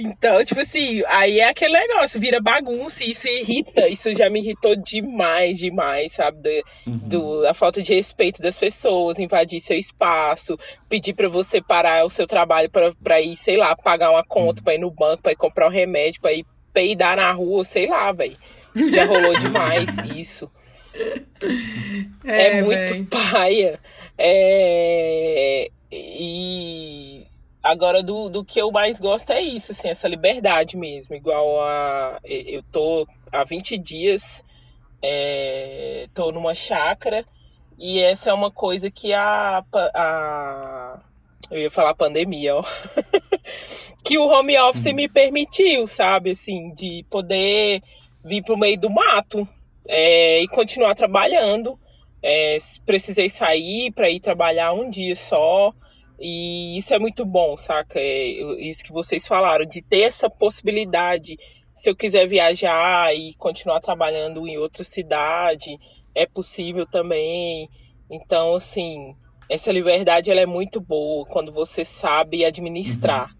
Então, 0.00 0.44
tipo 0.44 0.60
assim, 0.60 1.02
aí 1.08 1.40
é 1.40 1.48
aquele 1.48 1.72
negócio, 1.72 2.20
vira 2.20 2.40
bagunça 2.40 3.02
e 3.02 3.10
isso 3.10 3.26
irrita. 3.26 3.88
Isso 3.88 4.14
já 4.14 4.30
me 4.30 4.38
irritou 4.40 4.76
demais, 4.76 5.58
demais, 5.58 6.12
sabe? 6.12 6.40
Do, 6.86 7.42
do- 7.42 7.46
a 7.48 7.52
falta 7.52 7.82
de 7.82 7.92
respeito 7.92 8.40
das 8.40 8.56
pessoas, 8.56 9.18
invadir 9.18 9.58
seu 9.58 9.76
espaço, 9.76 10.56
pedir 10.88 11.14
pra 11.14 11.28
você 11.28 11.60
parar 11.60 12.04
o 12.04 12.10
seu 12.10 12.28
trabalho 12.28 12.70
pra, 12.70 12.92
pra 13.02 13.20
ir, 13.20 13.36
sei 13.36 13.56
lá, 13.56 13.74
pagar 13.74 14.12
uma 14.12 14.22
conta, 14.24 14.62
pra 14.62 14.74
ir 14.74 14.78
no 14.78 14.90
banco, 14.90 15.20
pra 15.22 15.32
ir 15.32 15.36
comprar 15.36 15.66
um 15.66 15.70
remédio, 15.70 16.20
pra 16.20 16.32
ir 16.32 16.46
peidar 16.72 17.16
na 17.16 17.32
rua, 17.32 17.64
sei 17.64 17.88
lá, 17.88 18.12
velho. 18.12 18.36
Já 18.92 19.04
rolou 19.04 19.36
demais 19.36 19.98
isso. 20.14 20.48
É, 22.24 22.62
muito 22.62 22.92
véi. 22.92 23.04
paia. 23.04 23.80
É, 24.16 25.68
e 25.90 27.26
agora 27.70 28.02
do, 28.02 28.28
do 28.28 28.44
que 28.44 28.60
eu 28.60 28.70
mais 28.70 28.98
gosto 28.98 29.30
é 29.32 29.40
isso, 29.40 29.72
assim, 29.72 29.88
essa 29.88 30.08
liberdade 30.08 30.76
mesmo. 30.76 31.14
Igual 31.14 31.60
a. 31.60 32.18
Eu 32.24 32.62
tô 32.72 33.06
há 33.30 33.44
20 33.44 33.76
dias, 33.76 34.44
é, 35.02 36.08
tô 36.14 36.32
numa 36.32 36.54
chácara, 36.54 37.24
e 37.78 38.00
essa 38.00 38.30
é 38.30 38.32
uma 38.32 38.50
coisa 38.50 38.90
que 38.90 39.12
a. 39.12 39.62
a 39.94 41.00
eu 41.50 41.58
ia 41.62 41.70
falar 41.70 41.94
pandemia, 41.94 42.56
ó. 42.56 42.62
que 44.04 44.18
o 44.18 44.26
home 44.26 44.58
office 44.58 44.92
me 44.92 45.08
permitiu, 45.08 45.86
sabe? 45.86 46.32
Assim, 46.32 46.74
de 46.74 47.04
poder 47.10 47.82
vir 48.24 48.42
pro 48.42 48.56
meio 48.56 48.78
do 48.78 48.90
mato 48.90 49.48
é, 49.86 50.42
e 50.42 50.48
continuar 50.48 50.94
trabalhando. 50.94 51.78
É, 52.22 52.58
precisei 52.84 53.28
sair 53.28 53.92
para 53.92 54.10
ir 54.10 54.20
trabalhar 54.20 54.72
um 54.72 54.90
dia 54.90 55.14
só. 55.14 55.72
E 56.20 56.76
isso 56.76 56.92
é 56.92 56.98
muito 56.98 57.24
bom, 57.24 57.56
saca? 57.56 57.98
É, 57.98 58.26
isso 58.60 58.82
que 58.82 58.92
vocês 58.92 59.26
falaram, 59.26 59.64
de 59.64 59.80
ter 59.80 60.00
essa 60.00 60.28
possibilidade. 60.28 61.36
Se 61.74 61.88
eu 61.88 61.94
quiser 61.94 62.26
viajar 62.26 63.14
e 63.14 63.34
continuar 63.34 63.80
trabalhando 63.80 64.46
em 64.48 64.58
outra 64.58 64.82
cidade, 64.82 65.78
é 66.14 66.26
possível 66.26 66.84
também. 66.86 67.68
Então, 68.10 68.56
assim, 68.56 69.14
essa 69.48 69.70
liberdade 69.70 70.30
ela 70.30 70.40
é 70.40 70.46
muito 70.46 70.80
boa 70.80 71.24
quando 71.26 71.52
você 71.52 71.84
sabe 71.84 72.44
administrar. 72.44 73.34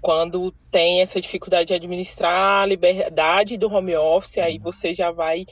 Quando 0.00 0.52
tem 0.70 1.02
essa 1.02 1.20
dificuldade 1.20 1.68
de 1.68 1.74
administrar 1.74 2.62
a 2.62 2.66
liberdade 2.66 3.56
do 3.56 3.72
home 3.72 3.96
office, 3.96 4.38
aí 4.38 4.56
você 4.58 4.94
já 4.94 5.10
vai 5.10 5.44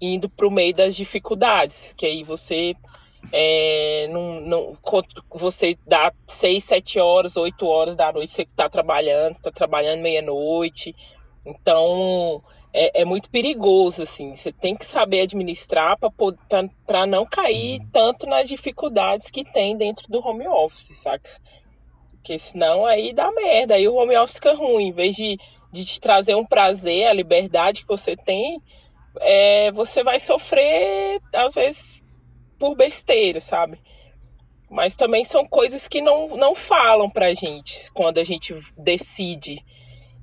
indo 0.00 0.28
para 0.28 0.48
o 0.48 0.50
meio 0.50 0.74
das 0.74 0.96
dificuldades, 0.96 1.94
que 1.96 2.04
aí 2.04 2.24
você 2.24 2.74
É, 3.30 4.08
não, 4.10 4.40
não, 4.40 4.72
você 5.30 5.78
dá 5.86 6.12
seis, 6.26 6.64
sete 6.64 6.98
horas, 6.98 7.36
oito 7.36 7.66
horas 7.66 7.94
da 7.94 8.12
noite, 8.12 8.32
você 8.32 8.42
está 8.42 8.68
trabalhando, 8.68 9.34
está 9.34 9.50
trabalhando 9.50 10.00
meia-noite. 10.00 10.94
Então, 11.44 12.42
é, 12.72 13.02
é, 13.02 13.04
muito 13.04 13.28
perigoso, 13.30 14.02
assim. 14.02 14.34
Você 14.34 14.50
tem 14.50 14.74
que 14.74 14.84
saber 14.84 15.20
administrar 15.22 15.96
para 15.98 17.06
não 17.06 17.26
cair 17.26 17.80
uhum. 17.80 17.88
tanto 17.92 18.26
nas 18.26 18.48
dificuldades 18.48 19.30
que 19.30 19.44
tem 19.44 19.76
dentro 19.76 20.10
do 20.10 20.26
home 20.26 20.48
office, 20.48 20.96
saca? 20.98 21.30
Porque 22.12 22.38
senão 22.38 22.86
aí 22.86 23.12
dá 23.12 23.30
merda. 23.32 23.74
Aí 23.74 23.86
o 23.86 23.96
home 23.96 24.16
office 24.16 24.36
fica 24.36 24.54
ruim. 24.54 24.88
Em 24.88 24.92
vez 24.92 25.14
de, 25.14 25.36
de 25.70 25.84
te 25.84 26.00
trazer 26.00 26.34
um 26.34 26.46
prazer, 26.46 27.06
a 27.06 27.12
liberdade 27.12 27.82
que 27.82 27.88
você 27.88 28.16
tem, 28.16 28.60
é, 29.20 29.70
você 29.72 30.02
vai 30.02 30.18
sofrer, 30.18 31.20
às 31.34 31.54
vezes, 31.54 32.02
por 32.62 32.76
besteira, 32.76 33.40
sabe? 33.40 33.76
Mas 34.70 34.94
também 34.94 35.24
são 35.24 35.44
coisas 35.44 35.88
que 35.88 36.00
não, 36.00 36.36
não 36.36 36.54
falam 36.54 37.10
pra 37.10 37.34
gente 37.34 37.90
quando 37.92 38.18
a 38.18 38.22
gente 38.22 38.54
decide 38.78 39.64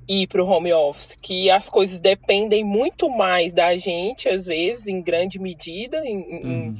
ir 0.07 0.25
para 0.25 0.41
o 0.41 0.47
home 0.47 0.71
office, 0.71 1.17
que 1.21 1.49
as 1.49 1.69
coisas 1.69 1.99
dependem 1.99 2.63
muito 2.63 3.09
mais 3.09 3.51
da 3.51 3.75
gente, 3.75 4.29
às 4.29 4.45
vezes, 4.45 4.87
em 4.87 5.01
grande 5.01 5.37
medida. 5.37 5.97
Em, 6.05 6.17
hum. 6.17 6.41
em, 6.45 6.77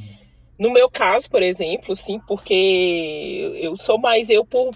no 0.57 0.71
meu 0.71 0.89
caso, 0.89 1.29
por 1.29 1.43
exemplo, 1.43 1.93
sim, 1.93 2.21
porque 2.25 3.57
eu 3.59 3.75
sou 3.75 3.97
mais 3.97 4.29
eu 4.29 4.45
por, 4.45 4.73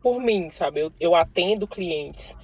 por 0.00 0.20
mim, 0.20 0.48
sabe? 0.48 0.82
Eu, 0.82 0.92
eu 1.00 1.16
atendo 1.16 1.66
clientes. 1.66 2.36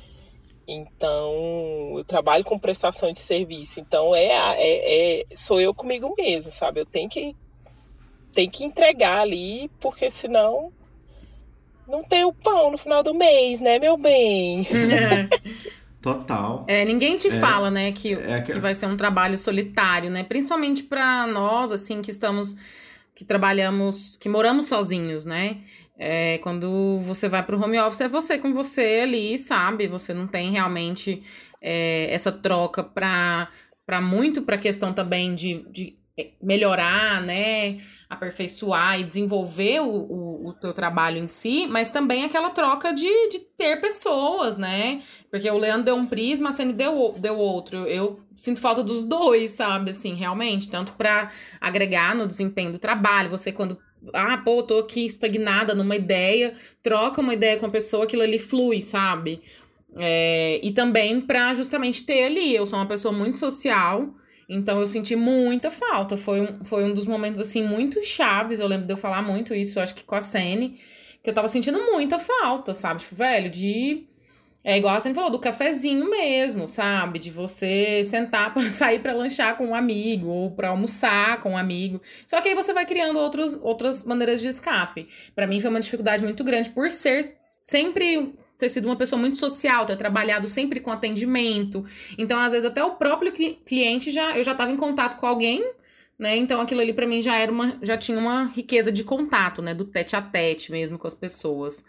Então, 0.66 1.94
eu 1.96 2.04
trabalho 2.04 2.44
com 2.44 2.58
prestação 2.58 3.12
de 3.12 3.20
serviço. 3.20 3.78
Então, 3.78 4.12
é, 4.12 4.26
é, 4.26 5.20
é 5.20 5.24
sou 5.36 5.60
eu 5.60 5.72
comigo 5.72 6.12
mesmo, 6.18 6.50
sabe? 6.50 6.80
Eu 6.80 6.84
tenho 6.84 7.08
que, 7.08 7.36
tenho 8.36 8.50
que 8.50 8.64
entregar 8.64 9.20
ali, 9.20 9.70
porque 9.80 10.10
senão 10.10 10.70
não 11.88 12.02
tem 12.02 12.24
o 12.24 12.32
pão 12.32 12.70
no 12.70 12.76
final 12.76 13.02
do 13.02 13.14
mês, 13.14 13.60
né, 13.60 13.78
meu 13.78 13.96
bem? 13.96 14.66
Total. 16.02 16.64
É, 16.68 16.84
ninguém 16.84 17.16
te 17.16 17.28
é, 17.28 17.40
fala, 17.40 17.70
né, 17.70 17.90
que, 17.92 18.12
é 18.12 18.42
que... 18.42 18.52
que 18.52 18.58
vai 18.60 18.74
ser 18.74 18.86
um 18.86 18.96
trabalho 18.96 19.38
solitário, 19.38 20.10
né? 20.10 20.22
Principalmente 20.22 20.82
para 20.82 21.26
nós, 21.26 21.72
assim, 21.72 22.02
que 22.02 22.10
estamos, 22.10 22.54
que 23.14 23.24
trabalhamos, 23.24 24.16
que 24.18 24.28
moramos 24.28 24.66
sozinhos, 24.66 25.24
né? 25.24 25.58
É, 25.98 26.36
quando 26.38 27.00
você 27.00 27.28
vai 27.28 27.42
para 27.42 27.56
o 27.56 27.62
home 27.62 27.78
office, 27.78 28.02
é 28.02 28.08
você 28.08 28.36
com 28.36 28.52
você 28.52 29.00
ali, 29.02 29.38
sabe? 29.38 29.88
Você 29.88 30.12
não 30.12 30.26
tem 30.26 30.52
realmente 30.52 31.22
é, 31.60 32.12
essa 32.12 32.30
troca 32.30 32.84
para 32.84 33.48
muito 34.02 34.42
para 34.42 34.56
a 34.56 34.58
questão 34.58 34.92
também 34.92 35.34
de, 35.34 35.64
de 35.72 35.96
melhorar, 36.42 37.22
né? 37.22 37.80
Aperfeiçoar 38.08 39.00
e 39.00 39.04
desenvolver 39.04 39.80
o, 39.80 39.88
o, 39.88 40.48
o 40.48 40.52
teu 40.52 40.72
trabalho 40.72 41.18
em 41.18 41.26
si, 41.26 41.66
mas 41.66 41.90
também 41.90 42.24
aquela 42.24 42.50
troca 42.50 42.92
de, 42.92 43.28
de 43.28 43.40
ter 43.40 43.80
pessoas, 43.80 44.56
né? 44.56 45.02
Porque 45.30 45.50
o 45.50 45.58
Leandro 45.58 45.86
deu 45.86 45.96
um 45.96 46.06
prisma, 46.06 46.50
a 46.50 46.52
Cine 46.52 46.72
deu, 46.72 47.14
deu 47.18 47.36
outro. 47.36 47.78
Eu 47.86 48.20
sinto 48.36 48.60
falta 48.60 48.82
dos 48.82 49.02
dois, 49.02 49.50
sabe? 49.52 49.90
Assim, 49.90 50.14
realmente. 50.14 50.70
Tanto 50.70 50.94
para 50.96 51.30
agregar 51.60 52.14
no 52.14 52.26
desempenho 52.26 52.72
do 52.72 52.78
trabalho, 52.78 53.30
você 53.30 53.50
quando 53.50 53.78
ah, 54.12 54.38
pô, 54.38 54.62
tô 54.62 54.78
aqui 54.78 55.04
estagnada 55.04 55.74
numa 55.74 55.96
ideia, 55.96 56.54
troca 56.82 57.20
uma 57.20 57.34
ideia 57.34 57.58
com 57.58 57.66
a 57.66 57.70
pessoa, 57.70 58.04
aquilo 58.04 58.22
ali 58.22 58.38
flui, 58.38 58.82
sabe? 58.82 59.42
É, 59.98 60.60
e 60.62 60.70
também 60.72 61.20
para 61.20 61.54
justamente 61.54 62.04
ter 62.04 62.24
ali, 62.24 62.54
eu 62.54 62.66
sou 62.66 62.78
uma 62.78 62.86
pessoa 62.86 63.12
muito 63.12 63.38
social, 63.38 64.14
então 64.48 64.80
eu 64.80 64.86
senti 64.86 65.16
muita 65.16 65.70
falta. 65.70 66.16
Foi 66.16 66.40
um, 66.40 66.64
foi 66.64 66.84
um 66.84 66.94
dos 66.94 67.06
momentos, 67.06 67.40
assim, 67.40 67.62
muito 67.62 68.02
chaves. 68.04 68.60
Eu 68.60 68.68
lembro 68.68 68.86
de 68.86 68.92
eu 68.92 68.96
falar 68.96 69.22
muito 69.22 69.54
isso, 69.54 69.80
acho 69.80 69.94
que 69.94 70.04
com 70.04 70.14
a 70.14 70.20
Sene, 70.20 70.78
que 71.22 71.30
eu 71.30 71.34
tava 71.34 71.48
sentindo 71.48 71.78
muita 71.92 72.18
falta, 72.18 72.72
sabe? 72.72 73.00
Tipo, 73.00 73.16
velho, 73.16 73.50
de. 73.50 74.06
É 74.62 74.76
igual 74.76 74.96
a 74.96 75.00
Sene 75.00 75.14
falou, 75.14 75.30
do 75.30 75.38
cafezinho 75.38 76.10
mesmo, 76.10 76.66
sabe? 76.66 77.18
De 77.18 77.30
você 77.30 78.02
sentar 78.04 78.52
para 78.54 78.68
sair 78.70 79.00
para 79.00 79.12
lanchar 79.12 79.56
com 79.56 79.68
um 79.68 79.74
amigo, 79.74 80.28
ou 80.28 80.50
para 80.50 80.68
almoçar 80.68 81.40
com 81.40 81.52
um 81.52 81.56
amigo. 81.56 82.00
Só 82.26 82.40
que 82.40 82.48
aí 82.48 82.54
você 82.54 82.72
vai 82.72 82.86
criando 82.86 83.18
outros, 83.18 83.54
outras 83.62 84.02
maneiras 84.04 84.40
de 84.40 84.48
escape. 84.48 85.08
para 85.34 85.46
mim 85.46 85.60
foi 85.60 85.70
uma 85.70 85.80
dificuldade 85.80 86.22
muito 86.22 86.42
grande 86.44 86.70
por 86.70 86.90
ser 86.90 87.36
sempre 87.60 88.34
ter 88.58 88.68
sido 88.68 88.86
uma 88.86 88.96
pessoa 88.96 89.20
muito 89.20 89.38
social, 89.38 89.84
ter 89.84 89.96
trabalhado 89.96 90.48
sempre 90.48 90.80
com 90.80 90.90
atendimento. 90.90 91.84
Então, 92.16 92.38
às 92.38 92.52
vezes, 92.52 92.66
até 92.66 92.82
o 92.82 92.92
próprio 92.92 93.32
cliente 93.32 94.10
já 94.10 94.36
eu 94.36 94.44
já 94.44 94.52
estava 94.52 94.70
em 94.70 94.76
contato 94.76 95.18
com 95.18 95.26
alguém, 95.26 95.62
né? 96.18 96.36
Então, 96.36 96.60
aquilo 96.60 96.80
ali 96.80 96.92
para 96.92 97.06
mim 97.06 97.20
já 97.20 97.36
era 97.36 97.50
uma 97.52 97.78
já 97.82 97.96
tinha 97.96 98.18
uma 98.18 98.44
riqueza 98.44 98.90
de 98.90 99.04
contato, 99.04 99.60
né, 99.60 99.74
do 99.74 99.84
tete 99.84 100.16
a 100.16 100.22
tete 100.22 100.72
mesmo 100.72 100.98
com 100.98 101.06
as 101.06 101.14
pessoas. 101.14 101.84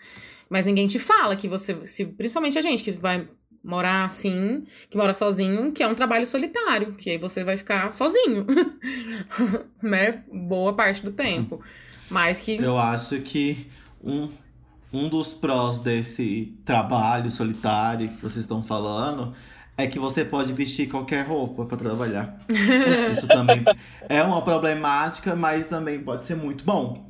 Mas 0.50 0.66
ninguém 0.66 0.88
te 0.88 1.00
fala 1.00 1.36
que 1.36 1.48
você, 1.48 1.76
se, 1.86 2.06
principalmente 2.06 2.58
a 2.58 2.62
gente 2.62 2.84
que 2.84 2.92
vai 2.92 3.28
morar 3.64 4.06
assim, 4.06 4.64
que 4.90 4.98
mora 4.98 5.14
sozinho, 5.14 5.74
que 5.74 5.84
é 5.84 5.88
um 5.88 5.94
trabalho 5.94 6.26
solitário, 6.26 6.94
que 6.94 7.10
aí 7.10 7.18
você 7.18 7.44
vai 7.44 7.58
ficar 7.58 7.92
sozinho, 7.92 8.46
né? 9.84 10.24
Boa 10.32 10.74
parte 10.74 11.04
do 11.04 11.12
tempo. 11.12 11.62
Mas 12.10 12.40
que 12.40 12.56
Eu 12.56 12.78
acho 12.78 13.20
que 13.20 13.68
um 14.02 14.30
um 14.92 15.10
dos 15.10 15.34
prós 15.34 15.80
desse 15.80 16.58
trabalho 16.64 17.30
solitário 17.30 18.10
que 18.10 18.22
vocês 18.22 18.44
estão 18.44 18.64
falando 18.64 19.34
é 19.78 19.86
que 19.86 20.00
você 20.00 20.26
pode 20.26 20.54
vestir 20.54 20.90
qualquer 20.90 21.26
roupa 21.28 21.66
para 21.66 21.78
trabalhar. 21.78 22.40
Isso 23.12 23.28
também 23.28 23.64
é 24.10 24.24
uma 24.24 24.42
problemática, 24.42 25.36
mas 25.36 25.68
também 25.68 26.00
pode 26.00 26.26
ser 26.26 26.36
muito 26.36 26.64
bom. 26.64 27.08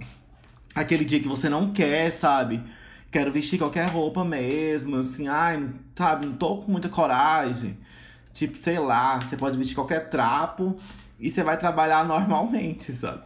Aquele 0.76 1.06
dia 1.06 1.20
que 1.20 1.28
você 1.28 1.48
não 1.48 1.72
quer, 1.72 2.12
sabe? 2.12 2.62
Quero 3.10 3.32
vestir 3.32 3.58
qualquer 3.58 3.88
roupa 3.88 4.26
mesmo, 4.26 4.98
assim, 4.98 5.30
ai, 5.30 5.70
sabe, 5.96 6.26
não 6.26 6.34
tô 6.34 6.58
com 6.58 6.72
muita 6.72 6.90
coragem. 6.90 7.78
Tipo, 8.34 8.58
sei 8.58 8.78
lá, 8.78 9.20
você 9.22 9.38
pode 9.38 9.58
vestir 9.58 9.74
qualquer 9.74 10.10
trapo 10.10 10.78
e 11.18 11.30
você 11.30 11.44
vai 11.44 11.58
trabalhar 11.58 12.06
normalmente, 12.06 12.92
sabe? 12.92 13.24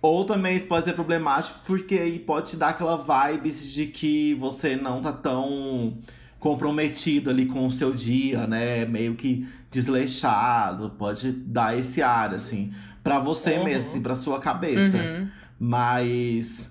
Ou 0.00 0.24
também 0.24 0.56
isso 0.56 0.66
pode 0.66 0.84
ser 0.84 0.92
problemático 0.92 1.58
porque 1.66 1.96
aí 1.96 2.18
pode 2.18 2.50
te 2.50 2.56
dar 2.56 2.68
aquela 2.68 2.96
vibes 2.96 3.72
de 3.72 3.86
que 3.86 4.34
você 4.34 4.76
não 4.76 5.00
tá 5.00 5.12
tão 5.12 5.98
comprometido 6.38 7.30
ali 7.30 7.46
com 7.46 7.66
o 7.66 7.70
seu 7.70 7.92
dia, 7.92 8.46
né? 8.46 8.84
Meio 8.84 9.14
que 9.14 9.48
desleixado, 9.70 10.90
pode 10.90 11.32
dar 11.32 11.76
esse 11.76 12.02
ar, 12.02 12.32
assim, 12.34 12.72
para 13.02 13.18
você 13.18 13.58
uhum. 13.58 13.64
mesmo, 13.64 13.88
assim, 13.88 14.00
pra 14.00 14.14
sua 14.14 14.38
cabeça. 14.38 14.96
Uhum. 14.96 15.28
Mas 15.58 16.70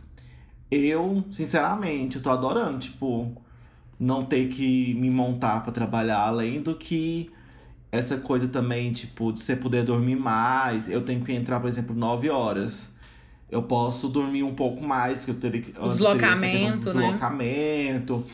eu, 0.72 1.24
sinceramente, 1.32 2.18
eu 2.18 2.22
tô 2.22 2.30
adorando, 2.30 2.80
tipo, 2.80 3.36
não 4.00 4.24
ter 4.24 4.48
que 4.50 4.94
me 4.96 5.10
montar 5.10 5.62
para 5.62 5.72
trabalhar, 5.72 6.20
além 6.20 6.62
do 6.62 6.76
que 6.76 7.32
essa 7.92 8.18
coisa 8.18 8.48
também, 8.48 8.92
tipo, 8.92 9.32
de 9.32 9.42
você 9.42 9.56
poder 9.56 9.84
dormir 9.84 10.16
mais. 10.16 10.88
Eu 10.88 11.02
tenho 11.02 11.24
que 11.24 11.32
entrar, 11.32 11.60
por 11.60 11.68
exemplo, 11.68 11.96
9 11.96 12.30
horas 12.30 12.95
eu 13.56 13.64
posso 13.64 14.10
dormir 14.10 14.44
um 14.44 14.54
pouco 14.54 14.84
mais, 14.84 15.24
que 15.24 15.32
eu 15.32 15.36
teria 15.36 15.62
que. 15.62 15.72
O 15.80 15.90
deslocamento, 15.90 16.94
né? 16.94 17.08
Deslocamento. 17.08 18.26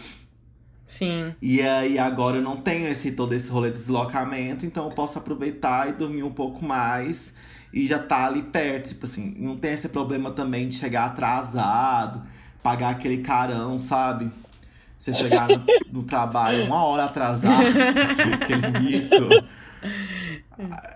Sim. 0.84 1.34
E 1.42 1.62
aí 1.62 1.98
agora 1.98 2.38
eu 2.38 2.42
não 2.42 2.58
tenho 2.58 2.88
esse 2.88 3.12
todo 3.12 3.34
esse 3.34 3.50
rolê 3.50 3.70
de 3.70 3.78
deslocamento, 3.78 4.66
então 4.66 4.86
eu 4.86 4.92
posso 4.92 5.18
aproveitar 5.18 5.88
e 5.88 5.94
dormir 5.94 6.24
um 6.24 6.32
pouco 6.32 6.66
mais 6.66 7.34
e 7.72 7.88
já 7.88 8.00
tá 8.00 8.26
ali 8.26 8.42
perto, 8.42 8.90
tipo 8.90 9.06
assim, 9.06 9.34
não 9.38 9.56
tem 9.56 9.72
esse 9.72 9.88
problema 9.88 10.32
também 10.32 10.68
de 10.68 10.76
chegar 10.76 11.06
atrasado, 11.06 12.24
pagar 12.62 12.90
aquele 12.90 13.20
carão, 13.20 13.78
sabe? 13.80 14.30
Você 14.98 15.14
chegar 15.14 15.48
no, 15.48 15.64
no 15.94 16.04
trabalho 16.04 16.66
uma 16.66 16.84
hora 16.84 17.06
atrasado, 17.06 17.64
aquele 18.34 18.80
mito. 18.80 19.30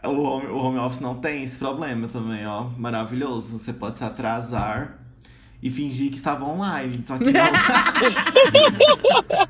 O 0.04 0.22
home, 0.22 0.48
o 0.48 0.58
home 0.58 0.80
office 0.80 1.00
não 1.00 1.16
tem 1.16 1.44
esse 1.44 1.58
problema 1.58 2.08
também, 2.08 2.46
ó. 2.46 2.64
Maravilhoso. 2.78 3.60
Você 3.60 3.74
pode 3.74 3.98
se 3.98 4.04
atrasar 4.04 5.00
e 5.62 5.70
fingir 5.70 6.12
que 6.12 6.18
estava 6.18 6.46
online. 6.46 7.02
Só 7.04 7.18
que 7.18 7.32
não. 7.32 7.46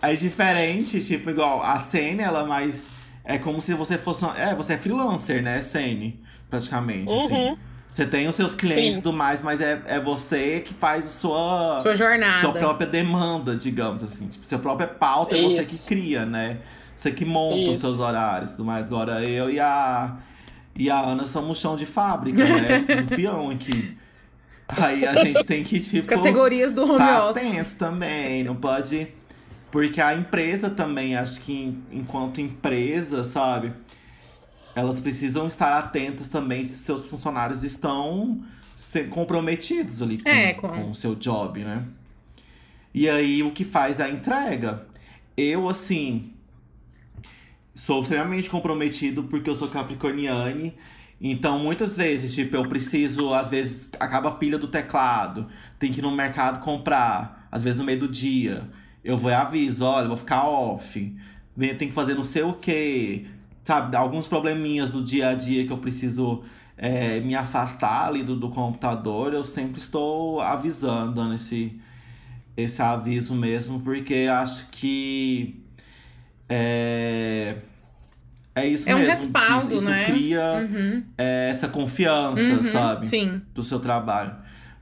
é 0.00 0.14
diferente, 0.14 1.04
tipo, 1.04 1.30
igual 1.30 1.62
a 1.62 1.80
Sene, 1.80 2.22
ela 2.22 2.40
é 2.40 2.46
mais. 2.46 2.90
É 3.24 3.38
como 3.38 3.60
se 3.60 3.74
você 3.74 3.98
fosse. 3.98 4.24
É, 4.36 4.54
você 4.54 4.74
é 4.74 4.78
freelancer, 4.78 5.42
né, 5.42 5.60
Sene? 5.60 6.22
Praticamente, 6.48 7.12
assim. 7.12 7.34
uhum. 7.34 7.52
assim. 7.52 7.58
Você 7.92 8.06
tem 8.06 8.26
os 8.26 8.34
seus 8.34 8.54
clientes 8.54 8.96
e 8.96 9.02
tudo 9.02 9.12
mais, 9.12 9.42
mas 9.42 9.60
é, 9.60 9.82
é 9.86 10.00
você 10.00 10.60
que 10.60 10.72
faz 10.72 11.04
sua. 11.04 11.80
Sua 11.82 11.94
jornada. 11.94 12.40
Sua 12.40 12.52
própria 12.52 12.86
demanda, 12.86 13.54
digamos 13.54 14.02
assim. 14.02 14.28
Tipo, 14.28 14.46
sua 14.46 14.58
própria 14.58 14.88
pauta 14.88 15.36
Isso. 15.36 15.58
é 15.58 15.62
você 15.62 15.76
que 15.76 16.00
cria, 16.00 16.24
né? 16.24 16.58
Você 17.02 17.10
que 17.10 17.24
monta 17.24 17.56
Isso. 17.58 17.70
os 17.72 17.80
seus 17.80 18.00
horários 18.00 18.52
e 18.52 18.56
tudo 18.56 18.64
mais. 18.64 18.86
Agora 18.86 19.24
eu 19.28 19.50
e 19.50 19.58
a, 19.58 20.18
e 20.76 20.88
a 20.88 21.00
Ana 21.00 21.24
somos 21.24 21.58
chão 21.58 21.76
de 21.76 21.84
fábrica, 21.84 22.44
né? 22.44 22.78
do 23.02 23.16
peão 23.16 23.50
aqui. 23.50 23.98
Aí 24.68 25.04
a 25.04 25.16
gente 25.16 25.42
tem 25.42 25.64
que, 25.64 25.80
tipo. 25.80 26.06
Categorias 26.06 26.72
do 26.72 26.84
home 26.84 26.98
tá 26.98 27.28
office. 27.28 27.44
atento 27.44 27.74
também, 27.74 28.44
não 28.44 28.54
pode. 28.54 29.08
Porque 29.72 30.00
a 30.00 30.14
empresa 30.14 30.70
também, 30.70 31.16
acho 31.16 31.40
que 31.40 31.76
enquanto 31.90 32.40
empresa, 32.40 33.24
sabe? 33.24 33.72
Elas 34.76 35.00
precisam 35.00 35.46
estar 35.48 35.76
atentas 35.76 36.28
também 36.28 36.62
se 36.64 36.84
seus 36.84 37.06
funcionários 37.08 37.64
estão 37.64 38.44
ser 38.76 39.08
comprometidos 39.08 40.02
ali 40.02 40.22
com, 40.22 40.28
É, 40.28 40.52
com- 40.54 40.68
com 40.68 40.90
o 40.90 40.94
seu 40.94 41.16
job, 41.16 41.64
né? 41.64 41.82
E 42.94 43.08
aí, 43.08 43.42
o 43.42 43.50
que 43.50 43.64
faz 43.64 44.00
a 44.00 44.08
entrega. 44.08 44.86
Eu, 45.36 45.68
assim, 45.68 46.30
sou 47.74 48.02
extremamente 48.02 48.50
comprometido 48.50 49.24
porque 49.24 49.48
eu 49.48 49.54
sou 49.54 49.68
capricorniane. 49.68 50.74
Então, 51.20 51.58
muitas 51.58 51.96
vezes, 51.96 52.34
tipo, 52.34 52.56
eu 52.56 52.68
preciso, 52.68 53.32
às 53.32 53.48
vezes, 53.48 53.88
acaba 54.00 54.28
a 54.30 54.32
pilha 54.32 54.58
do 54.58 54.66
teclado, 54.66 55.46
tem 55.78 55.92
que 55.92 56.00
ir 56.00 56.02
no 56.02 56.10
mercado 56.10 56.60
comprar, 56.60 57.46
às 57.50 57.62
vezes 57.62 57.78
no 57.78 57.84
meio 57.84 57.98
do 58.00 58.08
dia. 58.08 58.68
Eu 59.04 59.16
vou 59.16 59.30
e 59.30 59.34
aviso, 59.34 59.84
olha, 59.84 60.08
vou 60.08 60.16
ficar 60.16 60.44
off, 60.48 61.16
tem 61.56 61.76
que 61.76 61.92
fazer 61.92 62.14
não 62.14 62.24
sei 62.24 62.42
o 62.42 62.54
quê, 62.54 63.26
sabe? 63.64 63.96
Alguns 63.96 64.26
probleminhas 64.26 64.90
do 64.90 65.02
dia 65.02 65.28
a 65.28 65.34
dia 65.34 65.64
que 65.64 65.72
eu 65.72 65.78
preciso 65.78 66.42
é, 66.76 67.20
me 67.20 67.34
afastar 67.36 68.08
ali 68.08 68.24
do, 68.24 68.34
do 68.34 68.48
computador, 68.48 69.32
eu 69.32 69.44
sempre 69.44 69.78
estou 69.80 70.40
avisando, 70.40 71.14
dando 71.14 71.34
esse, 71.34 71.80
esse 72.56 72.82
aviso 72.82 73.34
mesmo, 73.34 73.80
porque 73.80 74.28
acho 74.28 74.68
que 74.70 75.61
é, 76.48 77.56
é 78.54 78.66
isso 78.66 78.88
É 78.88 78.94
um 78.94 78.98
mesmo. 78.98 79.12
respaldo, 79.14 79.74
isso 79.74 79.84
né? 79.90 80.04
cria 80.04 80.52
Uhum, 80.68 81.04
é, 81.16 81.48
essa 81.50 81.68
confiança, 81.68 82.40
uhum, 82.40 82.62
sabe? 82.62 83.08
Sim. 83.08 83.42
Do 83.54 83.62
seu 83.62 83.80
trabalho. 83.80 84.34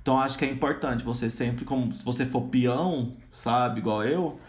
Então 0.03 0.19
acho 0.19 0.39
que 0.39 0.45
é 0.45 0.49
importante 0.51 1.05
você 1.05 1.29
sempre, 1.29 1.65
como 1.65 1.93
se 1.93 2.05
você 2.05 2.25
for 2.25 2.43
peão, 2.43 3.15
sabe, 3.31 3.81
igual 3.81 4.03
eu, 4.05 4.41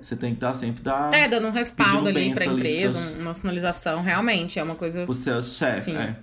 você 0.00 0.14
tem 0.16 0.30
que 0.30 0.36
estar 0.36 0.54
sempre 0.54 0.82
da, 0.82 1.10
É, 1.12 1.28
dando 1.28 1.48
um 1.48 1.50
respaldo 1.50 2.08
ali 2.08 2.32
pra 2.32 2.44
empresa, 2.46 2.98
seus- 2.98 3.18
uma 3.18 3.34
sinalização, 3.34 4.02
realmente, 4.02 4.58
é 4.58 4.62
uma 4.62 4.76
coisa. 4.76 5.04
pro 5.04 5.12
seu 5.12 5.42
chefe, 5.42 5.80
Sim. 5.90 5.96
é. 5.96 6.16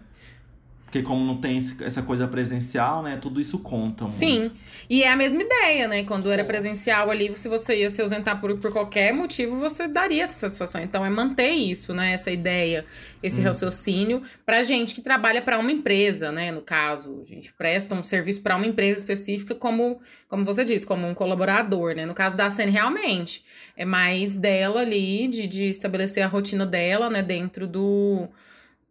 Porque 0.88 1.02
como 1.02 1.26
não 1.26 1.36
tem 1.36 1.58
esse- 1.58 1.84
essa 1.84 2.02
coisa 2.02 2.26
presencial, 2.30 3.04
né, 3.04 3.18
tudo 3.22 3.42
isso 3.42 3.60
conta 3.60 4.06
muito. 4.06 4.16
Sim. 4.16 4.52
E 4.90 5.04
é 5.04 5.12
a 5.12 5.18
mesma 5.18 5.44
ideia, 5.44 5.86
né? 5.86 6.04
Quando 6.06 6.32
era 6.32 6.44
Sim. 6.44 6.48
presencial 6.48 7.12
ali, 7.12 7.30
se 7.38 7.50
você 7.50 7.82
ia 7.82 7.90
se 7.90 8.02
ausentar 8.02 8.40
por, 8.40 8.58
por 8.58 8.72
qualquer 8.72 9.14
motivo, 9.14 9.60
você 9.60 9.86
daria 9.86 10.24
essa 10.24 10.40
satisfação. 10.40 10.82
Então 10.82 11.06
é 11.06 11.10
manter 11.10 11.50
isso, 11.52 11.94
né? 11.94 12.14
Essa 12.14 12.32
ideia, 12.32 12.86
esse 13.22 13.42
Uhum. 13.42 13.48
raciocínio 13.48 14.24
pra 14.46 14.64
gente 14.64 14.96
que 14.96 15.02
trabalha 15.02 15.42
pra 15.42 15.60
uma 15.60 15.74
empresa, 15.74 16.32
né? 16.32 16.52
No 16.54 16.62
caso, 16.62 17.22
a 17.22 17.26
gente 17.26 17.52
presta 17.52 17.94
um 17.94 18.02
serviço 18.02 18.42
pra 18.42 18.56
uma 18.56 18.66
empresa 18.66 19.00
específica 19.00 19.54
como, 19.54 20.00
como 20.30 20.46
você 20.46 20.64
disse, 20.64 20.88
como 20.88 21.06
um 21.06 21.14
colaborador, 21.14 21.96
né? 21.96 22.06
No 22.06 22.14
caso 22.14 22.38
da 22.38 22.50
Sen, 22.50 22.70
realmente, 22.70 23.44
é 23.76 23.84
mais 23.84 24.38
dela 24.38 24.80
ali, 24.80 25.28
de, 25.28 25.48
de 25.48 25.64
estabelecer 25.64 26.24
a 26.24 26.28
rotina 26.28 26.66
dela, 26.66 27.10
né? 27.10 27.22
Dentro 27.22 27.68
do... 27.68 28.30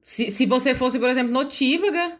Se, 0.07 0.31
se 0.31 0.47
você 0.47 0.73
fosse, 0.73 1.01
por 1.01 1.09
exemplo, 1.09 1.33
notívaga 1.33 2.13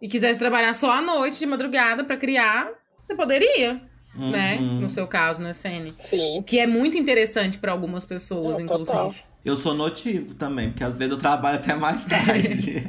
e 0.00 0.08
quisesse 0.08 0.40
trabalhar 0.40 0.72
só 0.72 0.90
à 0.90 1.02
noite, 1.02 1.38
de 1.38 1.44
madrugada, 1.44 2.02
pra 2.02 2.16
criar, 2.16 2.70
você 3.04 3.14
poderia, 3.14 3.78
né? 4.14 4.56
Uhum. 4.58 4.80
No 4.80 4.88
seu 4.88 5.06
caso, 5.06 5.42
né, 5.42 5.52
Sene? 5.52 5.94
Sim. 6.02 6.38
O 6.38 6.42
que 6.42 6.58
é 6.58 6.66
muito 6.66 6.96
interessante 6.96 7.58
pra 7.58 7.72
algumas 7.72 8.06
pessoas, 8.06 8.56
Não, 8.56 8.64
inclusive. 8.64 8.86
total. 8.86 9.14
Eu 9.44 9.54
sou 9.54 9.74
notivo 9.74 10.34
também, 10.34 10.70
porque 10.70 10.82
às 10.82 10.96
vezes 10.96 11.12
eu 11.12 11.18
trabalho 11.18 11.58
até 11.58 11.74
mais 11.74 12.06
tarde. 12.06 12.88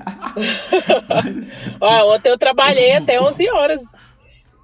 Ó, 1.82 2.16
ontem 2.16 2.30
eu 2.30 2.38
trabalhei 2.38 2.94
até 2.94 3.22
11 3.22 3.50
horas, 3.50 3.82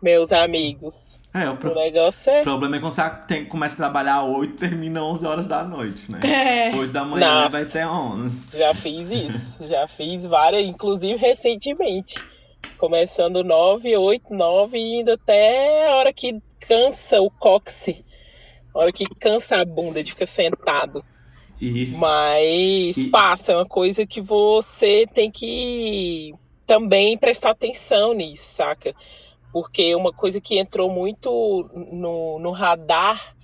meus 0.02 0.32
amigos. 0.32 1.20
É, 1.34 1.50
o 1.50 1.54
O 1.54 1.58
pro- 1.58 1.74
negócio 1.76 2.30
é. 2.32 2.44
problema 2.44 2.76
é 2.78 2.80
quando 2.80 2.94
você 2.94 3.10
tem, 3.28 3.46
começa 3.46 3.74
a 3.74 3.78
trabalhar 3.78 4.20
às 4.22 4.30
8 4.30 4.54
e 4.54 4.58
termina 4.58 5.04
11 5.04 5.26
horas 5.26 5.48
da 5.48 5.64
noite, 5.64 6.12
né? 6.12 6.20
É. 6.24 6.76
8 6.76 6.92
da 6.92 7.04
manhã 7.04 7.44
Nossa. 7.44 7.50
vai 7.58 7.62
até 7.68 7.88
11. 7.88 8.44
Já 8.58 8.74
fiz 8.74 9.10
isso. 9.12 9.68
Já 9.68 9.88
fiz 9.88 10.26
várias, 10.26 10.64
inclusive 10.66 11.16
recentemente. 11.16 12.16
Começando 12.78 13.44
9, 13.44 13.96
8, 13.96 14.34
9 14.34 14.78
e 14.78 15.00
indo 15.00 15.12
até 15.14 15.88
a 15.90 15.96
hora 15.96 16.14
que 16.14 16.40
cansa 16.60 17.22
o 17.22 17.30
cóccix. 17.30 18.02
A 18.74 18.80
hora 18.80 18.92
que 18.92 19.06
cansa 19.06 19.58
a 19.58 19.66
bunda 19.66 20.04
de 20.04 20.12
ficar 20.12 20.26
sentado. 20.26 21.04
E 21.62 21.88
Mas 21.96 22.98
E- 22.98 23.10
passa, 23.10 23.54
é 23.54 23.56
uma 23.56 23.66
coisa 23.66 24.06
que 24.06 24.20
você 24.20 25.06
tem 25.14 25.32
que 25.32 26.34
também 26.68 27.18
prestar 27.18 27.52
atenção 27.52 28.14
nisso, 28.14 28.56
saca? 28.56 28.94
Porque 29.54 29.94
uma 29.96 30.12
coisa 30.12 30.42
que 30.42 30.58
entrou 30.58 30.90
muito 30.90 31.70
no, 31.92 32.40
no 32.40 32.52
radar, 32.52 33.36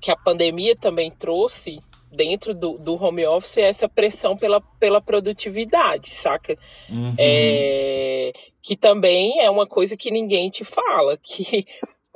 que 0.00 0.10
a 0.10 0.16
pandemia 0.16 0.76
também 0.76 1.10
trouxe 1.10 1.80
dentro 2.12 2.54
do, 2.54 2.78
do 2.78 3.02
home 3.02 3.26
office, 3.26 3.56
é 3.56 3.62
essa 3.62 3.88
pressão 3.88 4.36
pela, 4.36 4.60
pela 4.78 5.00
produtividade, 5.00 6.10
saca? 6.10 6.56
Uhum. 6.88 7.14
É, 7.18 8.32
que 8.62 8.76
também 8.76 9.40
é 9.40 9.50
uma 9.50 9.66
coisa 9.66 9.96
que 9.96 10.10
ninguém 10.10 10.50
te 10.50 10.62
fala, 10.62 11.16
que 11.24 11.66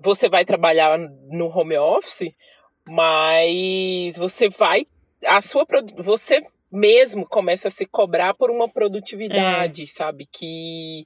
você 0.01 0.29
vai 0.29 0.45
trabalhar 0.45 0.99
no 0.99 1.47
home 1.47 1.77
office, 1.77 2.33
mas 2.87 4.17
você 4.17 4.49
vai 4.49 4.87
a 5.27 5.41
sua 5.41 5.67
você 5.97 6.41
mesmo 6.71 7.27
começa 7.27 7.69
a 7.69 7.71
se 7.71 7.87
cobrar 7.87 8.35
por 8.35 8.51
uma 8.51 8.69
produtividade, 8.69 9.87
sabe, 9.87 10.29
que 10.31 11.03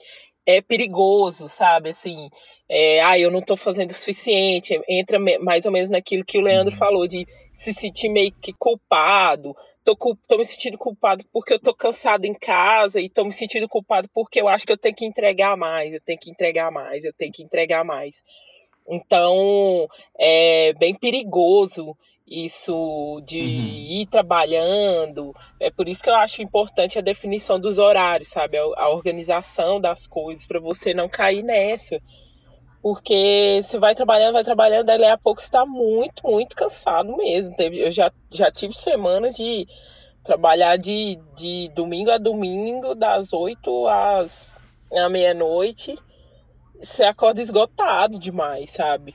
é 0.47 0.61
perigoso, 0.61 1.49
sabe, 1.49 1.91
assim, 1.91 2.29
é, 2.69 3.01
ah, 3.03 3.19
eu 3.19 3.31
não 3.31 3.41
tô 3.41 3.57
fazendo 3.57 3.91
o 3.91 3.95
suficiente, 3.95 4.81
entra 4.89 5.19
mais 5.41 5.67
ou 5.67 5.73
menos 5.73 5.91
naquilo 5.91 6.25
que 6.25 6.39
o 6.39 6.41
Leandro 6.41 6.73
Uhum. 6.73 6.79
falou 6.79 7.07
de 7.07 7.27
se 7.53 7.73
sentir 7.73 8.09
meio 8.09 8.33
que 8.41 8.53
culpado, 8.53 9.55
tô, 9.85 9.95
tô 10.27 10.39
me 10.39 10.45
sentindo 10.45 10.79
culpado 10.79 11.25
porque 11.33 11.53
eu 11.53 11.59
tô 11.59 11.75
cansado 11.75 12.25
em 12.25 12.35
casa 12.35 13.01
e 13.01 13.09
tô 13.09 13.25
me 13.25 13.33
sentindo 13.33 13.69
culpado 13.69 14.09
porque 14.15 14.41
eu 14.41 14.49
acho 14.49 14.67
que 14.67 14.73
eu 14.73 14.79
tenho 14.79 14.95
que 14.95 15.05
entregar 15.05 15.57
mais, 15.57 15.93
eu 15.93 16.01
tenho 16.01 16.19
que 16.19 16.31
entregar 16.31 16.71
mais, 16.71 17.05
eu 17.05 17.13
tenho 17.13 17.33
que 17.33 17.43
entregar 17.43 17.85
mais. 17.85 18.23
Então, 18.89 19.89
é 20.19 20.73
bem 20.75 20.95
perigoso 20.95 21.97
isso 22.33 23.21
de 23.27 23.41
Uhum. 23.41 24.01
ir 24.01 24.07
trabalhando. 24.07 25.35
É 25.61 25.71
por 25.71 25.89
isso 25.89 26.03
que 26.03 26.09
eu 26.09 26.15
acho 26.15 26.43
importante 26.43 26.99
a 26.99 27.03
definição 27.03 27.61
dos 27.61 27.79
horários, 27.79 28.29
sabe? 28.31 28.57
A, 28.57 28.89
organização 28.89 29.81
das 29.81 30.07
coisas, 30.07 30.47
para 30.47 30.59
você 30.59 30.95
não 30.95 31.09
cair 31.09 31.43
nessa. 31.43 32.01
Porque 32.83 33.61
você 33.63 33.79
vai 33.79 33.95
trabalhando, 33.95 34.33
vai 34.35 34.43
trabalhando, 34.43 34.87
daí 34.87 35.05
a 35.05 35.19
pouco 35.19 35.41
você 35.41 35.51
tá 35.51 35.65
muito, 35.65 36.27
muito 36.29 36.57
cansado 36.57 37.17
mesmo. 37.17 37.55
Teve, 37.55 37.79
eu 37.79 37.93
já, 37.93 38.11
já 38.31 38.51
tive 38.51 38.75
semanas 38.75 39.37
de 39.37 39.69
trabalhar 40.25 40.77
de, 40.77 41.19
de 41.37 41.71
domingo 41.75 42.11
a 42.11 42.19
domingo, 42.19 42.95
das 42.95 43.33
8 43.33 43.87
às 43.87 44.57
à 44.93 45.09
meia-noite. 45.09 45.97
Você 46.83 47.05
acorda 47.05 47.41
esgotado 47.41 48.19
demais, 48.19 48.73
sabe? 48.73 49.15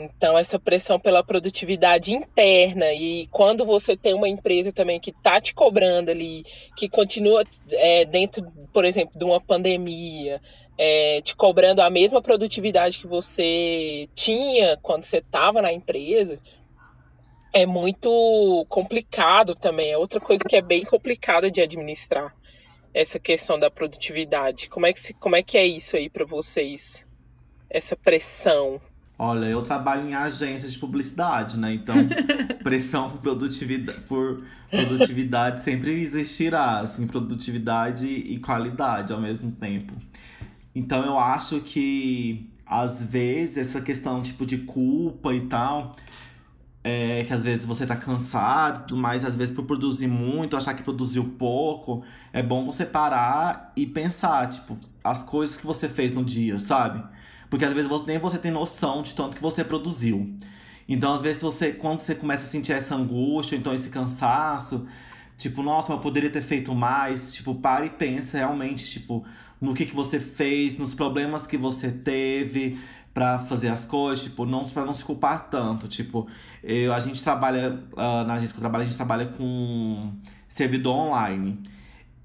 Então, 0.00 0.38
essa 0.38 0.58
pressão 0.60 1.00
pela 1.00 1.24
produtividade 1.24 2.12
interna 2.12 2.92
e 2.92 3.26
quando 3.32 3.66
você 3.66 3.96
tem 3.96 4.14
uma 4.14 4.28
empresa 4.28 4.72
também 4.72 5.00
que 5.00 5.10
tá 5.10 5.40
te 5.40 5.52
cobrando 5.52 6.10
ali, 6.10 6.44
que 6.76 6.88
continua 6.88 7.42
é, 7.72 8.04
dentro, 8.04 8.44
por 8.72 8.84
exemplo, 8.84 9.18
de 9.18 9.24
uma 9.24 9.40
pandemia, 9.40 10.40
é, 10.78 11.20
te 11.22 11.34
cobrando 11.34 11.82
a 11.82 11.90
mesma 11.90 12.22
produtividade 12.22 12.98
que 12.98 13.08
você 13.08 14.08
tinha 14.14 14.76
quando 14.76 15.02
você 15.02 15.18
estava 15.18 15.60
na 15.60 15.72
empresa, 15.72 16.40
é 17.52 17.66
muito 17.66 18.64
complicado 18.68 19.56
também. 19.56 19.90
É 19.90 19.98
outra 19.98 20.20
coisa 20.20 20.44
que 20.48 20.54
é 20.54 20.62
bem 20.62 20.84
complicada 20.84 21.50
de 21.50 21.60
administrar, 21.60 22.32
essa 22.94 23.18
questão 23.18 23.58
da 23.58 23.68
produtividade. 23.68 24.68
Como 24.68 24.86
é 24.86 24.92
que, 24.92 25.00
se, 25.00 25.14
como 25.14 25.34
é, 25.34 25.42
que 25.42 25.58
é 25.58 25.66
isso 25.66 25.96
aí 25.96 26.08
para 26.08 26.24
vocês? 26.24 27.04
Essa 27.68 27.96
pressão. 27.96 28.80
Olha, 29.18 29.46
eu 29.46 29.62
trabalho 29.62 30.08
em 30.08 30.14
agências 30.14 30.72
de 30.72 30.78
publicidade, 30.78 31.58
né? 31.58 31.74
Então, 31.74 31.96
pressão 32.62 33.10
por 33.10 33.20
produtividade, 33.20 34.00
por 34.02 34.44
produtividade 34.70 35.60
sempre 35.60 36.00
existirá, 36.00 36.80
assim, 36.80 37.04
produtividade 37.04 38.06
e 38.06 38.38
qualidade 38.38 39.12
ao 39.12 39.20
mesmo 39.20 39.50
tempo. 39.50 39.92
Então, 40.72 41.04
eu 41.04 41.18
acho 41.18 41.60
que 41.60 42.48
às 42.64 43.02
vezes 43.02 43.56
essa 43.56 43.80
questão 43.80 44.22
tipo 44.22 44.46
de 44.46 44.58
culpa 44.58 45.34
e 45.34 45.40
tal, 45.40 45.96
é, 46.84 47.24
que 47.24 47.32
às 47.32 47.42
vezes 47.42 47.66
você 47.66 47.84
tá 47.84 47.96
cansado, 47.96 48.96
mas 48.96 49.24
às 49.24 49.34
vezes 49.34 49.52
por 49.52 49.64
produzir 49.64 50.06
muito, 50.06 50.56
achar 50.56 50.74
que 50.74 50.82
produziu 50.82 51.24
pouco, 51.24 52.04
é 52.32 52.42
bom 52.42 52.64
você 52.64 52.86
parar 52.86 53.72
e 53.74 53.84
pensar, 53.84 54.48
tipo, 54.48 54.76
as 55.02 55.24
coisas 55.24 55.56
que 55.56 55.66
você 55.66 55.88
fez 55.88 56.12
no 56.12 56.24
dia, 56.24 56.58
sabe? 56.60 57.02
Porque 57.50 57.64
às 57.64 57.72
vezes 57.72 57.88
você, 57.88 58.04
nem 58.06 58.18
você 58.18 58.38
tem 58.38 58.50
noção 58.50 59.02
de 59.02 59.14
tanto 59.14 59.36
que 59.36 59.42
você 59.42 59.64
produziu. 59.64 60.36
Então, 60.88 61.14
às 61.14 61.20
vezes, 61.20 61.42
você, 61.42 61.72
quando 61.72 62.00
você 62.00 62.14
começa 62.14 62.46
a 62.46 62.50
sentir 62.50 62.72
essa 62.72 62.94
angústia, 62.94 63.56
então 63.56 63.74
esse 63.74 63.90
cansaço, 63.90 64.86
tipo, 65.36 65.62
nossa, 65.62 65.92
eu 65.92 65.98
poderia 65.98 66.30
ter 66.30 66.42
feito 66.42 66.74
mais. 66.74 67.34
Tipo, 67.34 67.54
para 67.54 67.84
e 67.84 67.90
pensa 67.90 68.38
realmente, 68.38 68.86
tipo, 68.86 69.24
no 69.60 69.74
que, 69.74 69.84
que 69.84 69.94
você 69.94 70.18
fez, 70.18 70.78
nos 70.78 70.94
problemas 70.94 71.46
que 71.46 71.58
você 71.58 71.90
teve 71.90 72.78
para 73.12 73.38
fazer 73.38 73.68
as 73.68 73.84
coisas, 73.84 74.24
tipo, 74.24 74.46
não 74.46 74.64
para 74.64 74.84
não 74.84 74.94
se 74.94 75.04
culpar 75.04 75.48
tanto. 75.50 75.88
Tipo, 75.88 76.26
eu, 76.62 76.92
a 76.94 77.00
gente 77.00 77.22
trabalha, 77.22 77.78
uh, 77.92 78.26
na 78.26 78.34
agência 78.34 78.54
que 78.54 78.58
eu 78.58 78.62
trabalho, 78.62 78.84
a 78.84 78.86
gente 78.86 78.96
trabalha 78.96 79.26
com 79.26 80.12
servidor 80.48 80.94
online. 80.94 81.58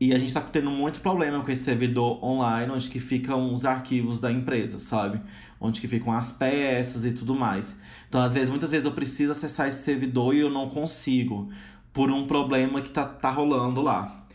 E 0.03 0.13
a 0.13 0.19
gente 0.19 0.33
tá 0.33 0.41
tendo 0.41 0.69
muito 0.69 0.99
problema 0.99 1.41
com 1.41 1.49
esse 1.49 1.63
servidor 1.63 2.21
online, 2.21 2.69
onde 2.69 2.89
que 2.89 2.99
ficam 2.99 3.53
os 3.53 3.65
arquivos 3.65 4.19
da 4.19 4.29
empresa, 4.29 4.77
sabe? 4.77 5.21
Onde 5.61 5.79
que 5.79 5.87
ficam 5.87 6.11
as 6.11 6.29
peças 6.29 7.05
e 7.05 7.13
tudo 7.13 7.33
mais. 7.33 7.77
Então, 8.09 8.19
às 8.19 8.33
vezes, 8.33 8.49
muitas 8.49 8.69
vezes 8.69 8.85
eu 8.85 8.91
preciso 8.91 9.31
acessar 9.31 9.65
esse 9.65 9.81
servidor 9.81 10.35
e 10.35 10.39
eu 10.39 10.49
não 10.49 10.67
consigo, 10.67 11.49
por 11.93 12.11
um 12.11 12.27
problema 12.27 12.81
que 12.81 12.89
tá, 12.89 13.05
tá 13.05 13.29
rolando 13.29 13.81
lá. 13.81 14.25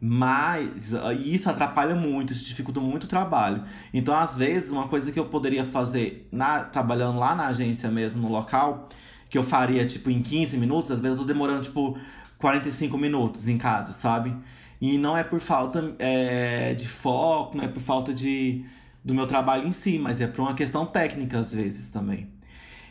Mas 0.00 0.94
ah, 0.94 1.12
isso 1.12 1.50
atrapalha 1.50 1.96
muito, 1.96 2.32
isso 2.32 2.44
dificulta 2.44 2.78
muito 2.78 3.02
o 3.04 3.08
trabalho. 3.08 3.64
Então, 3.92 4.14
às 4.14 4.36
vezes, 4.36 4.70
uma 4.70 4.86
coisa 4.86 5.10
que 5.10 5.18
eu 5.18 5.24
poderia 5.24 5.64
fazer 5.64 6.28
na, 6.30 6.60
trabalhando 6.60 7.18
lá 7.18 7.34
na 7.34 7.48
agência 7.48 7.90
mesmo, 7.90 8.22
no 8.22 8.30
local, 8.30 8.88
que 9.28 9.36
eu 9.36 9.42
faria, 9.42 9.84
tipo, 9.84 10.08
em 10.08 10.22
15 10.22 10.56
minutos, 10.56 10.92
às 10.92 11.00
vezes 11.00 11.18
eu 11.18 11.24
tô 11.24 11.26
demorando, 11.26 11.62
tipo, 11.62 11.98
45 12.38 12.96
minutos 12.96 13.48
em 13.48 13.58
casa, 13.58 13.92
sabe? 13.92 14.32
E 14.80 14.98
não 14.98 15.16
é 15.16 15.24
por 15.24 15.40
falta 15.40 15.94
é, 15.98 16.74
de 16.74 16.86
foco, 16.88 17.56
não 17.56 17.64
é 17.64 17.68
por 17.68 17.80
falta 17.80 18.12
de, 18.12 18.64
do 19.04 19.14
meu 19.14 19.26
trabalho 19.26 19.66
em 19.66 19.72
si, 19.72 19.98
mas 19.98 20.20
é 20.20 20.26
por 20.26 20.42
uma 20.42 20.54
questão 20.54 20.84
técnica, 20.84 21.38
às 21.38 21.52
vezes, 21.54 21.88
também. 21.88 22.28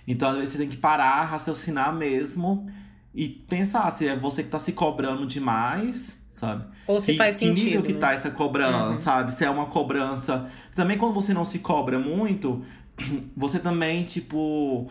Então, 0.07 0.29
às 0.29 0.35
vezes, 0.35 0.49
você 0.49 0.57
tem 0.57 0.69
que 0.69 0.77
parar, 0.77 1.23
raciocinar 1.25 1.93
mesmo 1.93 2.65
e 3.13 3.27
pensar 3.29 3.89
se 3.91 4.07
é 4.07 4.15
você 4.15 4.43
que 4.43 4.49
tá 4.49 4.59
se 4.59 4.71
cobrando 4.71 5.25
demais, 5.25 6.23
sabe? 6.29 6.65
Ou 6.87 6.99
se 6.99 7.11
que, 7.13 7.17
faz 7.17 7.35
que 7.37 7.45
sentido. 7.45 7.65
nível 7.65 7.83
que 7.83 7.93
né? 7.93 7.99
tá 7.99 8.13
essa 8.13 8.29
cobrança, 8.31 8.87
Uhum. 8.89 8.95
sabe? 8.95 9.33
Se 9.33 9.43
é 9.45 9.49
uma 9.49 9.65
cobrança. 9.67 10.47
Também 10.75 10.97
quando 10.97 11.13
você 11.13 11.33
não 11.33 11.43
se 11.45 11.59
cobra 11.59 11.97
muito, 11.97 12.63
você 13.35 13.59
também, 13.59 14.03
tipo. 14.03 14.87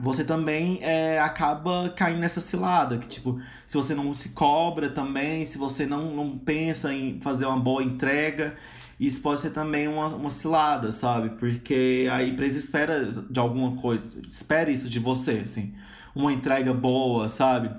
Você 0.00 0.24
também 0.24 0.78
é, 0.82 1.20
acaba 1.20 1.90
caindo 1.90 2.18
nessa 2.18 2.40
cilada. 2.40 2.98
Que, 2.98 3.06
tipo, 3.06 3.40
se 3.66 3.76
você 3.76 3.94
não 3.94 4.12
se 4.12 4.30
cobra 4.30 4.90
também, 4.90 5.44
se 5.44 5.58
você 5.58 5.86
não, 5.86 6.14
não 6.14 6.38
pensa 6.38 6.92
em 6.92 7.20
fazer 7.20 7.46
uma 7.46 7.58
boa 7.58 7.82
entrega, 7.82 8.56
isso 8.98 9.20
pode 9.20 9.40
ser 9.40 9.50
também 9.50 9.88
uma, 9.88 10.06
uma 10.08 10.30
cilada, 10.30 10.92
sabe? 10.92 11.30
Porque 11.30 12.08
a 12.10 12.22
empresa 12.22 12.58
espera 12.58 13.04
de 13.06 13.40
alguma 13.40 13.76
coisa, 13.80 14.20
espera 14.26 14.70
isso 14.70 14.88
de 14.88 14.98
você, 14.98 15.42
assim. 15.44 15.74
Uma 16.14 16.32
entrega 16.32 16.72
boa, 16.72 17.28
sabe? 17.28 17.70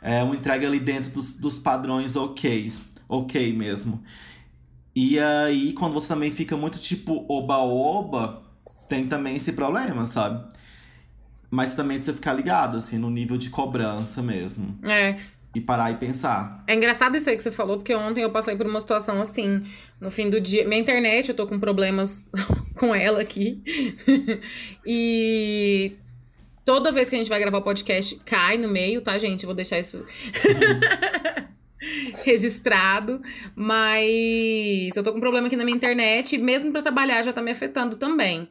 É 0.00 0.22
uma 0.22 0.34
entrega 0.34 0.66
ali 0.66 0.78
dentro 0.80 1.10
dos, 1.12 1.32
dos 1.32 1.58
padrões 1.58 2.16
ok, 2.16 2.72
ok 3.08 3.52
mesmo. 3.52 4.02
E 4.94 5.18
aí, 5.18 5.72
quando 5.72 5.92
você 5.92 6.08
também 6.08 6.30
fica 6.30 6.56
muito 6.56 6.78
tipo 6.78 7.24
oba-oba, 7.28 8.42
tem 8.88 9.06
também 9.06 9.36
esse 9.36 9.52
problema, 9.52 10.06
sabe? 10.06 10.44
Mas 11.54 11.74
também 11.74 11.98
precisa 11.98 12.16
ficar 12.16 12.32
ligado, 12.32 12.76
assim, 12.76 12.98
no 12.98 13.08
nível 13.08 13.38
de 13.38 13.48
cobrança 13.48 14.20
mesmo. 14.20 14.76
É, 14.82 15.16
E 15.54 15.60
parar 15.60 15.92
e 15.92 15.96
pensar. 15.96 16.64
É 16.66 16.74
engraçado 16.74 17.16
isso 17.16 17.30
aí 17.30 17.36
que 17.36 17.42
você 17.42 17.52
falou, 17.52 17.76
porque 17.76 17.94
ontem 17.94 18.22
eu 18.22 18.30
passei 18.30 18.56
por 18.56 18.66
uma 18.66 18.80
situação 18.80 19.20
assim, 19.20 19.62
no 20.00 20.10
fim 20.10 20.28
do 20.28 20.40
dia. 20.40 20.66
Minha 20.66 20.80
internet, 20.80 21.28
eu 21.28 21.34
tô 21.36 21.46
com 21.46 21.60
problemas 21.60 22.24
com 22.74 22.92
ela 22.92 23.20
aqui. 23.20 23.62
e 24.84 25.92
toda 26.64 26.90
vez 26.90 27.08
que 27.08 27.14
a 27.14 27.18
gente 27.18 27.28
vai 27.28 27.38
gravar 27.38 27.58
o 27.58 27.62
podcast, 27.62 28.16
cai 28.24 28.58
no 28.58 28.68
meio, 28.68 29.00
tá, 29.00 29.16
gente? 29.16 29.46
Vou 29.46 29.54
deixar 29.54 29.78
isso 29.78 30.04
registrado. 32.26 33.22
Mas 33.54 34.96
eu 34.96 35.04
tô 35.04 35.12
com 35.12 35.18
um 35.18 35.20
problema 35.20 35.46
aqui 35.46 35.54
na 35.54 35.64
minha 35.64 35.76
internet, 35.76 36.34
e 36.34 36.38
mesmo 36.38 36.72
pra 36.72 36.82
trabalhar 36.82 37.22
já 37.22 37.32
tá 37.32 37.40
me 37.40 37.52
afetando 37.52 37.94
também. 37.94 38.48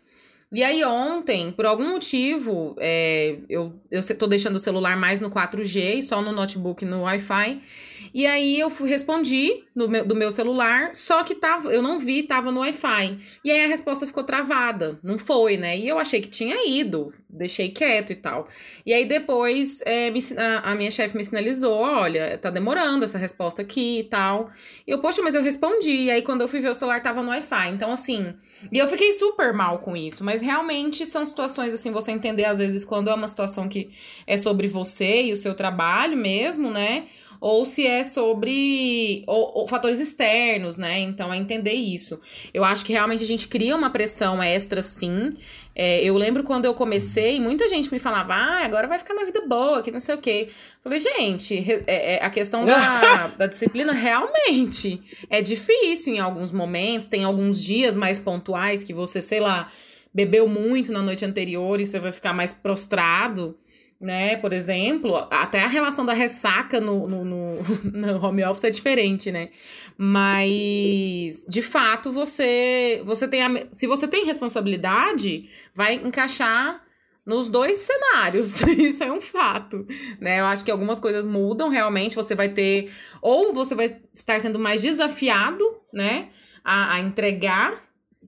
E 0.53 0.63
aí 0.63 0.85
ontem, 0.85 1.51
por 1.51 1.65
algum 1.65 1.89
motivo, 1.89 2.75
é, 2.77 3.39
eu, 3.49 3.73
eu 3.89 4.03
tô 4.15 4.27
deixando 4.27 4.57
o 4.57 4.59
celular 4.59 4.95
mais 4.95 5.19
no 5.19 5.31
4G 5.31 5.97
e 5.97 6.03
só 6.03 6.21
no 6.21 6.31
notebook 6.31 6.85
no 6.85 7.01
Wi-Fi. 7.01 7.59
E 8.13 8.27
aí 8.27 8.59
eu 8.59 8.69
fui, 8.69 8.87
respondi 8.87 9.63
no 9.75 9.89
meu, 9.89 10.05
do 10.05 10.15
meu 10.15 10.31
celular, 10.31 10.93
só 10.93 11.23
que 11.23 11.33
tava, 11.33 11.73
eu 11.73 11.81
não 11.81 11.99
vi, 11.99 12.21
tava 12.21 12.51
no 12.51 12.59
Wi-Fi. 12.59 13.17
E 13.43 13.49
aí 13.49 13.65
a 13.65 13.67
resposta 13.67 14.05
ficou 14.05 14.23
travada, 14.23 14.99
não 15.01 15.17
foi, 15.17 15.57
né? 15.57 15.75
E 15.75 15.87
eu 15.87 15.97
achei 15.97 16.21
que 16.21 16.29
tinha 16.29 16.69
ido, 16.69 17.11
deixei 17.33 17.69
quieto 17.69 18.11
e 18.11 18.15
tal. 18.15 18.47
E 18.85 18.93
aí 18.93 19.05
depois 19.05 19.81
é, 19.85 20.09
me 20.11 20.19
a, 20.37 20.71
a 20.71 20.75
minha 20.75 20.91
chefe 20.91 21.17
me 21.17 21.25
sinalizou, 21.25 21.81
olha, 21.81 22.37
tá 22.37 22.49
demorando 22.49 23.03
essa 23.03 23.17
resposta 23.17 23.61
aqui 23.61 23.99
e 23.99 24.03
tal. 24.03 24.51
E 24.87 24.91
eu, 24.91 24.99
poxa, 24.99 25.21
mas 25.21 25.35
eu 25.35 25.41
respondi. 25.41 26.03
E 26.05 26.11
aí 26.11 26.21
quando 26.21 26.41
eu 26.41 26.47
fui 26.47 26.59
ver 26.59 26.69
o 26.69 26.75
celular 26.75 27.01
tava 27.01 27.21
no 27.21 27.29
Wi-Fi. 27.29 27.69
Então 27.69 27.91
assim, 27.91 28.33
e 28.71 28.77
eu 28.77 28.87
fiquei 28.87 29.11
super 29.13 29.53
mal 29.53 29.79
com 29.79 29.97
isso, 29.97 30.23
mas 30.23 30.41
realmente 30.41 31.05
são 31.05 31.25
situações 31.25 31.73
assim, 31.73 31.91
você 31.91 32.11
entender 32.11 32.45
às 32.45 32.59
vezes 32.59 32.85
quando 32.85 33.09
é 33.09 33.13
uma 33.13 33.27
situação 33.27 33.67
que 33.67 33.91
é 34.27 34.37
sobre 34.37 34.67
você 34.67 35.23
e 35.23 35.31
o 35.31 35.35
seu 35.35 35.55
trabalho 35.55 36.15
mesmo, 36.15 36.69
né? 36.69 37.07
Ou 37.45 37.65
se 37.65 37.85
é 37.85 38.05
sobre 38.05 39.21
ou, 39.27 39.51
ou 39.53 39.67
fatores 39.67 39.99
externos, 39.99 40.77
né? 40.77 40.99
Então 40.99 41.33
é 41.33 41.35
entender 41.35 41.73
isso. 41.73 42.17
Eu 42.53 42.63
acho 42.63 42.85
que 42.85 42.93
realmente 42.93 43.21
a 43.21 43.27
gente 43.27 43.49
cria 43.49 43.75
uma 43.75 43.89
pressão 43.89 44.41
extra, 44.41 44.81
sim. 44.81 45.33
É, 45.75 46.01
eu 46.05 46.15
lembro 46.15 46.45
quando 46.45 46.63
eu 46.63 46.73
comecei, 46.73 47.41
muita 47.41 47.67
gente 47.67 47.91
me 47.91 47.99
falava, 47.99 48.33
ah, 48.33 48.63
agora 48.63 48.87
vai 48.87 48.97
ficar 48.97 49.13
na 49.13 49.25
vida 49.25 49.41
boa, 49.45 49.81
que 49.83 49.91
não 49.91 49.99
sei 49.99 50.15
o 50.15 50.19
quê. 50.19 50.47
Falei, 50.81 50.99
gente, 50.99 51.83
é- 51.85 52.13
é 52.15 52.23
a 52.23 52.29
questão 52.29 52.63
da, 52.63 53.27
da 53.37 53.45
disciplina 53.47 53.91
realmente 53.91 55.01
é 55.29 55.41
difícil 55.41 56.13
em 56.15 56.19
alguns 56.19 56.53
momentos, 56.53 57.09
tem 57.09 57.25
alguns 57.25 57.61
dias 57.61 57.95
mais 57.97 58.17
pontuais 58.17 58.85
que 58.85 58.93
você, 58.93 59.21
sei 59.21 59.41
lá, 59.41 59.69
bebeu 60.13 60.47
muito 60.47 60.93
na 60.93 61.01
noite 61.01 61.25
anterior 61.25 61.81
e 61.81 61.85
você 61.85 61.99
vai 61.99 62.13
ficar 62.13 62.31
mais 62.31 62.53
prostrado, 62.53 63.57
né? 64.03 64.35
Por 64.35 64.51
exemplo, 64.51 65.15
até 65.31 65.63
a 65.63 65.67
relação 65.67 66.05
da 66.05 66.11
ressaca 66.11 66.81
no, 66.81 67.07
no, 67.07 67.23
no, 67.23 67.55
no 67.89 68.25
home 68.25 68.43
office 68.43 68.65
é 68.65 68.69
diferente, 68.69 69.31
né? 69.31 69.49
Mas, 69.97 71.45
de 71.47 71.61
fato, 71.61 72.11
você, 72.11 73.01
você 73.05 73.29
tem. 73.29 73.41
A, 73.41 73.67
se 73.71 73.87
você 73.87 74.05
tem 74.05 74.25
responsabilidade, 74.25 75.47
vai 75.73 75.93
encaixar 75.93 76.83
nos 77.25 77.49
dois 77.49 77.77
cenários. 77.77 78.59
Isso 78.77 79.05
é 79.05 79.11
um 79.11 79.21
fato, 79.21 79.87
né? 80.19 80.41
Eu 80.41 80.45
acho 80.47 80.65
que 80.65 80.71
algumas 80.71 80.99
coisas 80.99 81.25
mudam 81.25 81.69
realmente. 81.69 82.13
Você 82.13 82.35
vai 82.35 82.49
ter. 82.49 82.91
Ou 83.21 83.53
você 83.53 83.73
vai 83.73 84.01
estar 84.13 84.37
sendo 84.41 84.59
mais 84.59 84.81
desafiado, 84.81 85.63
né? 85.93 86.27
A, 86.61 86.95
a 86.95 86.99
entregar 86.99 87.82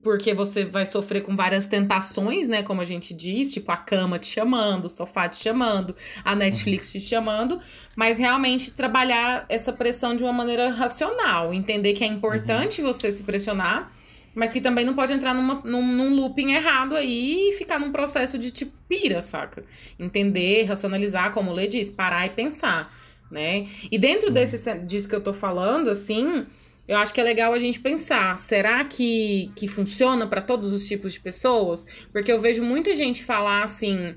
porque 0.06 0.32
você 0.32 0.64
vai 0.64 0.86
sofrer 0.86 1.22
com 1.22 1.34
várias 1.34 1.66
tentações, 1.66 2.46
né? 2.46 2.62
Como 2.62 2.80
a 2.80 2.84
gente 2.84 3.12
diz, 3.12 3.52
tipo 3.52 3.72
a 3.72 3.76
cama 3.76 4.20
te 4.20 4.28
chamando, 4.28 4.84
o 4.84 4.88
sofá 4.88 5.28
te 5.28 5.36
chamando, 5.36 5.96
a 6.24 6.32
Netflix 6.32 6.92
te 6.92 7.00
chamando, 7.00 7.58
mas 7.96 8.16
realmente 8.16 8.70
trabalhar 8.70 9.44
essa 9.48 9.72
pressão 9.72 10.14
de 10.14 10.22
uma 10.22 10.32
maneira 10.32 10.70
racional, 10.70 11.52
entender 11.52 11.92
que 11.92 12.04
é 12.04 12.06
importante 12.06 12.80
você 12.80 13.10
se 13.10 13.24
pressionar, 13.24 13.92
mas 14.32 14.52
que 14.52 14.60
também 14.60 14.84
não 14.84 14.94
pode 14.94 15.12
entrar 15.12 15.34
numa, 15.34 15.56
num, 15.64 15.84
num 15.84 16.14
looping 16.14 16.52
errado 16.52 16.94
aí 16.94 17.50
e 17.50 17.52
ficar 17.54 17.80
num 17.80 17.90
processo 17.90 18.38
de 18.38 18.52
tipo 18.52 18.78
pira, 18.88 19.20
saca? 19.22 19.64
Entender, 19.98 20.66
racionalizar, 20.66 21.32
como 21.32 21.50
o 21.50 21.52
Lê 21.52 21.66
diz, 21.66 21.90
parar 21.90 22.24
e 22.26 22.30
pensar, 22.30 22.96
né? 23.28 23.66
E 23.90 23.98
dentro 23.98 24.30
desse, 24.30 24.72
disso 24.84 25.08
que 25.08 25.16
eu 25.16 25.20
tô 25.20 25.34
falando, 25.34 25.90
assim, 25.90 26.46
eu 26.88 26.96
acho 26.96 27.12
que 27.12 27.20
é 27.20 27.24
legal 27.24 27.52
a 27.52 27.58
gente 27.58 27.80
pensar, 27.80 28.38
será 28.38 28.84
que, 28.84 29.50
que 29.56 29.66
funciona 29.66 30.26
para 30.26 30.40
todos 30.40 30.72
os 30.72 30.86
tipos 30.86 31.14
de 31.14 31.20
pessoas? 31.20 31.86
Porque 32.12 32.30
eu 32.30 32.40
vejo 32.40 32.62
muita 32.62 32.94
gente 32.94 33.24
falar 33.24 33.64
assim, 33.64 34.14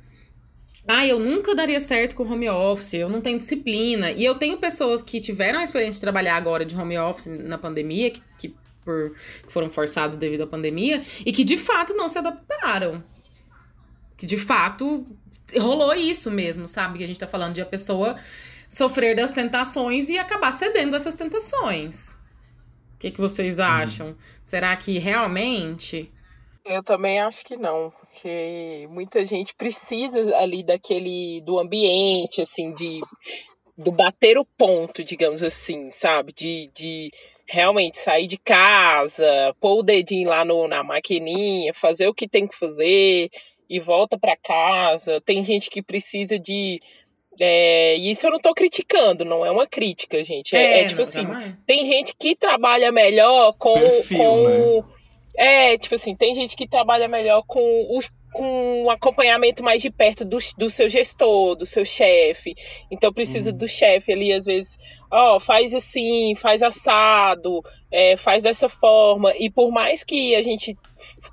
ah, 0.87 1.05
eu 1.05 1.19
nunca 1.19 1.55
daria 1.55 1.79
certo 1.79 2.15
com 2.15 2.23
home 2.23 2.49
office, 2.49 2.93
eu 2.93 3.09
não 3.09 3.21
tenho 3.21 3.39
disciplina. 3.39 4.11
E 4.11 4.23
eu 4.23 4.35
tenho 4.35 4.57
pessoas 4.57 5.01
que 5.01 5.19
tiveram 5.19 5.59
a 5.59 5.63
experiência 5.63 5.95
de 5.95 6.01
trabalhar 6.01 6.35
agora 6.35 6.63
de 6.63 6.75
home 6.75 6.97
office 6.97 7.27
na 7.27 7.57
pandemia, 7.57 8.11
que, 8.11 8.21
que, 8.37 8.55
por, 8.83 9.15
que 9.45 9.51
foram 9.51 9.69
forçados 9.69 10.15
devido 10.15 10.43
à 10.43 10.47
pandemia, 10.47 11.03
e 11.25 11.31
que 11.31 11.43
de 11.43 11.57
fato 11.57 11.93
não 11.95 12.07
se 12.07 12.19
adaptaram. 12.19 13.03
Que 14.15 14.25
de 14.25 14.37
fato 14.37 15.05
rolou 15.57 15.93
isso 15.95 16.29
mesmo, 16.29 16.67
sabe? 16.67 16.99
Que 16.99 17.03
a 17.03 17.07
gente 17.07 17.19
tá 17.19 17.27
falando 17.27 17.55
de 17.55 17.61
a 17.61 17.65
pessoa 17.65 18.15
sofrer 18.67 19.15
das 19.15 19.31
tentações 19.31 20.09
e 20.09 20.19
acabar 20.19 20.51
cedendo 20.51 20.93
a 20.93 20.97
essas 20.97 21.15
tentações. 21.15 22.19
O 22.99 23.01
que, 23.01 23.11
que 23.11 23.21
vocês 23.21 23.61
acham? 23.61 24.13
Será 24.43 24.75
que 24.75 24.99
realmente? 24.99 26.11
Eu 26.65 26.83
também 26.83 27.17
acho 27.21 27.45
que 27.45 27.55
não, 27.55 27.91
porque 27.91 28.85
muita 28.91 29.25
gente 29.25 29.55
precisa 29.55 30.35
ali 30.35 30.61
daquele 30.63 31.39
do 31.45 31.57
ambiente, 31.57 32.41
assim, 32.41 32.73
de 32.73 32.99
do 33.77 33.89
bater 33.89 34.37
o 34.37 34.43
ponto, 34.43 35.01
digamos 35.01 35.41
assim, 35.41 35.89
sabe? 35.89 36.33
De, 36.33 36.69
de 36.75 37.09
realmente 37.47 37.97
sair 37.97 38.27
de 38.27 38.37
casa, 38.37 39.55
pôr 39.61 39.79
o 39.79 39.83
dedinho 39.83 40.27
lá 40.27 40.43
no, 40.43 40.67
na 40.67 40.83
maquininha, 40.83 41.73
fazer 41.73 42.05
o 42.09 42.13
que 42.13 42.27
tem 42.27 42.45
que 42.45 42.59
fazer 42.59 43.29
e 43.69 43.79
volta 43.79 44.19
para 44.19 44.35
casa. 44.35 45.21
Tem 45.21 45.41
gente 45.41 45.69
que 45.69 45.81
precisa 45.81 46.37
de 46.37 46.81
é, 47.39 47.97
e 47.97 48.11
isso 48.11 48.27
eu 48.27 48.31
não 48.31 48.39
tô 48.39 48.53
criticando, 48.53 49.23
não 49.23 49.45
é 49.45 49.51
uma 49.51 49.65
crítica, 49.65 50.21
gente. 50.23 50.55
É, 50.55 50.81
é 50.81 50.83
tipo 50.83 50.97
não, 50.97 51.03
assim, 51.03 51.21
jamais. 51.21 51.55
tem 51.65 51.85
gente 51.85 52.13
que 52.17 52.35
trabalha 52.35 52.91
melhor 52.91 53.53
com. 53.53 53.73
Perfil, 53.73 54.17
com 54.17 54.43
né? 54.43 54.83
É, 55.37 55.77
tipo 55.77 55.95
assim, 55.95 56.13
tem 56.15 56.35
gente 56.35 56.55
que 56.57 56.67
trabalha 56.67 57.07
melhor 57.07 57.43
com 57.47 57.97
os, 57.97 58.09
com 58.33 58.83
um 58.83 58.89
acompanhamento 58.89 59.63
mais 59.63 59.81
de 59.81 59.89
perto 59.89 60.25
do, 60.25 60.37
do 60.57 60.69
seu 60.69 60.89
gestor, 60.89 61.55
do 61.55 61.65
seu 61.65 61.85
chefe. 61.85 62.53
Então 62.91 63.13
precisa 63.13 63.51
uhum. 63.51 63.57
do 63.57 63.67
chefe 63.67 64.11
ali, 64.11 64.33
às 64.33 64.43
vezes, 64.43 64.77
ó, 65.09 65.37
oh, 65.37 65.39
faz 65.39 65.73
assim, 65.73 66.35
faz 66.35 66.61
assado, 66.61 67.63
é, 67.89 68.17
faz 68.17 68.43
dessa 68.43 68.67
forma. 68.67 69.33
E 69.37 69.49
por 69.49 69.71
mais 69.71 70.03
que 70.03 70.35
a 70.35 70.41
gente, 70.41 70.77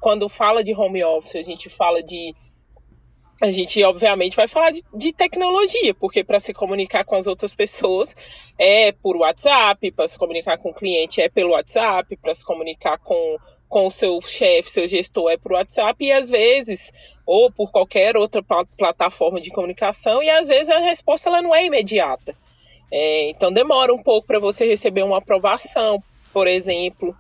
quando 0.01 0.29
fala 0.29 0.63
de 0.63 0.73
home 0.73 1.03
office, 1.03 1.35
a 1.35 1.43
gente 1.43 1.69
fala 1.69 2.01
de 2.01 2.33
a 3.43 3.51
gente 3.51 3.83
obviamente 3.85 4.37
vai 4.37 4.49
falar 4.49 4.71
de, 4.71 4.83
de 4.95 5.13
tecnologia, 5.13 5.95
porque 5.95 6.25
para 6.25 6.41
se 6.41 6.55
comunicar 6.55 7.05
com 7.05 7.17
as 7.17 7.27
outras 7.27 7.55
pessoas 7.55 8.17
é 8.59 8.93
por 8.93 9.17
WhatsApp, 9.17 9.91
para 9.93 10.09
se 10.09 10.19
comunicar 10.19 10.57
com 10.59 10.71
o 10.71 10.75
cliente 10.75 11.21
é 11.21 11.29
pelo 11.29 11.51
WhatsApp, 11.51 12.17
para 12.17 12.35
se 12.35 12.45
comunicar 12.45 12.99
com 12.99 13.39
com 13.69 13.89
o 13.89 13.91
seu 13.91 14.21
chefe, 14.23 14.71
seu 14.71 14.87
gestor 14.87 15.29
é 15.31 15.37
por 15.37 15.53
WhatsApp 15.53 16.05
e 16.05 16.13
às 16.13 16.31
vezes 16.31 16.93
ou 17.27 17.51
por 17.51 17.71
qualquer 17.73 18.17
outra 18.17 18.41
plataforma 18.79 19.41
de 19.41 19.51
comunicação 19.51 20.23
e 20.23 20.31
às 20.31 20.47
vezes 20.47 20.71
a 20.71 20.79
resposta 20.79 21.29
ela 21.29 21.43
não 21.43 21.55
é 21.55 21.65
imediata. 21.65 22.37
É, 22.91 23.31
então 23.31 23.53
demora 23.53 23.93
um 23.93 24.03
pouco 24.03 24.27
para 24.27 24.39
você 24.39 24.65
receber 24.65 25.03
uma 25.03 25.19
aprovação, 25.19 26.03
por 26.33 26.47
exemplo. 26.47 27.15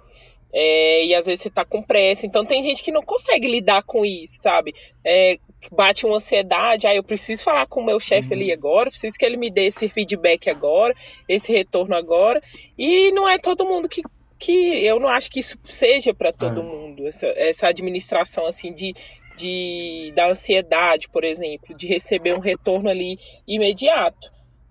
É, 0.52 1.04
e 1.04 1.14
às 1.14 1.26
vezes 1.26 1.42
você 1.42 1.48
está 1.48 1.64
com 1.64 1.82
pressa. 1.82 2.24
Então 2.24 2.44
tem 2.44 2.62
gente 2.62 2.82
que 2.82 2.92
não 2.92 3.02
consegue 3.02 3.48
lidar 3.48 3.82
com 3.82 4.04
isso, 4.04 4.38
sabe? 4.40 4.74
É, 5.04 5.38
bate 5.72 6.06
uma 6.06 6.16
ansiedade, 6.16 6.86
ah, 6.86 6.94
eu 6.94 7.02
preciso 7.02 7.42
falar 7.42 7.66
com 7.66 7.80
o 7.80 7.84
meu 7.84 7.98
chefe 7.98 8.32
ali 8.32 8.48
uhum. 8.48 8.54
agora, 8.54 8.90
preciso 8.90 9.18
que 9.18 9.24
ele 9.24 9.36
me 9.36 9.50
dê 9.50 9.66
esse 9.66 9.88
feedback 9.88 10.48
agora, 10.48 10.94
esse 11.28 11.52
retorno 11.52 11.94
agora. 11.94 12.42
E 12.78 13.10
não 13.12 13.28
é 13.28 13.38
todo 13.38 13.64
mundo 13.64 13.88
que 13.88 14.02
que 14.38 14.84
eu 14.84 15.00
não 15.00 15.08
acho 15.08 15.30
que 15.30 15.40
isso 15.40 15.58
seja 15.64 16.12
para 16.12 16.32
todo 16.32 16.60
é. 16.60 16.62
mundo, 16.62 17.06
essa, 17.06 17.26
essa 17.36 17.68
administração 17.68 18.46
assim 18.46 18.72
de, 18.72 18.94
de 19.36 20.12
da 20.14 20.28
ansiedade, 20.28 21.08
por 21.08 21.24
exemplo, 21.24 21.74
de 21.74 21.86
receber 21.86 22.34
um 22.34 22.40
retorno 22.40 22.90
ali 22.90 23.18
imediato. 23.46 24.30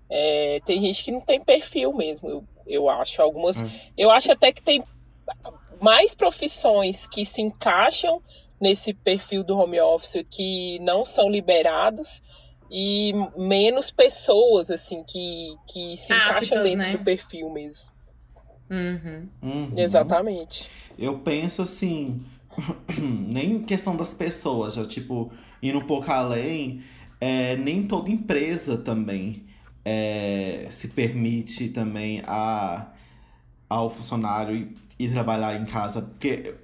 É, 0.10 0.62
tem 0.66 0.80
gente 0.82 1.04
que 1.04 1.12
não 1.12 1.22
tem 1.22 1.44
perfil 1.44 1.92
mesmo, 1.94 2.30
eu, 2.30 2.44
eu 2.68 2.90
acho. 2.90 3.22
Algumas. 3.22 3.64
Hum. 3.64 3.70
Eu 3.98 4.12
acho 4.12 4.32
até 4.32 4.52
que 4.52 4.62
tem 4.62 4.84
mais 5.82 6.14
profissões 6.14 7.08
que 7.08 7.26
se 7.26 7.42
encaixam 7.42 8.22
nesse 8.66 8.96
perfil 8.96 9.44
do 9.44 9.56
home 9.56 9.80
office 9.80 10.26
que 10.28 10.80
não 10.80 11.06
são 11.06 11.30
liberados 11.30 12.24
e 12.72 13.14
menos 13.38 13.92
pessoas 13.92 14.72
assim 14.72 15.04
que, 15.04 15.56
que 15.68 15.96
se 15.98 16.12
encaixam 16.12 16.64
dentro 16.64 16.80
né? 16.80 16.98
do 16.98 17.04
perfil 17.04 17.52
mesmo. 17.52 17.96
Uhum. 18.68 19.30
Uhum. 19.44 19.72
Exatamente. 19.78 20.68
Eu 20.98 21.20
penso 21.20 21.62
assim, 21.62 22.26
nem 22.98 23.62
questão 23.62 23.96
das 23.96 24.16
pessoas, 24.16 24.74
já 24.74 24.86
tipo, 24.86 25.32
indo 25.62 25.78
um 25.78 25.86
pouco 25.86 26.12
além, 26.12 26.84
é, 27.22 27.56
nem 27.58 27.84
toda 27.84 28.10
empresa 28.10 28.80
também 28.80 29.46
é, 29.84 30.66
se 30.72 30.88
permite 30.88 31.70
também 31.70 32.24
a, 32.26 32.88
ao 33.70 33.88
funcionário 33.92 34.56
ir, 34.56 34.76
ir 34.98 35.12
trabalhar 35.12 35.56
em 35.62 35.66
casa, 35.66 36.02
porque 36.02 36.56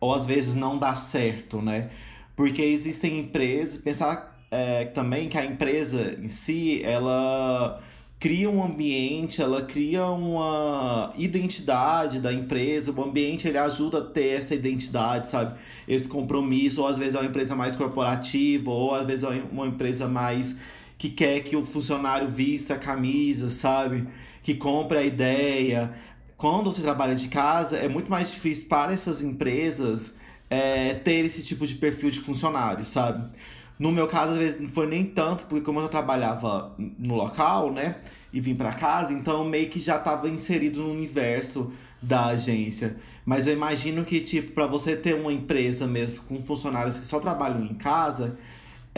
ou 0.00 0.14
às 0.14 0.26
vezes 0.26 0.54
não 0.54 0.78
dá 0.78 0.94
certo, 0.94 1.60
né? 1.60 1.90
Porque 2.36 2.62
existem 2.62 3.20
empresas, 3.20 3.78
pensar 3.78 4.38
é, 4.50 4.84
também 4.86 5.28
que 5.28 5.36
a 5.36 5.44
empresa 5.44 6.18
em 6.22 6.28
si, 6.28 6.82
ela 6.84 7.82
cria 8.18 8.50
um 8.50 8.64
ambiente, 8.64 9.40
ela 9.40 9.62
cria 9.62 10.06
uma 10.06 11.12
identidade 11.16 12.18
da 12.20 12.32
empresa, 12.32 12.92
o 12.92 13.04
ambiente 13.04 13.46
ele 13.46 13.58
ajuda 13.58 13.98
a 13.98 14.02
ter 14.02 14.38
essa 14.38 14.54
identidade, 14.54 15.28
sabe? 15.28 15.58
Esse 15.86 16.08
compromisso, 16.08 16.80
ou 16.80 16.88
às 16.88 16.98
vezes 16.98 17.14
é 17.14 17.20
uma 17.20 17.28
empresa 17.28 17.54
mais 17.54 17.76
corporativa, 17.76 18.70
ou 18.70 18.94
às 18.94 19.06
vezes 19.06 19.24
é 19.24 19.42
uma 19.52 19.66
empresa 19.66 20.08
mais 20.08 20.56
que 20.96 21.08
quer 21.08 21.40
que 21.40 21.54
o 21.56 21.64
funcionário 21.64 22.28
vista 22.28 22.74
a 22.74 22.78
camisa, 22.78 23.48
sabe? 23.48 24.08
Que 24.42 24.54
compre 24.54 24.98
a 24.98 25.02
ideia. 25.02 25.94
Quando 26.38 26.72
você 26.72 26.80
trabalha 26.80 27.16
de 27.16 27.26
casa, 27.26 27.76
é 27.76 27.88
muito 27.88 28.08
mais 28.08 28.30
difícil 28.30 28.68
para 28.68 28.92
essas 28.92 29.24
empresas 29.24 30.14
é, 30.48 30.94
ter 30.94 31.24
esse 31.24 31.44
tipo 31.44 31.66
de 31.66 31.74
perfil 31.74 32.12
de 32.12 32.20
funcionário, 32.20 32.84
sabe? 32.84 33.28
No 33.76 33.90
meu 33.90 34.06
caso, 34.06 34.32
às 34.32 34.38
vezes 34.38 34.60
não 34.60 34.68
foi 34.68 34.86
nem 34.86 35.04
tanto, 35.04 35.46
porque 35.46 35.64
como 35.64 35.80
eu 35.80 35.88
trabalhava 35.88 36.76
no 36.78 37.16
local, 37.16 37.72
né? 37.72 37.96
E 38.32 38.40
vim 38.40 38.54
para 38.54 38.72
casa, 38.72 39.12
então 39.12 39.44
meio 39.44 39.68
que 39.68 39.80
já 39.80 39.96
estava 39.96 40.28
inserido 40.28 40.80
no 40.80 40.92
universo 40.92 41.72
da 42.00 42.26
agência. 42.26 42.96
Mas 43.26 43.48
eu 43.48 43.52
imagino 43.52 44.04
que, 44.04 44.20
tipo, 44.20 44.52
para 44.52 44.68
você 44.68 44.94
ter 44.94 45.16
uma 45.16 45.32
empresa 45.32 45.88
mesmo 45.88 46.22
com 46.22 46.40
funcionários 46.40 47.00
que 47.00 47.06
só 47.06 47.18
trabalham 47.18 47.64
em 47.64 47.74
casa, 47.74 48.38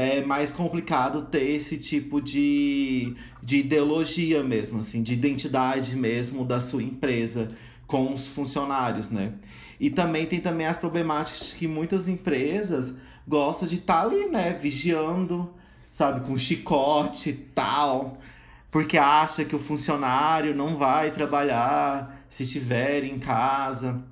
é 0.00 0.24
mais 0.24 0.52
complicado 0.52 1.22
ter 1.22 1.50
esse 1.50 1.76
tipo 1.76 2.20
de, 2.20 3.14
de 3.42 3.58
ideologia 3.58 4.42
mesmo, 4.42 4.80
assim, 4.80 5.02
de 5.02 5.12
identidade 5.12 5.94
mesmo 5.96 6.44
da 6.44 6.60
sua 6.60 6.82
empresa 6.82 7.50
com 7.86 8.12
os 8.12 8.26
funcionários, 8.26 9.10
né? 9.10 9.34
E 9.78 9.90
também 9.90 10.26
tem 10.26 10.40
também 10.40 10.66
as 10.66 10.78
problemáticas 10.78 11.52
que 11.52 11.66
muitas 11.66 12.08
empresas 12.08 12.94
gosta 13.26 13.66
de 13.66 13.76
estar 13.76 14.02
tá 14.02 14.02
ali, 14.02 14.26
né, 14.26 14.52
vigiando, 14.52 15.52
sabe, 15.90 16.26
com 16.26 16.36
chicote 16.36 17.30
e 17.30 17.32
tal, 17.32 18.12
porque 18.70 18.96
acha 18.96 19.44
que 19.44 19.56
o 19.56 19.58
funcionário 19.58 20.54
não 20.54 20.76
vai 20.76 21.10
trabalhar 21.10 22.24
se 22.28 22.44
estiver 22.44 23.04
em 23.04 23.18
casa. 23.18 24.02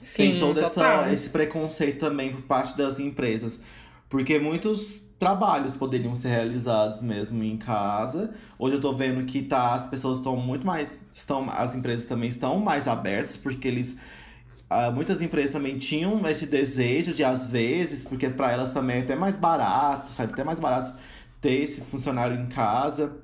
Sim, 0.00 0.32
Tem 0.32 0.40
todo 0.40 0.60
essa, 0.60 1.12
esse 1.12 1.28
preconceito 1.28 1.98
também 1.98 2.32
por 2.32 2.42
parte 2.42 2.76
das 2.76 2.98
empresas. 2.98 3.60
Porque 4.10 4.38
muitos 4.38 5.00
trabalhos 5.18 5.76
poderiam 5.76 6.16
ser 6.16 6.28
realizados 6.28 7.00
mesmo 7.00 7.42
em 7.44 7.56
casa. 7.56 8.34
Hoje 8.58 8.74
eu 8.74 8.80
tô 8.80 8.92
vendo 8.92 9.24
que 9.24 9.42
tá, 9.42 9.74
as 9.74 9.86
pessoas 9.86 10.18
estão 10.18 10.36
muito 10.36 10.66
mais. 10.66 11.02
Estão, 11.12 11.48
as 11.48 11.74
empresas 11.74 12.06
também 12.06 12.28
estão 12.28 12.58
mais 12.58 12.86
abertas, 12.86 13.38
porque 13.38 13.66
eles 13.66 13.96
Uh, 14.70 14.92
muitas 14.92 15.20
empresas 15.20 15.50
também 15.50 15.76
tinham 15.78 16.24
esse 16.28 16.46
desejo 16.46 17.12
de, 17.12 17.24
às 17.24 17.48
vezes, 17.48 18.04
porque 18.04 18.30
para 18.30 18.52
elas 18.52 18.72
também 18.72 18.98
é 18.98 19.00
até 19.00 19.16
mais 19.16 19.36
barato, 19.36 20.12
sabe? 20.12 20.32
Até 20.32 20.44
mais 20.44 20.60
barato 20.60 20.94
ter 21.40 21.54
esse 21.54 21.80
funcionário 21.80 22.38
em 22.38 22.46
casa. 22.46 23.16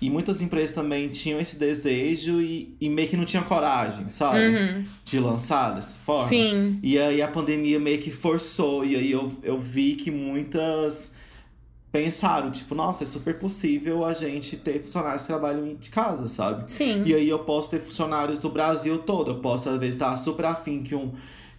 E 0.00 0.10
muitas 0.10 0.42
empresas 0.42 0.72
também 0.72 1.08
tinham 1.08 1.40
esse 1.40 1.58
desejo 1.58 2.40
e, 2.40 2.76
e 2.80 2.88
meio 2.88 3.08
que 3.08 3.16
não 3.16 3.24
tinham 3.24 3.42
coragem, 3.44 4.08
sabe? 4.08 4.40
Uhum. 4.40 4.84
De 5.04 5.18
lançar 5.18 5.74
dessa 5.74 5.98
forma. 5.98 6.26
Sim. 6.26 6.78
E 6.82 6.98
aí 6.98 7.22
a 7.22 7.28
pandemia 7.28 7.80
meio 7.80 7.98
que 7.98 8.10
forçou. 8.10 8.84
E 8.84 8.94
aí 8.94 9.10
eu, 9.10 9.32
eu 9.42 9.58
vi 9.58 9.94
que 9.94 10.10
muitas 10.10 11.10
pensaram, 11.90 12.50
tipo, 12.50 12.74
nossa, 12.74 13.04
é 13.04 13.06
super 13.06 13.38
possível 13.38 14.04
a 14.04 14.12
gente 14.12 14.54
ter 14.58 14.82
funcionários 14.82 15.22
que 15.22 15.28
trabalham 15.28 15.74
de 15.76 15.88
casa, 15.88 16.26
sabe? 16.26 16.70
Sim. 16.70 17.02
E 17.06 17.14
aí 17.14 17.26
eu 17.26 17.38
posso 17.38 17.70
ter 17.70 17.80
funcionários 17.80 18.38
do 18.38 18.50
Brasil 18.50 18.98
todo. 18.98 19.30
Eu 19.30 19.38
posso, 19.38 19.70
às 19.70 19.78
vezes, 19.78 19.94
estar 19.94 20.14
super 20.18 20.44
afim 20.44 20.82
que 20.82 20.94
um, 20.94 21.14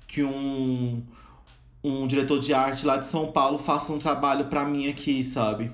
que 0.07 0.21
um, 0.21 1.01
um 1.83 2.05
diretor 2.05 2.39
de 2.39 2.53
arte 2.53 2.85
lá 2.85 2.97
de 2.97 3.07
São 3.07 3.31
Paulo 3.31 3.57
faça 3.57 3.91
um 3.91 3.97
trabalho 3.97 4.45
para 4.45 4.63
mim 4.63 4.87
aqui, 4.87 5.23
sabe? 5.23 5.71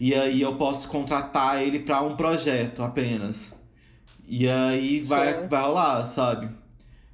E 0.00 0.14
aí 0.14 0.40
eu 0.40 0.56
posso 0.56 0.88
contratar 0.88 1.62
ele 1.62 1.78
para 1.78 2.00
um 2.00 2.16
projeto 2.16 2.82
apenas. 2.82 3.52
E 4.26 4.48
aí 4.48 5.02
vai, 5.02 5.46
vai 5.46 5.62
rolar, 5.62 6.04
sabe? 6.06 6.48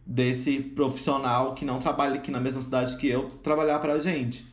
Desse 0.07 0.61
profissional 0.61 1.53
que 1.57 1.65
não 1.65 1.81
trabalha 1.81 2.15
aqui 2.15 2.31
na 2.31 2.39
mesma 2.39 2.61
cidade 2.61 2.97
que 2.97 3.09
eu, 3.09 3.31
trabalhar 3.43 3.81
pra 3.81 3.99
gente. 3.99 4.47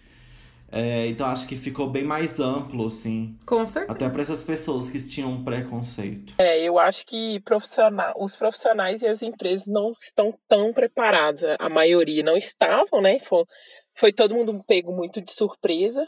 É, 0.72 1.06
então 1.06 1.28
acho 1.28 1.48
que 1.48 1.56
ficou 1.56 1.88
bem 1.88 2.04
mais 2.04 2.40
amplo, 2.40 2.88
assim. 2.88 3.38
Com 3.46 3.64
certeza. 3.64 3.92
Até 3.92 4.10
para 4.10 4.24
essas 4.24 4.42
pessoas 4.42 4.90
que 4.90 5.08
tinham 5.08 5.30
um 5.30 5.44
preconceito. 5.44 6.34
É, 6.40 6.60
eu 6.64 6.80
acho 6.80 7.06
que 7.06 7.40
profissional, 7.42 8.16
os 8.18 8.36
profissionais 8.36 9.04
e 9.04 9.08
as 9.08 9.22
empresas 9.22 9.68
não 9.68 9.92
estão 9.92 10.34
tão 10.48 10.74
preparados. 10.74 11.44
A 11.60 11.70
maioria 11.70 12.24
não 12.24 12.36
estavam, 12.36 13.00
né? 13.04 13.20
Foi, 13.20 13.46
foi 13.94 14.12
todo 14.12 14.34
mundo 14.34 14.64
pego 14.66 14.92
muito 14.92 15.22
de 15.22 15.32
surpresa 15.32 16.08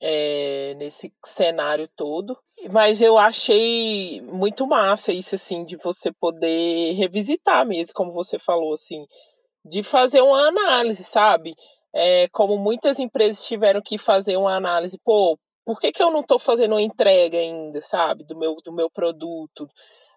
é, 0.00 0.74
nesse 0.78 1.12
cenário 1.24 1.88
todo. 1.96 2.36
Mas 2.72 3.00
eu 3.00 3.16
achei 3.18 4.20
muito 4.22 4.66
massa 4.66 5.12
isso, 5.12 5.34
assim, 5.34 5.64
de 5.64 5.76
você 5.76 6.12
poder 6.12 6.94
revisitar 6.94 7.66
mesmo, 7.66 7.94
como 7.94 8.12
você 8.12 8.38
falou, 8.38 8.74
assim, 8.74 9.06
de 9.64 9.82
fazer 9.82 10.20
uma 10.20 10.48
análise, 10.48 11.04
sabe? 11.04 11.54
é, 11.94 12.28
como 12.28 12.56
muitas 12.58 12.98
empresas 12.98 13.46
tiveram 13.46 13.80
que 13.82 13.98
fazer 13.98 14.36
uma 14.36 14.54
análise, 14.54 14.98
pô, 15.04 15.38
por 15.64 15.80
que, 15.80 15.92
que 15.92 16.02
eu 16.02 16.10
não 16.10 16.20
estou 16.20 16.38
fazendo 16.38 16.72
uma 16.72 16.82
entrega 16.82 17.36
ainda, 17.38 17.80
sabe, 17.82 18.24
do 18.24 18.38
meu, 18.38 18.56
do 18.64 18.72
meu 18.72 18.90
produto? 18.90 19.68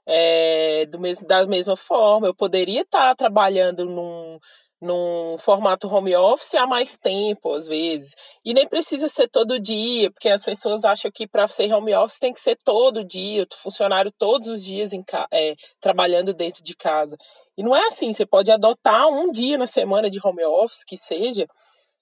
É, 0.06 0.86
do 0.88 1.00
mesmo, 1.00 1.28
da 1.28 1.46
mesma 1.46 1.78
forma, 1.78 2.28
eu 2.28 2.36
poderia 2.36 2.82
estar 2.82 3.10
tá 3.10 3.16
trabalhando 3.16 3.86
num, 3.86 4.40
num 4.82 5.38
formato 5.38 5.88
home 5.88 6.16
office 6.16 6.56
há 6.56 6.66
mais 6.66 6.98
tempo, 6.98 7.54
às 7.54 7.68
vezes. 7.68 8.16
E 8.44 8.54
nem 8.54 8.68
precisa 8.68 9.08
ser 9.08 9.28
todo 9.28 9.60
dia, 9.60 10.10
porque 10.10 10.28
as 10.28 10.44
pessoas 10.44 10.84
acham 10.84 11.12
que 11.12 11.28
para 11.28 11.48
ser 11.48 11.72
home 11.72 11.94
office 11.94 12.20
tem 12.20 12.34
que 12.34 12.42
ser 12.42 12.58
todo 12.64 13.04
dia, 13.04 13.44
o 13.44 13.56
funcionário 13.56 14.12
todos 14.18 14.48
os 14.48 14.64
dias 14.64 14.92
em, 14.92 15.04
é, 15.32 15.56
trabalhando 15.80 16.34
dentro 16.34 16.64
de 16.64 16.76
casa. 16.76 17.16
E 17.56 17.62
não 17.62 17.76
é 17.76 17.86
assim, 17.86 18.12
você 18.12 18.26
pode 18.26 18.52
adotar 18.52 19.08
um 19.08 19.32
dia 19.32 19.58
na 19.58 19.68
semana 19.68 20.10
de 20.10 20.20
home 20.24 20.44
office, 20.44 20.84
que 20.84 20.98
seja, 20.98 21.48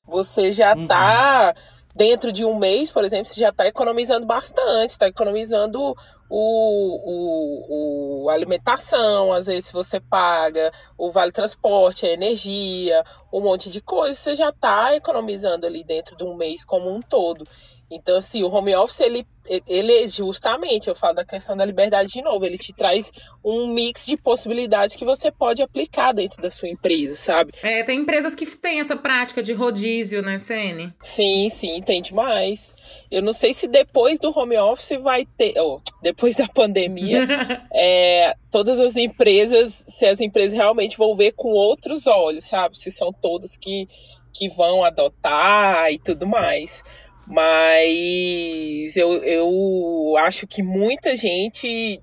você 0.05 0.51
já 0.51 0.73
está 0.73 1.53
dentro 1.95 2.31
de 2.31 2.45
um 2.45 2.57
mês, 2.57 2.91
por 2.91 3.03
exemplo, 3.03 3.25
você 3.25 3.41
já 3.41 3.49
está 3.49 3.67
economizando 3.67 4.25
bastante, 4.25 4.91
está 4.91 5.07
economizando 5.07 5.93
o, 6.29 8.21
o, 8.21 8.23
o, 8.23 8.29
alimentação, 8.29 9.33
às 9.33 9.47
vezes 9.47 9.71
você 9.71 9.99
paga 9.99 10.71
o 10.97 11.11
vale 11.11 11.31
transporte, 11.31 12.05
a 12.05 12.11
energia, 12.11 13.03
um 13.33 13.41
monte 13.41 13.69
de 13.69 13.81
coisa, 13.81 14.13
você 14.13 14.35
já 14.35 14.49
está 14.49 14.95
economizando 14.95 15.65
ali 15.65 15.83
dentro 15.83 16.15
de 16.15 16.23
um 16.23 16.35
mês 16.35 16.63
como 16.63 16.89
um 16.93 16.99
todo. 16.99 17.47
Então, 17.91 18.17
assim, 18.17 18.43
o 18.43 18.49
home 18.49 18.75
office, 18.75 18.99
ele, 18.99 19.25
ele 19.67 20.07
justamente, 20.07 20.87
eu 20.87 20.95
falo 20.95 21.15
da 21.15 21.25
questão 21.25 21.57
da 21.57 21.65
liberdade 21.65 22.09
de 22.09 22.21
novo, 22.21 22.45
ele 22.45 22.57
te 22.57 22.71
traz 22.71 23.11
um 23.43 23.65
mix 23.65 24.05
de 24.05 24.15
possibilidades 24.15 24.95
que 24.95 25.03
você 25.03 25.31
pode 25.31 25.63
aplicar 25.63 26.11
dentro 26.11 26.39
da 26.39 26.51
sua 26.51 26.69
empresa, 26.69 27.15
sabe? 27.15 27.51
É, 27.63 27.81
tem 27.81 28.01
empresas 28.01 28.35
que 28.35 28.45
têm 28.45 28.79
essa 28.79 28.95
prática 28.95 29.41
de 29.41 29.53
rodízio, 29.53 30.21
né, 30.21 30.37
CN? 30.37 30.93
Sim, 31.01 31.49
sim, 31.49 31.81
tem 31.81 31.99
demais. 31.99 32.75
Eu 33.09 33.23
não 33.23 33.33
sei 33.33 33.55
se 33.55 33.67
depois 33.67 34.19
do 34.19 34.37
home 34.37 34.57
office 34.57 35.01
vai 35.01 35.25
ter, 35.25 35.59
oh, 35.59 35.81
depois 36.19 36.35
da 36.35 36.49
pandemia, 36.49 37.25
é, 37.73 38.35
todas 38.51 38.77
as 38.77 38.97
empresas, 38.97 39.71
se 39.71 40.05
as 40.05 40.19
empresas 40.19 40.51
realmente 40.53 40.97
vão 40.97 41.15
ver 41.15 41.31
com 41.31 41.47
outros 41.47 42.07
olhos, 42.07 42.45
sabe? 42.45 42.77
Se 42.77 42.91
são 42.91 43.13
todos 43.13 43.55
que, 43.55 43.87
que 44.33 44.49
vão 44.49 44.83
adotar 44.83 45.89
e 45.93 45.97
tudo 45.97 46.27
mais. 46.27 46.83
Mas 47.25 48.97
eu, 48.97 49.23
eu 49.23 50.15
acho 50.17 50.45
que 50.45 50.61
muita 50.61 51.15
gente 51.15 52.01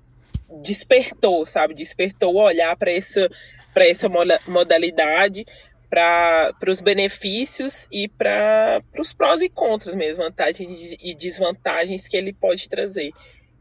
despertou, 0.63 1.45
sabe? 1.45 1.75
Despertou 1.75 2.33
o 2.33 2.41
olhar 2.41 2.75
para 2.75 2.91
essa, 2.91 3.29
essa 3.75 4.09
modalidade, 4.47 5.45
para 5.91 6.55
os 6.67 6.81
benefícios 6.81 7.87
e 7.91 8.07
para 8.07 8.81
os 8.97 9.13
prós 9.13 9.41
e 9.41 9.49
contras 9.49 9.93
mesmo, 9.93 10.23
vantagens 10.23 10.97
e 10.99 11.13
desvantagens 11.13 12.07
que 12.07 12.17
ele 12.17 12.33
pode 12.33 12.67
trazer. 12.67 13.11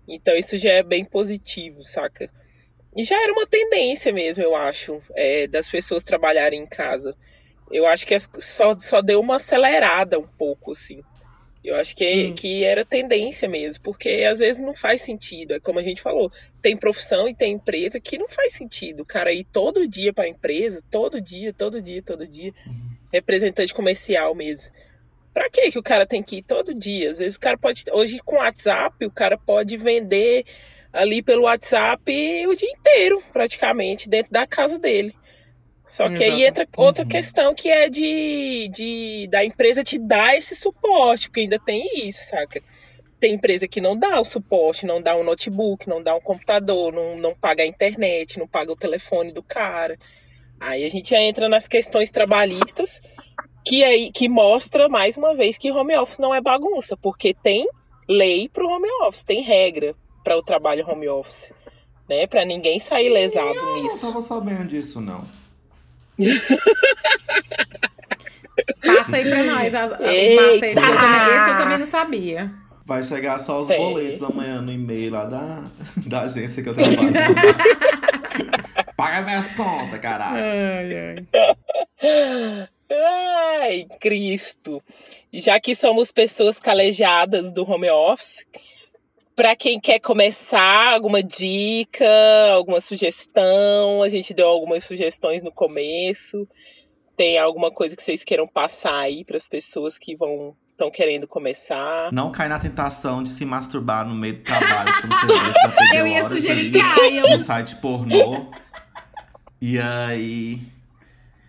Então 0.09 0.37
isso 0.37 0.57
já 0.57 0.71
é 0.71 0.83
bem 0.83 1.05
positivo, 1.05 1.83
saca? 1.83 2.31
E 2.97 3.05
já 3.05 3.21
era 3.23 3.33
uma 3.33 3.47
tendência 3.47 4.13
mesmo, 4.13 4.43
eu 4.43 4.57
acho, 4.57 5.03
é, 5.15 5.47
das 5.47 5.69
pessoas 5.69 6.03
trabalharem 6.03 6.63
em 6.63 6.67
casa. 6.67 7.15
Eu 7.71 7.87
acho 7.87 8.07
que 8.07 8.17
só, 8.41 8.79
só 8.79 9.03
deu 9.03 9.21
uma 9.21 9.37
acelerada 9.37 10.19
um 10.19 10.27
pouco, 10.27 10.73
assim. 10.73 11.03
Eu 11.67 11.75
acho 11.75 11.97
que, 11.97 12.29
hum. 12.29 12.35
que 12.35 12.63
era 12.65 12.85
tendência 12.85 13.49
mesmo, 13.49 13.83
porque 13.83 14.25
às 14.31 14.39
vezes 14.39 14.63
não 14.63 14.73
faz 14.73 15.03
sentido. 15.03 15.53
É 15.53 15.61
como 15.61 15.81
a 15.81 15.83
gente 15.83 16.01
falou, 16.01 16.31
tem 16.63 16.77
profissão 16.77 17.29
e 17.29 17.35
tem 17.35 17.55
empresa 17.55 17.99
que 17.99 18.17
não 18.17 18.29
faz 18.29 18.53
sentido. 18.53 19.03
O 19.03 19.07
cara 19.07 19.33
ir 19.33 19.45
todo 19.45 19.87
dia 19.87 20.13
para 20.13 20.25
a 20.25 20.29
empresa, 20.29 20.83
todo 20.89 21.21
dia, 21.21 21.53
todo 21.53 21.83
dia, 21.83 22.01
todo 22.01 22.25
dia, 22.25 22.55
uhum. 22.65 22.91
representante 23.13 23.75
comercial 23.75 24.33
mesmo. 24.33 24.73
Pra 25.37 25.51
que 25.51 25.71
que 25.71 25.79
o 25.79 25.83
cara 25.83 26.07
tem 26.07 26.23
que 26.23 26.37
ir 26.37 26.43
todo 26.43 26.73
dia? 26.73 27.11
Às 27.11 27.19
vezes 27.19 27.37
o 27.37 27.41
cara 27.41 27.59
pode. 27.59 27.85
Hoje 27.93 28.19
com 28.25 28.37
o 28.37 28.39
WhatsApp, 28.39 29.05
o 29.05 29.11
cara 29.11 29.37
pode 29.37 29.77
vender 29.77 30.47
ali 30.91 31.23
pelo 31.23 31.43
WhatsApp 31.43 32.11
o 32.47 32.57
dia 32.57 32.71
inteiro, 32.71 33.23
praticamente, 33.35 34.09
dentro 34.09 34.33
da 34.33 34.47
casa 34.47 34.79
dele. 34.79 35.15
Só 35.85 36.09
que 36.09 36.25
aí 36.25 36.43
entra 36.43 36.67
outra 36.75 37.05
uhum. 37.05 37.11
questão 37.11 37.55
que 37.55 37.69
é 37.69 37.91
de, 37.91 38.71
de 38.75 39.29
da 39.31 39.45
empresa 39.45 39.85
te 39.85 39.99
dar 39.99 40.35
esse 40.35 40.57
suporte, 40.57 41.29
porque 41.29 41.41
ainda 41.41 41.59
tem 41.59 42.09
isso, 42.09 42.31
saca? 42.31 42.63
Tem 43.21 43.35
empresa 43.35 43.69
que 43.69 43.79
não 43.79 43.95
dá 43.95 44.19
o 44.19 44.25
suporte, 44.25 44.87
não 44.87 45.03
dá 45.03 45.15
um 45.15 45.23
notebook, 45.23 45.87
não 45.87 46.03
dá 46.03 46.15
um 46.15 46.21
computador, 46.21 46.95
não, 46.95 47.19
não 47.19 47.35
paga 47.35 47.63
a 47.63 47.67
internet, 47.67 48.39
não 48.39 48.49
paga 48.49 48.73
o 48.73 48.77
telefone 48.77 49.35
do 49.35 49.43
cara. 49.43 49.99
Aí 50.59 50.83
a 50.83 50.89
gente 50.89 51.11
já 51.11 51.21
entra 51.21 51.47
nas 51.47 51.69
questões 51.69 52.11
trabalhistas, 52.11 53.03
que 53.67 53.83
aí 53.83 54.13
que 54.13 54.29
mostra 54.29 54.89
mais 54.89 55.17
uma 55.17 55.35
vez 55.35 55.59
que 55.59 55.73
home 55.73 55.97
office 55.97 56.21
não 56.21 56.33
é 56.33 56.41
bagunça, 56.41 56.97
porque 56.97 57.35
tem 57.35 57.67
lei 58.09 58.49
para 58.49 58.65
o 58.65 58.69
home 58.69 58.89
office, 59.03 59.25
tem 59.25 59.43
regra 59.43 59.93
para 60.23 60.39
o 60.39 60.43
trabalho 60.43 60.89
home 60.89 61.09
office, 61.09 61.53
né? 62.09 62.29
Para 62.29 62.45
ninguém 62.45 62.79
sair 62.79 63.09
lesado 63.09 63.57
eu 63.57 63.75
nisso. 63.75 64.07
Eu 64.07 64.13
não 64.13 64.21
estava 64.21 64.23
sabendo 64.23 64.69
disso 64.69 65.01
não. 65.01 65.27
Passa 68.87 69.17
aí 69.17 69.29
pra 69.29 69.43
nós 69.43 69.75
as, 69.75 69.91
os 69.91 69.99
macetes. 69.99 70.81
Eu 70.83 70.97
também, 70.97 71.37
esse 71.37 71.51
eu 71.51 71.57
também 71.57 71.79
não 71.79 71.87
sabia. 71.87 72.55
Vai 72.85 73.03
chegar 73.03 73.39
só 73.39 73.61
os 73.61 73.67
boletos 73.67 74.23
amanhã 74.23 74.63
no 74.63 74.71
e-mail 74.71 75.11
lá 75.11 75.25
da, 75.25 75.65
da 76.07 76.21
agência 76.21 76.63
que 76.63 76.69
eu 76.69 76.75
trabalho. 76.75 76.97
Paga 78.97 79.23
minhas 79.23 79.51
contas, 79.51 79.99
caralho. 79.99 80.39
Ai, 80.39 81.17
ai. 82.03 82.69
Ai, 82.91 83.87
Cristo. 84.01 84.83
Já 85.33 85.59
que 85.59 85.75
somos 85.75 86.13
pessoas 86.13 86.61
calejadas 86.61 87.53
do 87.53 87.69
home 87.69 87.91
office, 87.91 88.47
para 89.35 89.55
quem 89.55 89.79
quer 89.79 89.99
começar, 89.99 90.95
alguma 90.95 91.23
dica, 91.23 92.07
alguma 92.53 92.81
sugestão? 92.81 94.03
A 94.03 94.09
gente 94.09 94.33
deu 94.33 94.49
algumas 94.49 94.85
sugestões 94.85 95.43
no 95.43 95.53
começo. 95.53 96.49
Tem 97.17 97.39
alguma 97.39 97.71
coisa 97.71 97.97
que 97.97 98.03
vocês 98.03 98.25
queiram 98.25 98.47
passar 98.47 98.97
aí 98.97 99.25
para 99.25 99.37
as 99.37 99.49
pessoas 99.49 99.99
que 99.99 100.17
vão 100.17 100.57
estão 100.77 100.91
querendo 100.91 101.27
começar? 101.27 102.13
Não 102.13 102.31
cai 102.31 102.49
na 102.49 102.59
tentação 102.59 103.23
de 103.23 103.31
se 103.31 103.47
masturbar 103.47 104.07
no 104.07 104.15
meio 104.15 104.37
do 104.37 104.43
trabalho, 104.43 104.93
como 105.01 105.15
você 105.21 105.27
vê, 105.27 105.97
Eu 105.99 106.07
ia 106.07 106.29
sugerir 106.29 106.71
que 106.71 106.79
caia. 106.79 107.23
No 107.23 107.39
site 107.43 107.77
pornô. 107.77 108.51
E 109.59 109.79
aí 109.79 110.61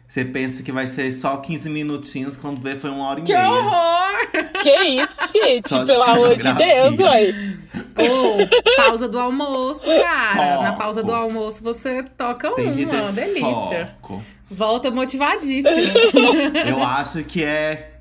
você 0.08 0.24
pensa 0.24 0.64
que 0.64 0.72
vai 0.72 0.88
ser 0.88 1.12
só 1.12 1.36
15 1.36 1.70
minutinhos, 1.70 2.38
quando 2.38 2.62
vê 2.62 2.76
foi 2.76 2.89
uma 2.89 3.10
hora 3.10 3.20
e 3.20 3.24
que 3.24 3.34
meia. 3.34 3.45
Que 3.45 3.51
horror! 3.51 4.64
Que 4.64 4.72
isso, 5.01 5.22
gente? 5.34 5.70
Só 5.70 5.86
pelo 5.86 6.01
amor 6.01 6.36
de 6.36 6.53
Deus, 6.53 6.99
ué. 6.99 7.34
Oh, 7.99 8.82
pausa 8.82 9.08
do 9.10 9.20
almoço, 9.20 9.86
cara. 9.86 10.51
Foco. 10.51 10.64
Na 10.64 10.74
pausa 10.74 11.03
do 11.03 11.14
almoço 11.14 11.62
você 11.62 12.03
toca 12.03 12.49
Tem 12.51 12.86
uma, 12.86 13.12
delícia. 13.12 13.97
Foco. 14.01 14.24
Volta 14.49 14.89
motivadíssimo. 14.89 15.76
Eu 16.66 16.82
acho 16.82 17.24
que 17.26 17.43
é 17.43 17.96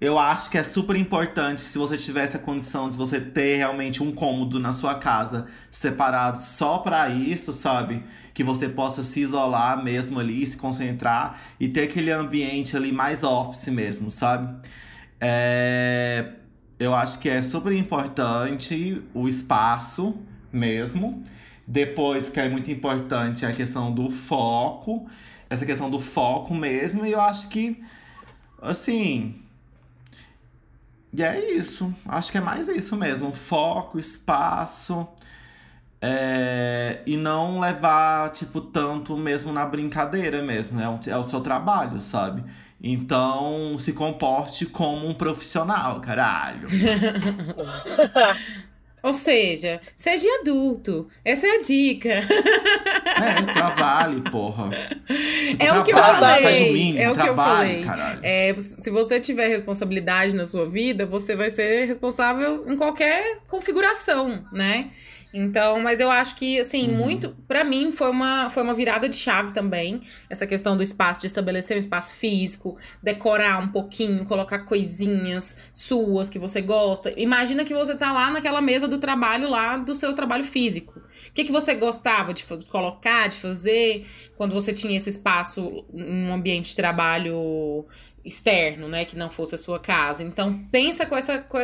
eu 0.00 0.18
acho 0.18 0.50
que 0.50 0.56
é 0.56 0.62
super 0.62 0.96
importante 0.96 1.60
se 1.60 1.76
você 1.76 1.96
tiver 1.96 2.24
essa 2.24 2.38
condição 2.38 2.88
de 2.88 2.96
você 2.96 3.20
ter 3.20 3.56
realmente 3.58 4.02
um 4.02 4.10
cômodo 4.10 4.58
na 4.58 4.72
sua 4.72 4.94
casa 4.94 5.46
separado 5.70 6.40
só 6.40 6.78
para 6.78 7.10
isso, 7.10 7.52
sabe? 7.52 8.02
Que 8.32 8.42
você 8.42 8.66
possa 8.66 9.02
se 9.02 9.20
isolar 9.20 9.84
mesmo 9.84 10.18
ali, 10.18 10.46
se 10.46 10.56
concentrar 10.56 11.38
e 11.60 11.68
ter 11.68 11.82
aquele 11.82 12.10
ambiente 12.10 12.74
ali 12.76 12.92
mais 12.92 13.22
office 13.22 13.68
mesmo, 13.68 14.10
sabe? 14.10 14.66
É... 15.20 16.32
Eu 16.78 16.94
acho 16.94 17.18
que 17.18 17.28
é 17.28 17.42
super 17.42 17.72
importante 17.74 19.02
o 19.12 19.28
espaço 19.28 20.16
mesmo. 20.50 21.22
Depois, 21.66 22.30
que 22.30 22.40
é 22.40 22.48
muito 22.48 22.70
importante 22.70 23.44
a 23.44 23.52
questão 23.52 23.92
do 23.92 24.08
foco, 24.08 25.06
essa 25.50 25.66
questão 25.66 25.90
do 25.90 26.00
foco 26.00 26.54
mesmo, 26.54 27.04
e 27.04 27.12
eu 27.12 27.20
acho 27.20 27.48
que, 27.48 27.82
assim, 28.62 29.42
e 31.12 31.22
é 31.22 31.52
isso. 31.52 31.92
Acho 32.06 32.30
que 32.30 32.38
é 32.38 32.40
mais 32.40 32.68
isso 32.68 32.96
mesmo. 32.96 33.32
Foco, 33.32 33.98
espaço. 33.98 35.06
É, 36.02 37.02
e 37.04 37.16
não 37.16 37.60
levar, 37.60 38.30
tipo, 38.30 38.60
tanto 38.60 39.16
mesmo 39.16 39.52
na 39.52 39.66
brincadeira 39.66 40.42
mesmo. 40.42 40.80
É, 40.80 40.88
um, 40.88 40.98
é 41.06 41.16
o 41.16 41.28
seu 41.28 41.40
trabalho, 41.40 42.00
sabe? 42.00 42.44
Então, 42.82 43.76
se 43.78 43.92
comporte 43.92 44.64
como 44.64 45.06
um 45.06 45.12
profissional, 45.12 46.00
caralho. 46.00 46.68
Ou 49.02 49.12
seja, 49.12 49.80
seja 49.96 50.26
adulto. 50.40 51.08
Essa 51.24 51.46
é 51.46 51.50
a 51.56 51.60
dica. 51.60 52.10
É, 52.10 53.52
trabalhe, 53.52 54.20
porra. 54.30 54.70
Tipo, 54.70 55.62
é 55.62 55.78
o 55.78 55.84
que 55.84 55.92
eu 55.92 55.96
falei. 55.96 56.72
Mínimo, 56.72 56.98
é 56.98 57.10
o 57.10 57.14
que 57.14 57.28
eu 57.28 57.34
falei. 57.34 57.84
É, 58.22 58.54
se 58.58 58.90
você 58.90 59.18
tiver 59.20 59.48
responsabilidade 59.48 60.34
na 60.34 60.44
sua 60.44 60.68
vida, 60.68 61.06
você 61.06 61.34
vai 61.36 61.50
ser 61.50 61.86
responsável 61.86 62.64
em 62.68 62.76
qualquer 62.76 63.40
configuração, 63.48 64.44
né? 64.52 64.90
Então, 65.32 65.80
mas 65.80 66.00
eu 66.00 66.10
acho 66.10 66.34
que, 66.34 66.58
assim, 66.58 66.88
uhum. 66.88 66.96
muito. 66.96 67.36
para 67.46 67.62
mim, 67.62 67.92
foi 67.92 68.10
uma, 68.10 68.50
foi 68.50 68.62
uma 68.62 68.74
virada 68.74 69.08
de 69.08 69.16
chave 69.16 69.52
também. 69.52 70.02
Essa 70.28 70.46
questão 70.46 70.76
do 70.76 70.82
espaço, 70.82 71.20
de 71.20 71.26
estabelecer 71.26 71.76
um 71.76 71.80
espaço 71.80 72.14
físico, 72.16 72.76
decorar 73.02 73.58
um 73.58 73.68
pouquinho, 73.68 74.24
colocar 74.24 74.60
coisinhas 74.60 75.56
suas 75.72 76.28
que 76.28 76.38
você 76.38 76.60
gosta. 76.60 77.12
Imagina 77.16 77.64
que 77.64 77.74
você 77.74 77.94
tá 77.94 78.12
lá 78.12 78.30
naquela 78.30 78.60
mesa 78.60 78.88
do 78.88 78.98
trabalho, 78.98 79.48
lá 79.48 79.76
do 79.76 79.94
seu 79.94 80.14
trabalho 80.14 80.44
físico. 80.44 80.98
O 81.28 81.32
que, 81.32 81.44
que 81.44 81.52
você 81.52 81.74
gostava 81.74 82.34
de 82.34 82.44
colocar, 82.68 83.28
de 83.28 83.36
fazer, 83.36 84.06
quando 84.36 84.52
você 84.52 84.72
tinha 84.72 84.96
esse 84.96 85.10
espaço 85.10 85.84
em 85.94 86.26
um 86.26 86.34
ambiente 86.34 86.70
de 86.70 86.76
trabalho 86.76 87.86
externo, 88.24 88.88
né? 88.88 89.04
Que 89.04 89.16
não 89.16 89.30
fosse 89.30 89.54
a 89.54 89.58
sua 89.58 89.78
casa. 89.78 90.22
Então, 90.22 90.64
pensa 90.70 91.06
com 91.06 91.16
essa. 91.16 91.38
Com 91.38 91.58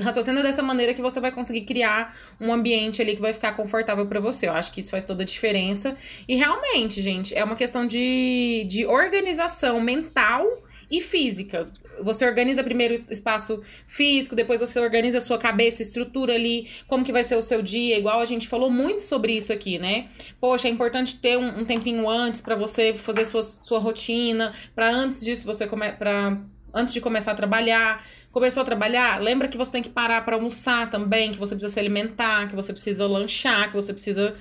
raciocina 0.00 0.42
dessa 0.42 0.62
maneira 0.62 0.94
que 0.94 1.02
você 1.02 1.20
vai 1.20 1.32
conseguir 1.32 1.62
criar 1.62 2.14
um 2.40 2.52
ambiente 2.52 3.02
ali 3.02 3.14
que 3.14 3.20
vai 3.20 3.32
ficar 3.32 3.52
confortável 3.52 4.06
para 4.06 4.20
você. 4.20 4.48
Eu 4.48 4.52
acho 4.52 4.72
que 4.72 4.80
isso 4.80 4.90
faz 4.90 5.04
toda 5.04 5.22
a 5.22 5.26
diferença. 5.26 5.96
E 6.26 6.36
realmente, 6.36 7.00
gente, 7.02 7.34
é 7.34 7.42
uma 7.42 7.56
questão 7.56 7.86
de, 7.86 8.64
de 8.68 8.86
organização 8.86 9.80
mental 9.80 10.46
e 10.90 11.00
física. 11.00 11.68
Você 12.00 12.26
organiza 12.26 12.62
primeiro 12.62 12.94
o 12.94 13.12
espaço 13.12 13.60
físico, 13.86 14.34
depois 14.34 14.60
você 14.60 14.78
organiza 14.80 15.18
a 15.18 15.20
sua 15.20 15.36
cabeça, 15.36 15.82
estrutura 15.82 16.34
ali, 16.34 16.68
como 16.86 17.04
que 17.04 17.12
vai 17.12 17.24
ser 17.24 17.36
o 17.36 17.42
seu 17.42 17.60
dia, 17.60 17.98
igual 17.98 18.20
a 18.20 18.24
gente 18.24 18.48
falou 18.48 18.70
muito 18.70 19.02
sobre 19.02 19.32
isso 19.36 19.52
aqui, 19.52 19.78
né? 19.78 20.08
Poxa, 20.40 20.68
é 20.68 20.70
importante 20.70 21.16
ter 21.16 21.36
um, 21.36 21.60
um 21.60 21.64
tempinho 21.64 22.08
antes 22.08 22.40
para 22.40 22.54
você 22.54 22.94
fazer 22.94 23.24
sua, 23.24 23.42
sua 23.42 23.78
rotina, 23.78 24.54
para 24.74 24.88
antes 24.88 25.20
disso 25.20 25.44
você 25.44 25.66
para 25.66 26.38
antes 26.72 26.92
de 26.92 27.00
começar 27.00 27.32
a 27.32 27.34
trabalhar. 27.34 28.04
Começou 28.38 28.60
a 28.60 28.64
trabalhar, 28.64 29.20
lembra 29.20 29.48
que 29.48 29.58
você 29.58 29.72
tem 29.72 29.82
que 29.82 29.88
parar 29.88 30.24
para 30.24 30.36
almoçar 30.36 30.88
também, 30.88 31.32
que 31.32 31.38
você 31.40 31.56
precisa 31.56 31.74
se 31.74 31.80
alimentar, 31.80 32.48
que 32.48 32.54
você 32.54 32.72
precisa 32.72 33.04
lanchar, 33.04 33.66
que 33.66 33.74
você 33.74 33.92
precisa 33.92 34.36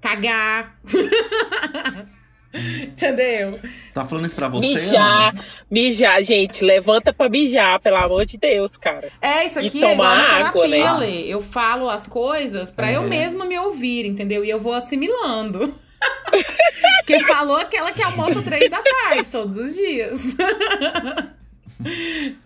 cagar. 0.00 0.80
Entendeu? 2.54 3.60
Tá 3.92 4.06
falando 4.06 4.24
isso 4.24 4.34
pra 4.34 4.48
você? 4.48 4.66
Mijar, 4.66 5.34
Ana? 5.34 5.44
mijar, 5.70 6.22
gente, 6.24 6.64
levanta 6.64 7.12
pra 7.12 7.28
mijar, 7.28 7.78
pelo 7.80 7.96
amor 7.96 8.24
de 8.24 8.38
Deus, 8.38 8.78
cara. 8.78 9.10
É, 9.20 9.44
isso 9.44 9.60
E 9.60 9.66
aqui 9.66 9.84
é 9.84 9.92
igual 9.92 10.08
água, 10.10 10.62
terapia, 10.66 10.92
né? 10.94 10.98
Lê. 10.98 11.20
Eu 11.26 11.42
falo 11.42 11.90
as 11.90 12.06
coisas 12.06 12.70
pra 12.70 12.90
É. 12.90 12.96
eu 12.96 13.02
mesma 13.02 13.44
me 13.44 13.58
ouvir, 13.58 14.06
entendeu? 14.06 14.42
E 14.46 14.48
eu 14.48 14.58
vou 14.58 14.72
assimilando. 14.72 15.74
Porque 17.00 17.20
falou 17.24 17.58
aquela 17.58 17.92
que 17.92 18.02
almoça 18.02 18.40
três 18.40 18.70
da 18.70 18.78
tarde 18.82 19.30
todos 19.30 19.58
os 19.58 19.74
dias. 19.74 20.22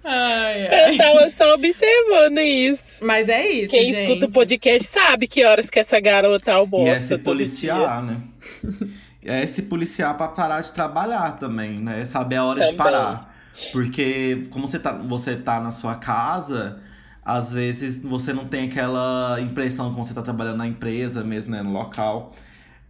ai, 0.05 0.67
ai. 0.69 0.91
Eu 0.95 0.97
tava 0.99 1.29
só 1.31 1.55
observando 1.55 2.39
isso. 2.39 3.05
Mas 3.05 3.29
é 3.29 3.47
isso, 3.51 3.71
Quem 3.73 3.93
gente. 3.93 4.03
escuta 4.03 4.27
o 4.27 4.31
podcast 4.31 4.85
sabe 4.89 5.27
que 5.27 5.45
horas 5.45 5.71
que 5.71 5.79
essa 5.79 5.99
garota 6.01 6.51
E 6.51 6.55
almoça. 6.55 6.91
é 6.91 6.97
se 6.97 7.19
policiar, 7.19 8.03
né? 8.03 8.21
É 9.27 9.47
se 9.47 9.63
policiar 9.63 10.15
pra 10.19 10.29
parar 10.29 10.61
de 10.61 10.71
trabalhar 10.71 11.39
também, 11.39 11.81
né? 11.81 12.05
Saber 12.05 12.37
a 12.37 12.45
hora 12.45 12.61
de 12.61 12.67
Também. 12.67 12.77
parar. 12.77 13.35
Porque 13.73 14.43
como 14.51 14.67
você 14.67 14.79
tá, 14.79 14.93
você 14.93 15.35
tá 15.35 15.59
na 15.61 15.71
sua 15.71 15.95
casa, 15.95 16.79
às 17.25 17.51
vezes 17.51 17.99
você 17.99 18.35
não 18.35 18.45
tem 18.45 18.67
aquela 18.67 19.39
impressão 19.41 19.91
quando 19.95 20.07
você 20.07 20.13
tá 20.13 20.21
trabalhando 20.21 20.59
na 20.59 20.67
empresa 20.67 21.25
mesmo, 21.25 21.53
né? 21.53 21.63
No 21.63 21.73
local. 21.73 22.35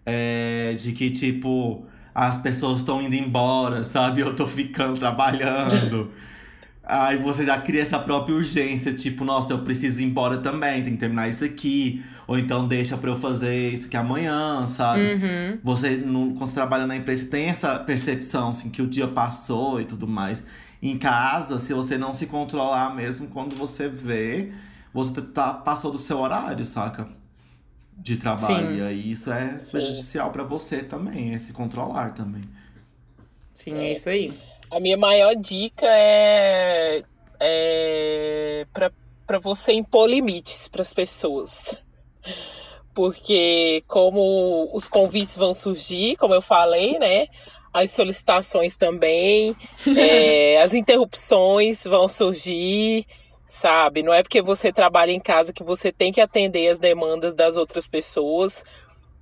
é, 0.04 0.74
de 0.76 0.90
que, 0.90 1.08
tipo, 1.08 1.86
as 2.12 2.36
pessoas 2.36 2.80
estão 2.80 3.00
indo 3.00 3.14
embora, 3.14 3.84
sabe? 3.84 4.20
Eu 4.20 4.34
tô 4.34 4.44
ficando 4.48 4.98
trabalhando. 4.98 6.10
Aí 6.86 7.16
você 7.16 7.44
já 7.44 7.58
cria 7.58 7.80
essa 7.80 7.98
própria 7.98 8.34
urgência, 8.34 8.92
tipo, 8.92 9.24
nossa, 9.24 9.54
eu 9.54 9.60
preciso 9.60 10.00
ir 10.00 10.04
embora 10.04 10.38
também, 10.38 10.82
tem 10.82 10.92
que 10.92 10.98
terminar 10.98 11.28
isso 11.28 11.44
aqui. 11.44 12.04
Ou 12.26 12.38
então 12.38 12.68
deixa 12.68 12.96
pra 12.96 13.10
eu 13.10 13.16
fazer 13.16 13.70
isso 13.70 13.86
aqui 13.86 13.96
amanhã, 13.96 14.66
sabe? 14.66 15.00
Uhum. 15.00 15.58
Você, 15.62 15.96
no, 15.96 16.34
quando 16.34 16.46
você 16.48 16.54
trabalha 16.54 16.86
na 16.86 16.96
empresa, 16.96 17.26
tem 17.26 17.46
essa 17.46 17.78
percepção, 17.78 18.50
assim, 18.50 18.68
que 18.68 18.82
o 18.82 18.86
dia 18.86 19.08
passou 19.08 19.80
e 19.80 19.84
tudo 19.84 20.06
mais. 20.06 20.42
Em 20.82 20.98
casa, 20.98 21.58
se 21.58 21.72
você 21.72 21.96
não 21.96 22.12
se 22.12 22.26
controlar 22.26 22.94
mesmo, 22.94 23.28
quando 23.28 23.56
você 23.56 23.88
vê, 23.88 24.52
você 24.92 25.22
tá, 25.22 25.54
passou 25.54 25.90
do 25.90 25.98
seu 25.98 26.18
horário, 26.18 26.64
saca? 26.64 27.08
De 27.96 28.18
trabalho. 28.18 28.68
Sim. 28.68 28.76
E 28.76 28.82
aí 28.82 29.10
isso 29.10 29.32
é 29.32 29.58
Sim. 29.58 29.78
prejudicial 29.78 30.30
pra 30.30 30.44
você 30.44 30.82
também, 30.82 31.34
é 31.34 31.38
se 31.38 31.52
controlar 31.54 32.10
também. 32.10 32.42
Sim, 33.54 33.74
é 33.74 33.92
isso 33.92 34.08
aí. 34.08 34.34
A 34.74 34.80
minha 34.80 34.96
maior 34.96 35.36
dica 35.36 35.86
é, 35.86 37.04
é 37.38 38.66
pra 39.24 39.38
você 39.38 39.72
impor 39.72 40.08
limites 40.08 40.66
pras 40.66 40.92
pessoas. 40.92 41.76
Porque 42.92 43.84
como 43.86 44.68
os 44.72 44.88
convites 44.88 45.36
vão 45.36 45.54
surgir, 45.54 46.16
como 46.16 46.34
eu 46.34 46.42
falei, 46.42 46.98
né? 46.98 47.28
As 47.72 47.92
solicitações 47.92 48.76
também, 48.76 49.54
é, 49.96 50.60
as 50.60 50.74
interrupções 50.74 51.84
vão 51.84 52.08
surgir, 52.08 53.06
sabe? 53.48 54.02
Não 54.02 54.12
é 54.12 54.24
porque 54.24 54.42
você 54.42 54.72
trabalha 54.72 55.12
em 55.12 55.20
casa 55.20 55.52
que 55.52 55.62
você 55.62 55.92
tem 55.92 56.12
que 56.12 56.20
atender 56.20 56.68
as 56.68 56.80
demandas 56.80 57.32
das 57.32 57.56
outras 57.56 57.86
pessoas. 57.86 58.64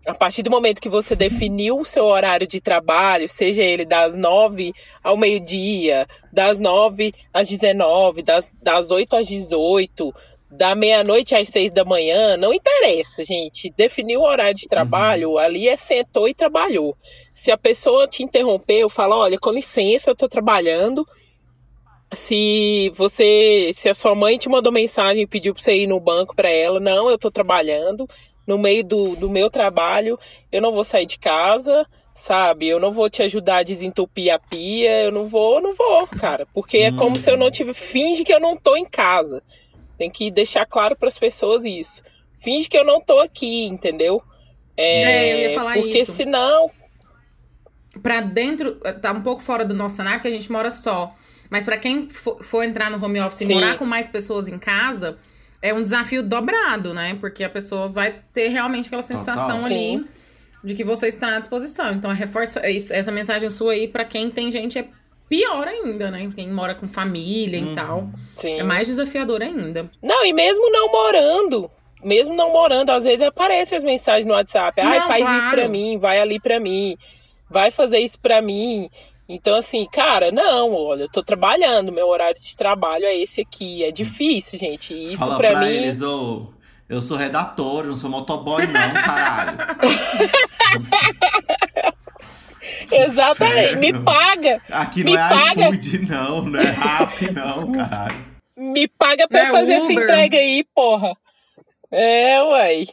A 0.05 0.15
partir 0.15 0.43
do 0.43 0.51
momento 0.51 0.81
que 0.81 0.89
você 0.89 1.15
definiu 1.15 1.79
o 1.79 1.85
seu 1.85 2.05
horário 2.05 2.47
de 2.47 2.61
trabalho, 2.61 3.29
seja 3.29 3.63
ele 3.63 3.85
das 3.85 4.17
nove 4.17 4.73
ao 5.03 5.17
meio-dia, 5.17 6.09
das 6.33 6.59
nove 6.59 7.15
às 7.33 7.49
19, 7.49 8.23
das, 8.23 8.51
das 8.61 8.91
8 8.91 9.15
às 9.15 9.27
18, 9.29 10.13
da 10.53 10.75
meia-noite 10.75 11.35
às 11.35 11.49
seis 11.49 11.73
da 11.73 11.85
manhã, 11.85 12.37
não 12.37 12.53
interessa, 12.53 13.25
gente. 13.25 13.73
Definiu 13.77 14.21
o 14.21 14.27
horário 14.27 14.55
de 14.55 14.69
trabalho, 14.69 15.39
ali 15.39 15.67
é 15.67 15.77
sentou 15.77 16.29
e 16.29 16.35
trabalhou. 16.35 16.97
Se 17.33 17.51
a 17.51 17.57
pessoa 17.57 18.07
te 18.07 18.23
interrompeu, 18.23 18.91
fala, 18.91 19.17
olha, 19.17 19.39
com 19.39 19.51
licença, 19.51 20.11
eu 20.11 20.17
tô 20.17 20.29
trabalhando. 20.29 21.07
Se 22.13 22.93
você, 22.95 23.71
se 23.73 23.89
a 23.89 23.95
sua 23.95 24.15
mãe 24.15 24.37
te 24.37 24.49
mandou 24.49 24.71
mensagem 24.71 25.23
e 25.23 25.27
pediu 25.27 25.55
pra 25.55 25.63
você 25.63 25.75
ir 25.75 25.87
no 25.87 25.99
banco 25.99 26.37
pra 26.37 26.51
ela, 26.51 26.79
não, 26.79 27.09
eu 27.09 27.17
tô 27.17 27.31
trabalhando. 27.31 28.07
No 28.47 28.59
meio 28.59 28.85
do, 28.85 29.17
do 29.17 29.31
meu 29.31 29.49
trabalho, 29.51 30.19
eu 30.51 30.61
não 30.61 30.73
vou 30.73 30.85
sair 30.85 31.07
de 31.07 31.19
casa, 31.19 31.87
sabe? 32.15 32.69
Eu 32.69 32.81
não 32.81 32.93
vou 32.93 33.09
te 33.09 33.23
ajudar 33.23 33.59
a 33.59 33.63
desentupir 33.63 34.33
a 34.33 34.39
pia, 34.39 35.05
eu 35.05 35.13
não 35.13 35.25
vou, 35.25 35.61
não 35.61 35.75
vou, 35.75 36.07
cara. 36.07 36.47
Porque 36.53 36.79
é 36.79 36.93
como 36.93 37.19
se 37.19 37.31
eu 37.31 37.37
não 37.37 37.51
tive. 37.51 37.73
Finge 37.73 38.25
que 38.25 38.33
eu 38.33 38.41
não 38.41 38.57
tô 38.57 38.77
em 38.77 38.85
casa. 38.85 39.43
Tem 39.97 40.11
que 40.11 40.31
deixar 40.31 40.67
claro 40.67 40.97
pras 40.97 41.19
pessoas 41.19 41.65
isso. 41.65 42.03
Finge 42.39 42.69
que 42.69 42.77
eu 42.77 42.85
não 42.85 43.01
tô 43.01 43.21
aqui, 43.21 43.67
entendeu? 43.67 44.23
É, 44.77 45.33
eu 45.33 45.51
ia 45.51 45.55
falar 45.55 45.75
porque 45.75 46.01
isso. 46.01 46.13
senão. 46.13 46.71
Pra 48.03 48.21
dentro, 48.21 48.77
tá 49.01 49.13
um 49.13 49.21
pouco 49.21 49.43
fora 49.43 49.65
do 49.65 49.75
nosso 49.75 49.97
cenário, 49.97 50.21
que 50.21 50.29
a 50.29 50.31
gente 50.31 50.51
mora 50.51 50.71
só. 50.71 51.15
Mas 51.51 51.65
pra 51.65 51.77
quem 51.77 52.09
for, 52.09 52.43
for 52.43 52.65
entrar 52.65 52.91
no 52.91 53.05
home 53.05 53.21
office 53.21 53.47
Sim. 53.47 53.53
e 53.53 53.55
morar 53.55 53.77
com 53.77 53.85
mais 53.85 54.09
pessoas 54.09 54.49
em 54.49 54.59
casa, 54.59 55.19
é 55.63 55.73
um 55.73 55.81
desafio 55.83 56.23
dobrado, 56.23 56.93
né? 56.93 57.17
Porque 57.21 57.45
a 57.45 57.49
pessoa 57.49 57.89
vai 57.89 58.17
ter 58.35 58.49
realmente 58.49 58.87
aquela 58.89 59.03
sensação 59.03 59.59
Total. 59.61 59.65
ali 59.67 59.75
Sim. 59.99 60.05
de 60.65 60.75
que 60.75 60.85
você 60.85 61.07
está 61.09 61.37
à 61.37 61.39
disposição. 61.39 61.93
Então, 61.93 62.11
reforça 62.13 62.69
isso- 62.69 62.93
essa 62.93 63.11
mensagem 63.13 63.49
sua 63.49 63.73
aí 63.73 63.87
pra 63.89 64.05
quem 64.05 64.29
tem 64.31 64.51
gente 64.51 64.79
é 64.79 64.85
pior 65.29 65.67
ainda, 65.67 66.11
né? 66.11 66.31
Quem 66.35 66.51
mora 66.51 66.75
com 66.75 66.87
família 66.87 67.59
Uhum. 67.61 67.73
e 67.73 67.75
tal. 67.75 68.11
Sim. 68.37 68.59
É 68.59 68.63
mais 68.63 68.87
desafiador 68.89 69.41
ainda. 69.41 69.91
Não, 70.03 70.27
e 70.27 70.33
mesmo 70.33 70.71
não 70.71 70.91
morando, 70.93 71.71
mesmo 72.05 72.35
não 72.35 72.53
morando, 72.53 72.91
às 72.91 73.05
vezes 73.05 73.23
aparecem 73.23 73.79
as 73.79 73.85
mensagens 73.85 74.27
no 74.27 74.35
WhatsApp. 74.35 74.79
Ai, 74.81 74.99
Não, 74.99 75.07
faz 75.07 75.23
isso 75.25 75.39
claro. 75.41 75.51
pra 75.53 75.69
mim, 75.69 75.99
vai 75.99 76.21
ali 76.21 76.39
pra 76.41 76.59
mim, 76.61 76.99
vai 77.49 77.71
fazer 77.71 77.99
isso 78.01 78.19
pra 78.21 78.43
mim. 78.43 78.91
Então, 79.29 79.57
assim, 79.57 79.87
cara, 79.91 80.31
não, 80.33 80.73
olha, 80.75 81.03
eu 81.05 81.09
tô 81.11 81.23
trabalhando, 81.23 81.93
meu 81.93 82.09
horário 82.09 82.39
de 82.41 82.57
trabalho 82.57 83.05
é 83.05 83.17
esse 83.17 83.41
aqui. 83.41 83.83
É 83.85 83.91
difícil, 83.91 84.59
gente. 84.59 84.93
Isso 84.93 85.19
Fala 85.25 85.39
pra, 85.39 85.51
pra 85.53 85.61
mim. 85.61 85.67
eles, 85.69 86.03
ô, 86.03 86.53
eu 86.89 87.01
sou 87.01 87.17
redator, 87.17 87.85
não 87.87 87.95
sou 87.95 88.11
motoboy 88.11 88.67
não, 88.67 88.93
caralho. 89.03 89.59
Exatamente. 92.91 93.77
Me 93.77 93.93
paga. 93.93 94.61
Aqui 94.71 95.03
Me 95.05 95.15
não 95.15 95.21
é 95.25 95.29
paga. 95.29 95.69
iFood 95.71 95.99
não, 96.07 96.43
não 96.45 96.61
é 96.61 96.65
Rap 96.65 97.31
não, 97.33 97.73
caralho. 97.73 98.25
Me 98.57 98.87
paga 98.87 99.27
pra 99.27 99.41
Não 99.45 99.49
é 99.49 99.51
fazer 99.51 99.73
essa 99.75 99.91
Uber. 99.91 100.05
entrega 100.05 100.37
aí, 100.37 100.65
porra. 100.75 101.15
É, 101.91 102.43
uai. 102.43 102.87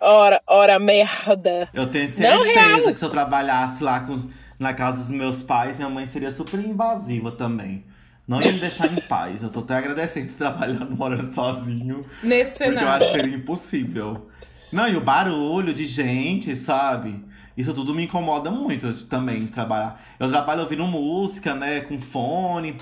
Ora, 0.00 0.42
ora, 0.46 0.78
merda. 0.78 1.68
Eu 1.72 1.86
tenho 1.86 2.04
Não, 2.04 2.10
certeza 2.44 2.60
real. 2.60 2.92
que 2.92 2.98
se 2.98 3.04
eu 3.04 3.10
trabalhasse 3.10 3.82
lá 3.82 4.00
com 4.00 4.12
os- 4.12 4.26
na 4.58 4.72
casa 4.72 4.98
dos 4.98 5.10
meus 5.10 5.42
pais, 5.42 5.76
minha 5.76 5.88
mãe 5.88 6.06
seria 6.06 6.30
super 6.30 6.60
invasiva 6.60 7.32
também. 7.32 7.84
Não 8.26 8.40
ia 8.40 8.52
me 8.52 8.58
deixar 8.58 8.90
em 8.90 9.00
paz. 9.02 9.42
Eu 9.42 9.50
tô 9.50 9.60
até 9.60 9.76
agradecendo 9.76 10.28
de 10.28 10.34
trabalhando, 10.34 10.96
morando 10.96 11.26
sozinho. 11.26 12.06
Nesse 12.22 12.58
Porque 12.58 12.70
eu 12.70 12.78
cenário. 12.78 12.88
acho 13.04 13.12
que 13.12 13.20
seria 13.20 13.36
impossível. 13.36 14.30
Não, 14.72 14.88
e 14.88 14.96
o 14.96 15.00
barulho 15.00 15.74
de 15.74 15.84
gente, 15.84 16.54
sabe? 16.56 17.22
Isso 17.56 17.72
tudo 17.74 17.94
me 17.94 18.04
incomoda 18.04 18.50
muito 18.50 18.92
também 19.06 19.40
de 19.40 19.52
trabalhar. 19.52 20.02
Eu 20.18 20.28
trabalho 20.28 20.62
ouvindo 20.62 20.84
música, 20.86 21.54
né? 21.54 21.80
Com 21.80 22.00
fone. 22.00 22.76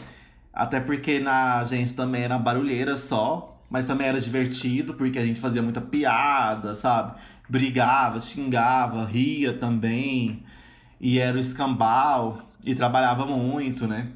Até 0.55 0.81
porque 0.81 1.19
na 1.19 1.59
agência 1.59 1.97
também 1.97 2.23
era 2.23 2.39
barulheira 2.39 2.97
só. 2.97 3.49
Mas 3.69 3.85
também 3.87 4.07
era 4.07 4.21
divertido, 4.21 4.95
porque 4.95 5.19
a 5.19 5.25
gente 5.25 5.41
fazia 5.41 5.63
muita 5.63 5.81
piada, 5.81 6.75
sabe? 6.75 7.19
Brigava, 7.49 8.21
xingava, 8.21 9.05
ria 9.07 9.55
também. 9.55 10.43
E 11.03 11.19
era 11.19 11.37
o 11.37 11.41
escambau. 11.41 12.39
E 12.65 12.77
trabalhava 12.77 13.27
muito, 13.27 13.89
né? 13.89 14.09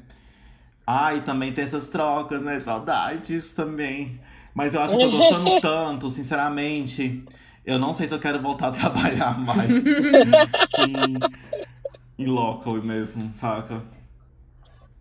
Ah, 0.85 1.13
e 1.13 1.19
também 1.19 1.51
tem 1.51 1.65
essas 1.65 1.89
trocas, 1.89 2.41
né? 2.41 2.57
Saudades 2.61 3.51
também. 3.51 4.21
Mas 4.55 4.73
eu 4.73 4.81
acho 4.81 4.95
que 4.95 5.03
eu 5.03 5.11
tô 5.11 5.17
gostando 5.17 5.59
tanto, 5.61 6.09
sinceramente. 6.09 7.25
Eu 7.65 7.77
não 7.77 7.91
sei 7.91 8.07
se 8.07 8.13
eu 8.15 8.19
quero 8.19 8.41
voltar 8.41 8.69
a 8.69 8.71
trabalhar 8.71 9.37
mais 9.43 9.85
em, 9.85 11.19
em 12.17 12.25
local 12.25 12.75
mesmo, 12.81 13.33
saca? 13.33 13.83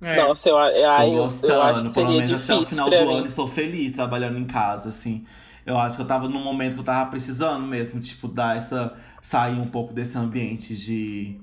É. 0.03 0.17
Nossa, 0.17 0.49
eu, 0.49 0.55
tô 0.57 1.03
eu, 1.03 1.23
gostando, 1.23 1.53
eu 1.55 1.63
acho 1.63 1.85
que 1.85 1.91
pelo 1.91 2.11
seria 2.11 2.23
menos 2.23 2.33
até 2.33 2.55
o 2.55 2.65
difícil 2.65 2.67
final 2.67 2.91
do 2.91 3.07
mim. 3.07 3.17
ano 3.19 3.27
estou 3.27 3.47
feliz 3.47 3.93
trabalhando 3.93 4.39
em 4.39 4.45
casa, 4.45 4.89
assim. 4.89 5.25
Eu 5.65 5.79
acho 5.79 5.97
que 5.97 6.03
eu 6.03 6.07
tava 6.07 6.29
num 6.29 6.43
momento 6.43 6.75
que 6.75 6.81
eu 6.81 6.85
tava 6.85 7.09
precisando 7.11 7.67
mesmo, 7.67 8.01
tipo, 8.01 8.29
dar 8.29 8.57
essa. 8.57 8.95
sair 9.23 9.59
um 9.61 9.69
pouco 9.69 9.95
desse 9.95 10.19
ambiente 10.19 10.77
de, 10.77 11.41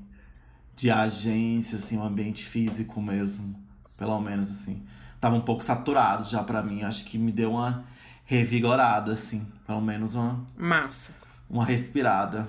de 0.76 0.90
agência, 0.90 1.78
assim, 1.78 1.98
um 1.98 2.04
ambiente 2.04 2.46
físico 2.46 3.02
mesmo. 3.02 3.56
pelo 3.98 4.20
menos, 4.20 4.50
assim. 4.52 4.82
Tava 5.20 5.36
um 5.36 5.42
pouco 5.42 5.64
saturado 5.64 6.30
já 6.30 6.44
pra 6.44 6.62
mim. 6.62 6.84
Acho 6.84 7.06
que 7.06 7.18
me 7.18 7.32
deu 7.32 7.52
uma 7.52 7.86
revigorada, 8.26 9.14
assim. 9.14 9.48
Pelo 9.66 9.80
menos 9.82 10.16
uma, 10.16 10.46
Massa. 10.58 11.14
uma 11.50 11.66
respirada. 11.66 12.48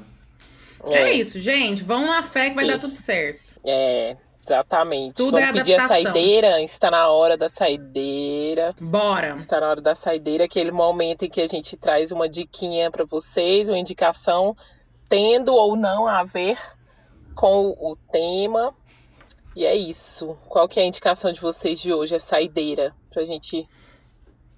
É. 0.85 1.13
isso, 1.13 1.39
gente. 1.39 1.85
Vão 1.85 2.07
na 2.07 2.23
fé 2.23 2.51
que 2.51 2.57
vai 2.57 2.67
dar 2.67 2.79
tudo 2.79 2.95
certo. 2.95 3.55
É, 3.65 4.17
exatamente. 4.43 5.15
Tudo 5.15 5.39
Vamos 5.39 5.49
é 5.49 5.53
pedir 5.53 5.75
a 5.75 5.87
saideira. 5.87 6.63
Está 6.63 6.91
na 6.91 7.09
hora 7.09 7.37
da 7.37 7.49
saideira. 7.49 8.75
Bora. 8.81 9.35
Está 9.37 9.61
na 9.61 9.69
hora 9.69 9.81
da 9.81 9.95
saideira, 9.95 10.45
aquele 10.45 10.71
momento 10.71 11.25
em 11.25 11.31
que 11.31 11.41
a 11.41 11.47
gente 11.47 11.77
traz 11.77 12.11
uma 12.11 12.29
diquinha 12.29 12.91
pra 12.91 13.05
vocês, 13.05 13.69
uma 13.69 13.79
indicação, 13.79 14.57
tendo 15.09 15.55
ou 15.55 15.77
não 15.77 16.07
a 16.07 16.25
ver 16.25 16.59
com 17.35 17.71
o 17.79 17.97
tema. 18.11 18.75
E 19.57 19.65
é 19.65 19.77
isso. 19.77 20.37
Qual 20.49 20.69
que 20.69 20.81
é 20.81 20.83
a 20.83 20.87
indicação 20.87 21.33
de 21.33 21.41
vocês 21.41 21.81
de 21.81 21.93
hoje? 21.93 22.15
A 22.15 22.21
saideira. 22.21 22.95
Pra 23.11 23.25
gente 23.25 23.69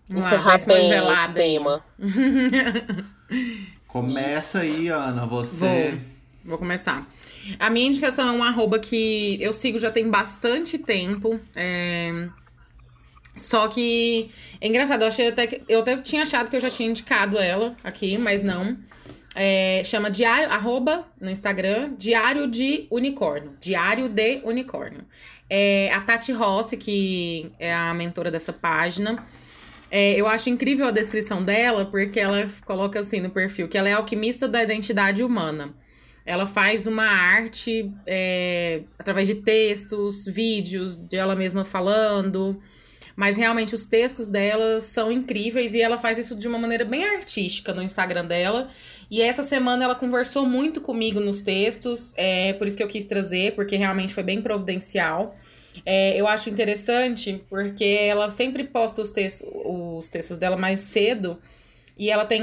Vamos 0.09 0.27
encerrar 0.27 0.57
bem 0.66 0.91
esse 0.93 1.33
tema. 1.33 1.85
Começa 3.89 4.64
Isso. 4.64 4.77
aí, 4.79 4.89
Ana. 4.89 5.27
Você. 5.27 5.91
Vou. 5.91 6.01
Vou 6.45 6.59
começar. 6.59 7.07
A 7.59 7.68
minha 7.70 7.89
indicação 7.89 8.29
é 8.29 8.33
um 8.33 8.45
arroba 8.45 8.79
que 8.79 9.37
eu 9.41 9.53
sigo 9.53 9.79
já 9.79 9.91
tem 9.91 10.09
bastante 10.09 10.79
tempo. 10.79 11.41
é, 11.57 12.29
Só 13.35 13.66
que 13.68 14.31
é 14.61 14.68
engraçado, 14.68 15.03
eu 15.03 15.09
achei 15.09 15.29
até 15.29 15.47
que. 15.47 15.62
Eu 15.68 15.81
até 15.81 15.97
tinha 15.97 16.22
achado 16.22 16.49
que 16.49 16.57
eu 16.57 16.61
já 16.61 16.70
tinha 16.70 16.89
indicado 16.89 17.37
ela 17.39 17.74
aqui, 17.83 18.16
mas 18.16 18.43
não. 18.43 18.77
É, 19.39 19.82
chama 19.84 20.11
diário, 20.11 20.51
arroba 20.51 21.07
no 21.20 21.30
Instagram, 21.30 21.95
Diário 21.99 22.47
de 22.47 22.87
Unicórnio. 22.91 23.53
Diário 23.61 24.09
de 24.09 24.41
Unicórnio. 24.43 25.05
É 25.49 25.93
a 25.93 26.01
Tati 26.01 26.32
Rossi, 26.32 26.78
que 26.78 27.53
é 27.59 27.72
a 27.74 27.93
mentora 27.93 28.30
dessa 28.30 28.51
página. 28.51 29.26
É, 29.91 30.14
eu 30.14 30.26
acho 30.26 30.49
incrível 30.49 30.87
a 30.87 30.91
descrição 30.91 31.45
dela, 31.45 31.84
porque 31.84 32.18
ela 32.18 32.49
coloca 32.64 32.99
assim 32.99 33.20
no 33.20 33.28
perfil 33.28 33.68
que 33.68 33.76
ela 33.76 33.91
é 33.91 33.93
alquimista 33.93 34.49
da 34.49 34.62
identidade 34.62 35.22
humana. 35.22 35.74
Ela 36.24 36.47
faz 36.47 36.87
uma 36.87 37.05
arte 37.05 37.93
é, 38.07 38.84
através 38.99 39.28
de 39.28 39.37
textos, 39.37 40.24
vídeos 40.24 40.97
de 40.97 41.16
ela 41.16 41.37
mesma 41.37 41.62
falando. 41.62 42.59
Mas 43.17 43.39
realmente 43.39 43.75
os 43.75 43.87
textos 43.87 44.29
dela 44.29 44.79
são 44.81 45.11
incríveis 45.11 45.73
e 45.73 45.81
ela 45.81 45.97
faz 45.97 46.19
isso 46.19 46.37
de 46.37 46.47
uma 46.47 46.59
maneira 46.59 46.85
bem 46.85 47.03
artística 47.03 47.73
no 47.73 47.83
Instagram 47.83 48.27
dela. 48.27 48.71
E 49.11 49.23
essa 49.23 49.43
semana 49.43 49.85
ela 49.85 49.95
conversou 49.95 50.45
muito 50.45 50.83
comigo 50.83 51.19
nos 51.19 51.41
textos, 51.41 52.12
é 52.17 52.53
por 52.53 52.69
isso 52.69 52.77
que 52.77 52.83
eu 52.83 52.89
quis 52.89 53.07
trazer, 53.07 53.55
porque 53.55 53.77
realmente 53.77 54.12
foi 54.12 54.23
bem 54.23 54.43
providencial. 54.43 55.35
É, 55.85 56.19
eu 56.21 56.29
acho 56.29 56.51
interessante 56.51 57.43
porque 57.49 57.85
ela 57.85 58.31
sempre 58.31 58.64
posta 58.64 59.01
os 59.01 59.11
textos, 59.11 59.49
os 59.64 60.09
textos 60.09 60.37
dela 60.37 60.57
mais 60.57 60.81
cedo. 60.81 61.39
E 61.99 62.11
ela 62.11 62.27
tem 62.27 62.43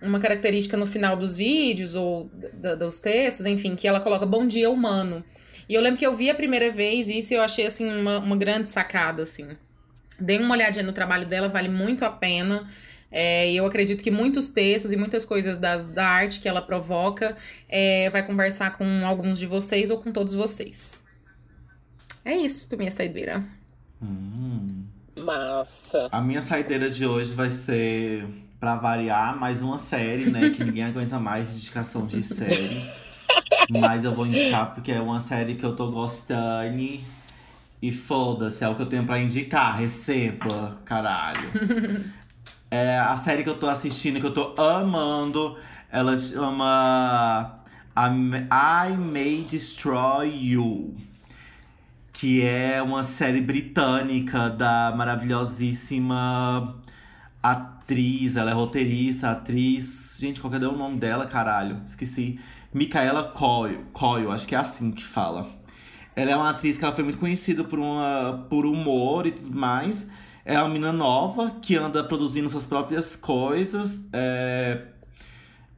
uma 0.00 0.18
característica 0.18 0.74
no 0.74 0.86
final 0.86 1.14
dos 1.14 1.36
vídeos 1.36 1.94
ou 1.94 2.30
dos 2.78 2.98
textos, 2.98 3.44
enfim, 3.44 3.76
que 3.76 3.86
ela 3.86 4.00
coloca 4.00 4.24
bom 4.24 4.46
dia 4.46 4.70
humano. 4.70 5.22
E 5.68 5.74
eu 5.74 5.82
lembro 5.82 5.98
que 5.98 6.06
eu 6.06 6.16
vi 6.16 6.30
a 6.30 6.34
primeira 6.34 6.70
vez 6.70 7.10
isso 7.10 7.34
e 7.34 7.36
eu 7.36 7.42
achei, 7.42 7.66
assim, 7.66 7.86
uma, 7.88 8.18
uma 8.18 8.36
grande 8.36 8.70
sacada, 8.70 9.22
assim. 9.22 9.48
Dei 10.20 10.38
uma 10.38 10.54
olhadinha 10.54 10.84
no 10.84 10.92
trabalho 10.92 11.26
dela, 11.26 11.48
vale 11.48 11.68
muito 11.68 12.04
a 12.04 12.10
pena. 12.10 12.68
É, 13.10 13.50
e 13.50 13.56
eu 13.56 13.66
acredito 13.66 14.04
que 14.04 14.10
muitos 14.10 14.50
textos 14.50 14.92
e 14.92 14.96
muitas 14.96 15.24
coisas 15.24 15.58
das, 15.58 15.84
da 15.84 16.06
arte 16.06 16.38
que 16.38 16.48
ela 16.48 16.62
provoca 16.62 17.36
é, 17.68 18.08
vai 18.10 18.24
conversar 18.24 18.70
com 18.76 19.04
alguns 19.04 19.38
de 19.38 19.46
vocês 19.46 19.90
ou 19.90 19.98
com 19.98 20.12
todos 20.12 20.34
vocês. 20.34 21.02
É 22.24 22.34
isso, 22.36 22.68
minha 22.76 22.90
saideira. 22.90 23.42
Hum. 24.00 24.84
Massa. 25.18 26.08
A 26.12 26.20
minha 26.20 26.40
saideira 26.40 26.88
de 26.88 27.04
hoje 27.04 27.32
vai 27.32 27.50
ser, 27.50 28.26
pra 28.58 28.76
variar, 28.76 29.38
mais 29.38 29.60
uma 29.62 29.78
série, 29.78 30.30
né? 30.30 30.50
Que 30.50 30.64
ninguém 30.64 30.84
aguenta 30.84 31.18
mais 31.18 31.48
de 31.48 31.56
indicação 31.56 32.06
de 32.06 32.22
série. 32.22 32.84
Mas 33.68 34.04
eu 34.04 34.14
vou 34.14 34.26
indicar 34.26 34.74
porque 34.74 34.92
é 34.92 35.00
uma 35.00 35.20
série 35.20 35.56
que 35.56 35.64
eu 35.64 35.74
tô 35.74 35.90
gostando. 35.90 37.00
E 37.82 37.90
foda-se, 37.90 38.62
é 38.62 38.68
o 38.68 38.74
que 38.74 38.82
eu 38.82 38.86
tenho 38.86 39.04
pra 39.04 39.18
indicar. 39.18 39.78
Receba, 39.78 40.78
caralho. 40.84 41.48
É 42.72 43.00
a 43.00 43.16
série 43.16 43.42
que 43.42 43.48
eu 43.48 43.58
tô 43.58 43.66
assistindo, 43.66 44.20
que 44.20 44.26
eu 44.26 44.32
tô 44.32 44.54
amando. 44.62 45.58
Ela 45.90 46.16
chama 46.16 47.64
I 47.98 48.96
May 48.96 49.44
Destroy 49.48 50.52
You 50.52 50.94
que 52.20 52.42
é 52.42 52.82
uma 52.82 53.02
série 53.02 53.40
britânica 53.40 54.50
da 54.50 54.92
maravilhosíssima 54.94 56.78
atriz, 57.42 58.36
ela 58.36 58.50
é 58.50 58.52
roteirista, 58.52 59.30
atriz. 59.30 60.18
Gente, 60.20 60.38
qual 60.38 60.50
que 60.50 60.62
é 60.62 60.68
o 60.68 60.76
nome 60.76 60.98
dela, 60.98 61.24
caralho? 61.24 61.80
Esqueci. 61.86 62.38
Micaela 62.74 63.22
Coyle, 63.22 63.86
Coyle, 63.94 64.26
acho 64.32 64.46
que 64.46 64.54
é 64.54 64.58
assim 64.58 64.90
que 64.90 65.02
fala. 65.02 65.48
Ela 66.14 66.32
é 66.32 66.36
uma 66.36 66.50
atriz 66.50 66.76
que 66.76 66.84
ela 66.84 66.94
foi 66.94 67.04
muito 67.04 67.18
conhecida 67.18 67.64
por, 67.64 67.78
uma, 67.78 68.46
por 68.50 68.66
humor 68.66 69.26
e 69.26 69.32
tudo 69.32 69.56
mais. 69.56 70.06
É 70.44 70.58
uma 70.58 70.68
menina 70.68 70.92
nova 70.92 71.56
que 71.62 71.76
anda 71.76 72.02
produzindo 72.02 72.48
suas 72.48 72.66
próprias 72.66 73.14
coisas. 73.16 74.08
é, 74.12 74.82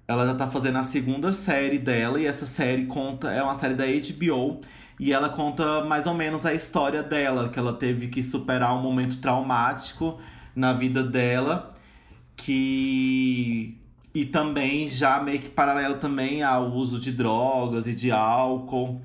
Ela 0.08 0.26
já 0.26 0.34
tá 0.34 0.46
fazendo 0.46 0.78
a 0.78 0.82
segunda 0.82 1.32
série 1.32 1.78
dela 1.78 2.20
e 2.20 2.26
essa 2.26 2.46
série 2.46 2.86
conta 2.86 3.30
é 3.30 3.42
uma 3.42 3.54
série 3.54 3.74
da 3.74 3.84
HBO 3.86 4.60
e 5.00 5.12
ela 5.12 5.28
conta 5.28 5.84
mais 5.84 6.06
ou 6.06 6.14
menos 6.14 6.46
a 6.46 6.54
história 6.54 7.02
dela, 7.02 7.48
que 7.48 7.58
ela 7.58 7.72
teve 7.72 8.08
que 8.08 8.22
superar 8.22 8.74
um 8.76 8.82
momento 8.82 9.18
traumático 9.18 10.18
na 10.54 10.72
vida 10.72 11.02
dela, 11.02 11.74
que 12.36 13.78
e 14.14 14.24
também 14.26 14.86
já 14.88 15.20
meio 15.22 15.40
que 15.40 15.48
paralelo 15.48 15.96
também 15.96 16.42
ao 16.42 16.70
uso 16.70 17.00
de 17.00 17.12
drogas 17.12 17.86
e 17.86 17.94
de 17.94 18.10
álcool. 18.12 19.00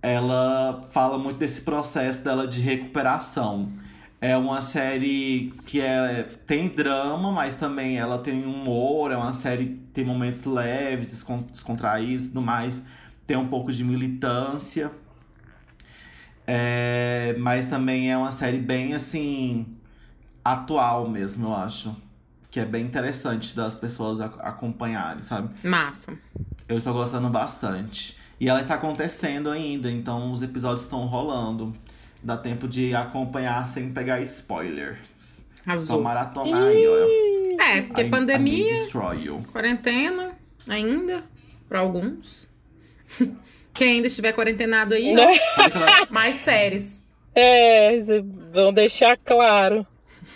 Ela 0.00 0.86
fala 0.90 1.18
muito 1.18 1.38
desse 1.38 1.62
processo 1.62 2.22
dela 2.22 2.46
de 2.46 2.60
recuperação. 2.60 3.72
É 4.20 4.36
uma 4.36 4.60
série 4.60 5.52
que 5.66 5.80
é, 5.80 6.24
tem 6.46 6.68
drama, 6.68 7.30
mas 7.32 7.54
também 7.54 7.98
ela 7.98 8.18
tem 8.18 8.44
humor, 8.44 9.12
é 9.12 9.16
uma 9.16 9.32
série 9.32 9.66
que 9.66 9.74
tem 9.94 10.04
momentos 10.04 10.44
leves, 10.44 11.08
descon- 11.10 11.42
descontraídos 11.50 12.24
e 12.24 12.28
tudo 12.28 12.42
mais. 12.42 12.82
Tem 13.26 13.36
um 13.36 13.46
pouco 13.48 13.72
de 13.72 13.84
militância. 13.84 14.90
É, 16.46 17.36
mas 17.38 17.66
também 17.66 18.10
é 18.10 18.16
uma 18.16 18.32
série 18.32 18.58
bem 18.58 18.94
assim 18.94 19.66
atual 20.44 21.08
mesmo, 21.08 21.48
eu 21.48 21.54
acho. 21.54 21.94
Que 22.50 22.60
é 22.60 22.64
bem 22.64 22.86
interessante 22.86 23.54
das 23.54 23.74
pessoas 23.76 24.20
ac- 24.20 24.38
acompanharem, 24.40 25.20
sabe? 25.20 25.50
Massa. 25.62 26.16
Eu 26.68 26.78
estou 26.78 26.92
gostando 26.94 27.28
bastante. 27.28 28.17
E 28.40 28.48
ela 28.48 28.60
está 28.60 28.74
acontecendo 28.74 29.50
ainda, 29.50 29.90
então 29.90 30.30
os 30.32 30.42
episódios 30.42 30.82
estão 30.82 31.06
rolando. 31.06 31.74
Dá 32.22 32.36
tempo 32.36 32.66
de 32.68 32.94
acompanhar 32.94 33.64
sem 33.66 33.92
pegar 33.92 34.20
spoilers. 34.22 34.98
Só 35.18 35.42
Arrasou. 35.66 36.02
maratonar 36.02 36.62
aí, 36.64 36.86
ó. 36.86 37.62
É, 37.62 37.82
porque 37.82 38.02
I- 38.02 38.08
pandemia, 38.10 38.68
Destroy 38.74 39.24
You. 39.24 39.42
quarentena 39.52 40.32
ainda, 40.68 41.24
pra 41.68 41.80
alguns. 41.80 42.48
Quem 43.74 43.92
ainda 43.94 44.06
estiver 44.08 44.32
quarentenado 44.32 44.94
aí, 44.94 45.14
Né? 45.14 45.24
ó, 45.26 46.06
mais 46.12 46.36
séries. 46.36 47.04
É, 47.34 48.00
vão 48.52 48.72
deixar 48.72 49.16
claro. 49.16 49.86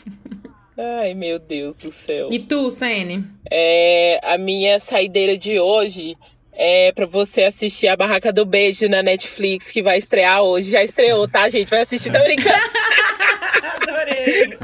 Ai, 1.00 1.14
meu 1.14 1.38
Deus 1.38 1.76
do 1.76 1.90
céu. 1.90 2.28
E 2.32 2.38
tu, 2.38 2.70
Sene? 2.70 3.24
É, 3.50 4.20
a 4.24 4.38
minha 4.38 4.78
saideira 4.78 5.36
de 5.36 5.58
hoje 5.58 6.16
é 6.52 6.92
pra 6.92 7.06
você 7.06 7.44
assistir 7.44 7.88
a 7.88 7.96
Barraca 7.96 8.32
do 8.32 8.44
Beijo 8.44 8.88
na 8.88 9.02
Netflix, 9.02 9.70
que 9.70 9.82
vai 9.82 9.98
estrear 9.98 10.42
hoje. 10.42 10.70
Já 10.70 10.82
estreou, 10.84 11.26
tá, 11.28 11.48
gente? 11.48 11.68
Vai 11.68 11.82
assistir, 11.82 12.12
tô 12.12 12.18
brincando. 12.22 12.50
Adorei. 13.82 14.58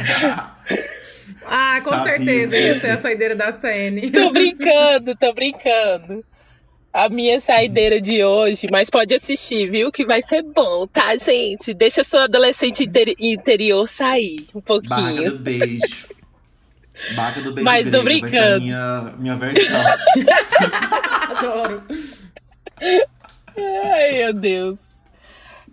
Ah, 1.50 1.80
com 1.82 1.90
Sabia 1.90 2.04
certeza, 2.18 2.58
isso 2.58 2.86
é 2.86 2.90
a 2.90 2.96
saideira 2.96 3.34
da 3.34 3.50
Sene. 3.52 4.10
Tô 4.10 4.30
brincando, 4.30 5.16
tô 5.16 5.32
brincando. 5.32 6.24
A 6.92 7.08
minha 7.08 7.40
saideira 7.40 8.00
de 8.00 8.24
hoje, 8.24 8.66
mas 8.70 8.90
pode 8.90 9.14
assistir, 9.14 9.70
viu? 9.70 9.90
Que 9.92 10.04
vai 10.04 10.20
ser 10.22 10.42
bom, 10.42 10.86
tá, 10.86 11.16
gente? 11.16 11.72
Deixa 11.72 12.02
sua 12.02 12.24
adolescente 12.24 12.84
interi- 12.84 13.14
interior 13.20 13.86
sair 13.88 14.46
um 14.54 14.60
Barraca 14.60 15.14
pouquinho. 15.14 15.30
do 15.32 15.38
beijo. 15.38 16.08
Barraca 17.14 17.40
do 17.42 17.52
beijo. 17.52 17.64
Mas 17.64 17.90
tô 17.90 18.02
grego, 18.02 18.20
vai 18.22 18.30
ser 18.30 18.36
a 18.38 18.40
brincando. 18.42 18.64
minha, 18.64 19.14
minha 19.18 19.36
versão. 19.36 19.80
Adoro. 21.36 21.82
Ai, 23.56 24.12
meu 24.18 24.32
Deus. 24.32 24.78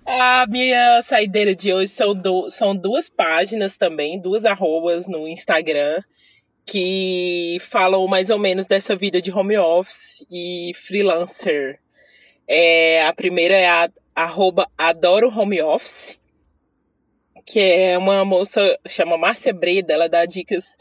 A 0.05 0.45
minha 0.47 1.01
saideira 1.03 1.55
de 1.55 1.73
hoje 1.73 1.91
são, 1.91 2.13
du- 2.13 2.49
são 2.49 2.75
duas 2.75 3.09
páginas 3.09 3.75
também, 3.77 4.19
duas 4.19 4.45
arrobas 4.45 5.07
no 5.07 5.27
Instagram, 5.27 6.01
que 6.65 7.57
falam 7.61 8.05
mais 8.07 8.29
ou 8.29 8.37
menos 8.37 8.67
dessa 8.67 8.95
vida 8.95 9.19
de 9.21 9.31
home 9.31 9.57
office 9.57 10.23
e 10.31 10.71
freelancer. 10.75 11.79
É, 12.47 13.05
a 13.07 13.13
primeira 13.13 13.55
é 13.55 13.67
a 13.67 13.89
arroba 14.15 14.67
adoro 14.77 15.27
home 15.35 15.61
office. 15.61 16.17
que 17.45 17.59
é 17.59 17.97
uma 17.97 18.23
moça, 18.23 18.77
chama 18.87 19.17
Márcia 19.17 19.53
Breda, 19.53 19.93
ela 19.93 20.07
dá 20.09 20.25
dicas 20.25 20.77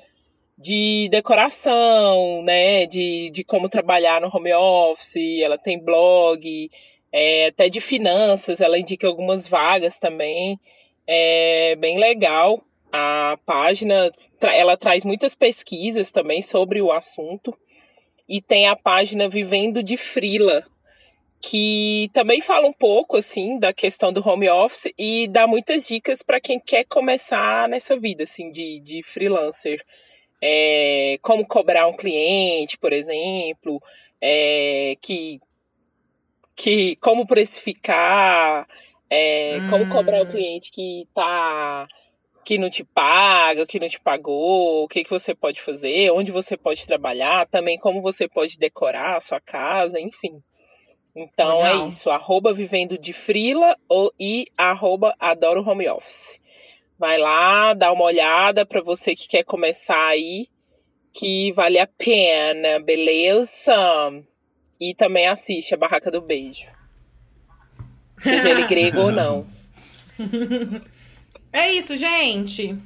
de 0.57 1.09
decoração, 1.11 2.43
né, 2.43 2.87
de, 2.87 3.31
de 3.31 3.45
como 3.45 3.69
trabalhar 3.69 4.21
no 4.21 4.31
home 4.33 4.53
office, 4.55 5.41
ela 5.43 5.59
tem 5.59 5.79
blog, 5.79 6.71
é, 7.13 7.47
até 7.47 7.69
de 7.69 7.81
finanças, 7.81 8.61
ela 8.61 8.79
indica 8.79 9.07
algumas 9.07 9.47
vagas 9.47 9.99
também, 9.99 10.59
é 11.07 11.77
bem 11.77 11.99
legal. 11.99 12.63
A 12.93 13.37
página, 13.45 14.13
ela 14.41 14.77
traz 14.77 15.05
muitas 15.05 15.35
pesquisas 15.35 16.13
também 16.13 16.41
sobre 16.41 16.81
o 16.81 16.93
assunto, 16.93 17.57
e 18.29 18.41
tem 18.41 18.69
a 18.69 18.77
página 18.77 19.29
Vivendo 19.29 19.83
de 19.83 19.97
Frila, 19.97 20.65
que 21.41 22.09
também 22.13 22.41
fala 22.41 22.67
um 22.67 22.73
pouco 22.73 23.19
assim 23.19 23.59
da 23.59 23.73
questão 23.73 24.13
do 24.13 24.27
home 24.27 24.49
office 24.49 24.93
e 24.99 25.29
dá 25.29 25.47
muitas 25.47 25.87
dicas 25.87 26.23
para 26.23 26.41
quem 26.41 26.59
quer 26.59 26.85
começar 26.85 27.69
nessa 27.69 27.99
vida 27.99 28.23
assim 28.23 28.51
de, 28.51 28.81
de 28.81 29.03
freelancer. 29.03 29.85
É, 30.47 31.19
como 31.23 31.47
cobrar 31.47 31.87
um 31.87 31.97
cliente, 31.97 32.77
por 32.77 32.93
exemplo, 32.93 33.83
é, 34.21 34.95
que, 35.01 35.41
que 36.55 36.97
como 36.97 37.27
precificar, 37.27 38.69
é, 39.09 39.57
hum. 39.59 39.71
como 39.71 39.89
cobrar 39.91 40.21
o 40.21 40.25
hum. 40.25 40.29
cliente 40.29 40.71
que 40.71 41.09
tá 41.15 41.89
que 42.45 42.59
não 42.59 42.69
te 42.69 42.85
paga, 42.85 43.67
que 43.67 43.81
não 43.81 43.89
te 43.89 43.99
pagou, 43.99 44.85
o 44.85 44.89
que, 44.89 45.03
que 45.03 45.09
você 45.09 45.35
pode 45.35 45.63
fazer, 45.63 46.11
onde 46.11 46.31
você 46.31 46.59
pode 46.59 46.87
trabalhar, 46.87 47.47
também 47.47 47.79
como 47.79 48.03
você 48.03 48.29
pode 48.29 48.59
decorar 48.59 49.17
a 49.17 49.21
sua 49.21 49.41
casa, 49.41 49.99
enfim. 49.99 50.43
Então 51.17 51.65
é 51.65 51.73
Legal. 51.73 51.85
é 51.85 51.89
isso, 51.89 52.11
arroba 52.11 52.53
vivendo 52.53 52.99
de 52.99 53.15
frila 53.15 53.75
e 54.21 54.47
arroba 54.59 55.15
adoro 55.19 55.67
home 55.67 55.89
office. 55.89 56.39
Vai 56.99 57.19
lá, 57.19 57.75
dá 57.75 57.93
uma 57.93 58.05
olhada 58.05 58.65
para 58.65 58.81
você 58.81 59.15
que 59.15 59.27
quer 59.29 59.43
começar 59.45 60.07
aí, 60.07 60.49
que 61.13 61.53
vale 61.53 61.79
a 61.79 61.87
pena, 61.87 62.79
beleza? 62.81 63.75
E 64.81 64.95
também 64.95 65.27
assiste 65.27 65.75
a 65.75 65.77
Barraca 65.77 66.11
do 66.11 66.21
Beijo. 66.21 66.67
Seja 68.19 68.49
ele 68.49 68.67
grego 68.67 69.01
ou 69.01 69.13
não. 69.13 69.47
É 71.57 71.73
isso, 71.73 71.95
gente. 71.95 72.77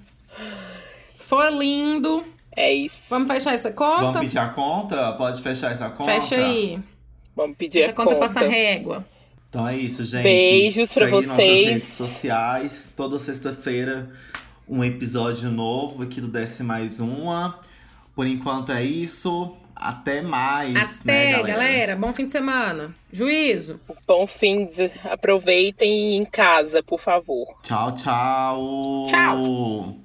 Foi 1.17 1.51
lindo. 1.51 2.23
É 2.55 2.71
isso. 2.71 3.09
Vamos 3.09 3.33
fechar 3.33 3.55
essa 3.55 3.73
conta? 3.73 4.03
Vamos 4.03 4.21
pedir 4.21 4.39
a 4.39 4.49
conta? 4.51 5.13
Pode 5.15 5.41
fechar 5.41 5.73
essa 5.73 5.89
conta? 5.89 6.13
Fecha 6.13 6.37
aí. 6.37 6.79
Vamos 7.35 7.57
pedir 7.57 7.79
Fecha 7.81 7.93
a 7.93 7.95
conta. 7.95 8.15
conta 8.15 8.21
passa 8.21 8.47
régua. 8.47 9.07
Então 9.49 9.67
é 9.67 9.77
isso, 9.77 10.05
gente. 10.05 10.25
Beijos 10.25 10.93
pra 10.93 11.09
vocês. 11.09 11.27
Nossas 11.29 11.69
redes 11.69 11.83
sociais. 11.85 12.93
Toda 12.95 13.19
sexta-feira, 13.19 14.11
um 14.69 14.85
episódio 14.85 15.51
novo 15.51 16.03
aqui 16.03 16.21
do 16.21 16.29
Desce 16.29 16.63
Mais 16.63 17.01
Uma. 17.01 17.61
Por 18.15 18.27
enquanto 18.27 18.73
é 18.73 18.85
isso. 18.85 19.57
Até 19.75 20.21
mais. 20.21 21.01
Até, 21.01 21.13
né, 21.13 21.33
galera? 21.33 21.49
galera? 21.49 21.97
Bom 21.97 22.13
fim 22.13 22.25
de 22.25 22.33
semana. 22.33 22.95
Juízo. 23.13 23.81
Bom 24.07 24.27
fim 24.27 24.67
de... 24.67 24.91
Aproveitem 25.05 26.17
em 26.17 26.25
casa, 26.25 26.83
por 26.83 26.99
favor. 26.99 27.47
Tchau, 27.63 27.93
tchau. 27.95 29.07
Tchau. 29.09 29.99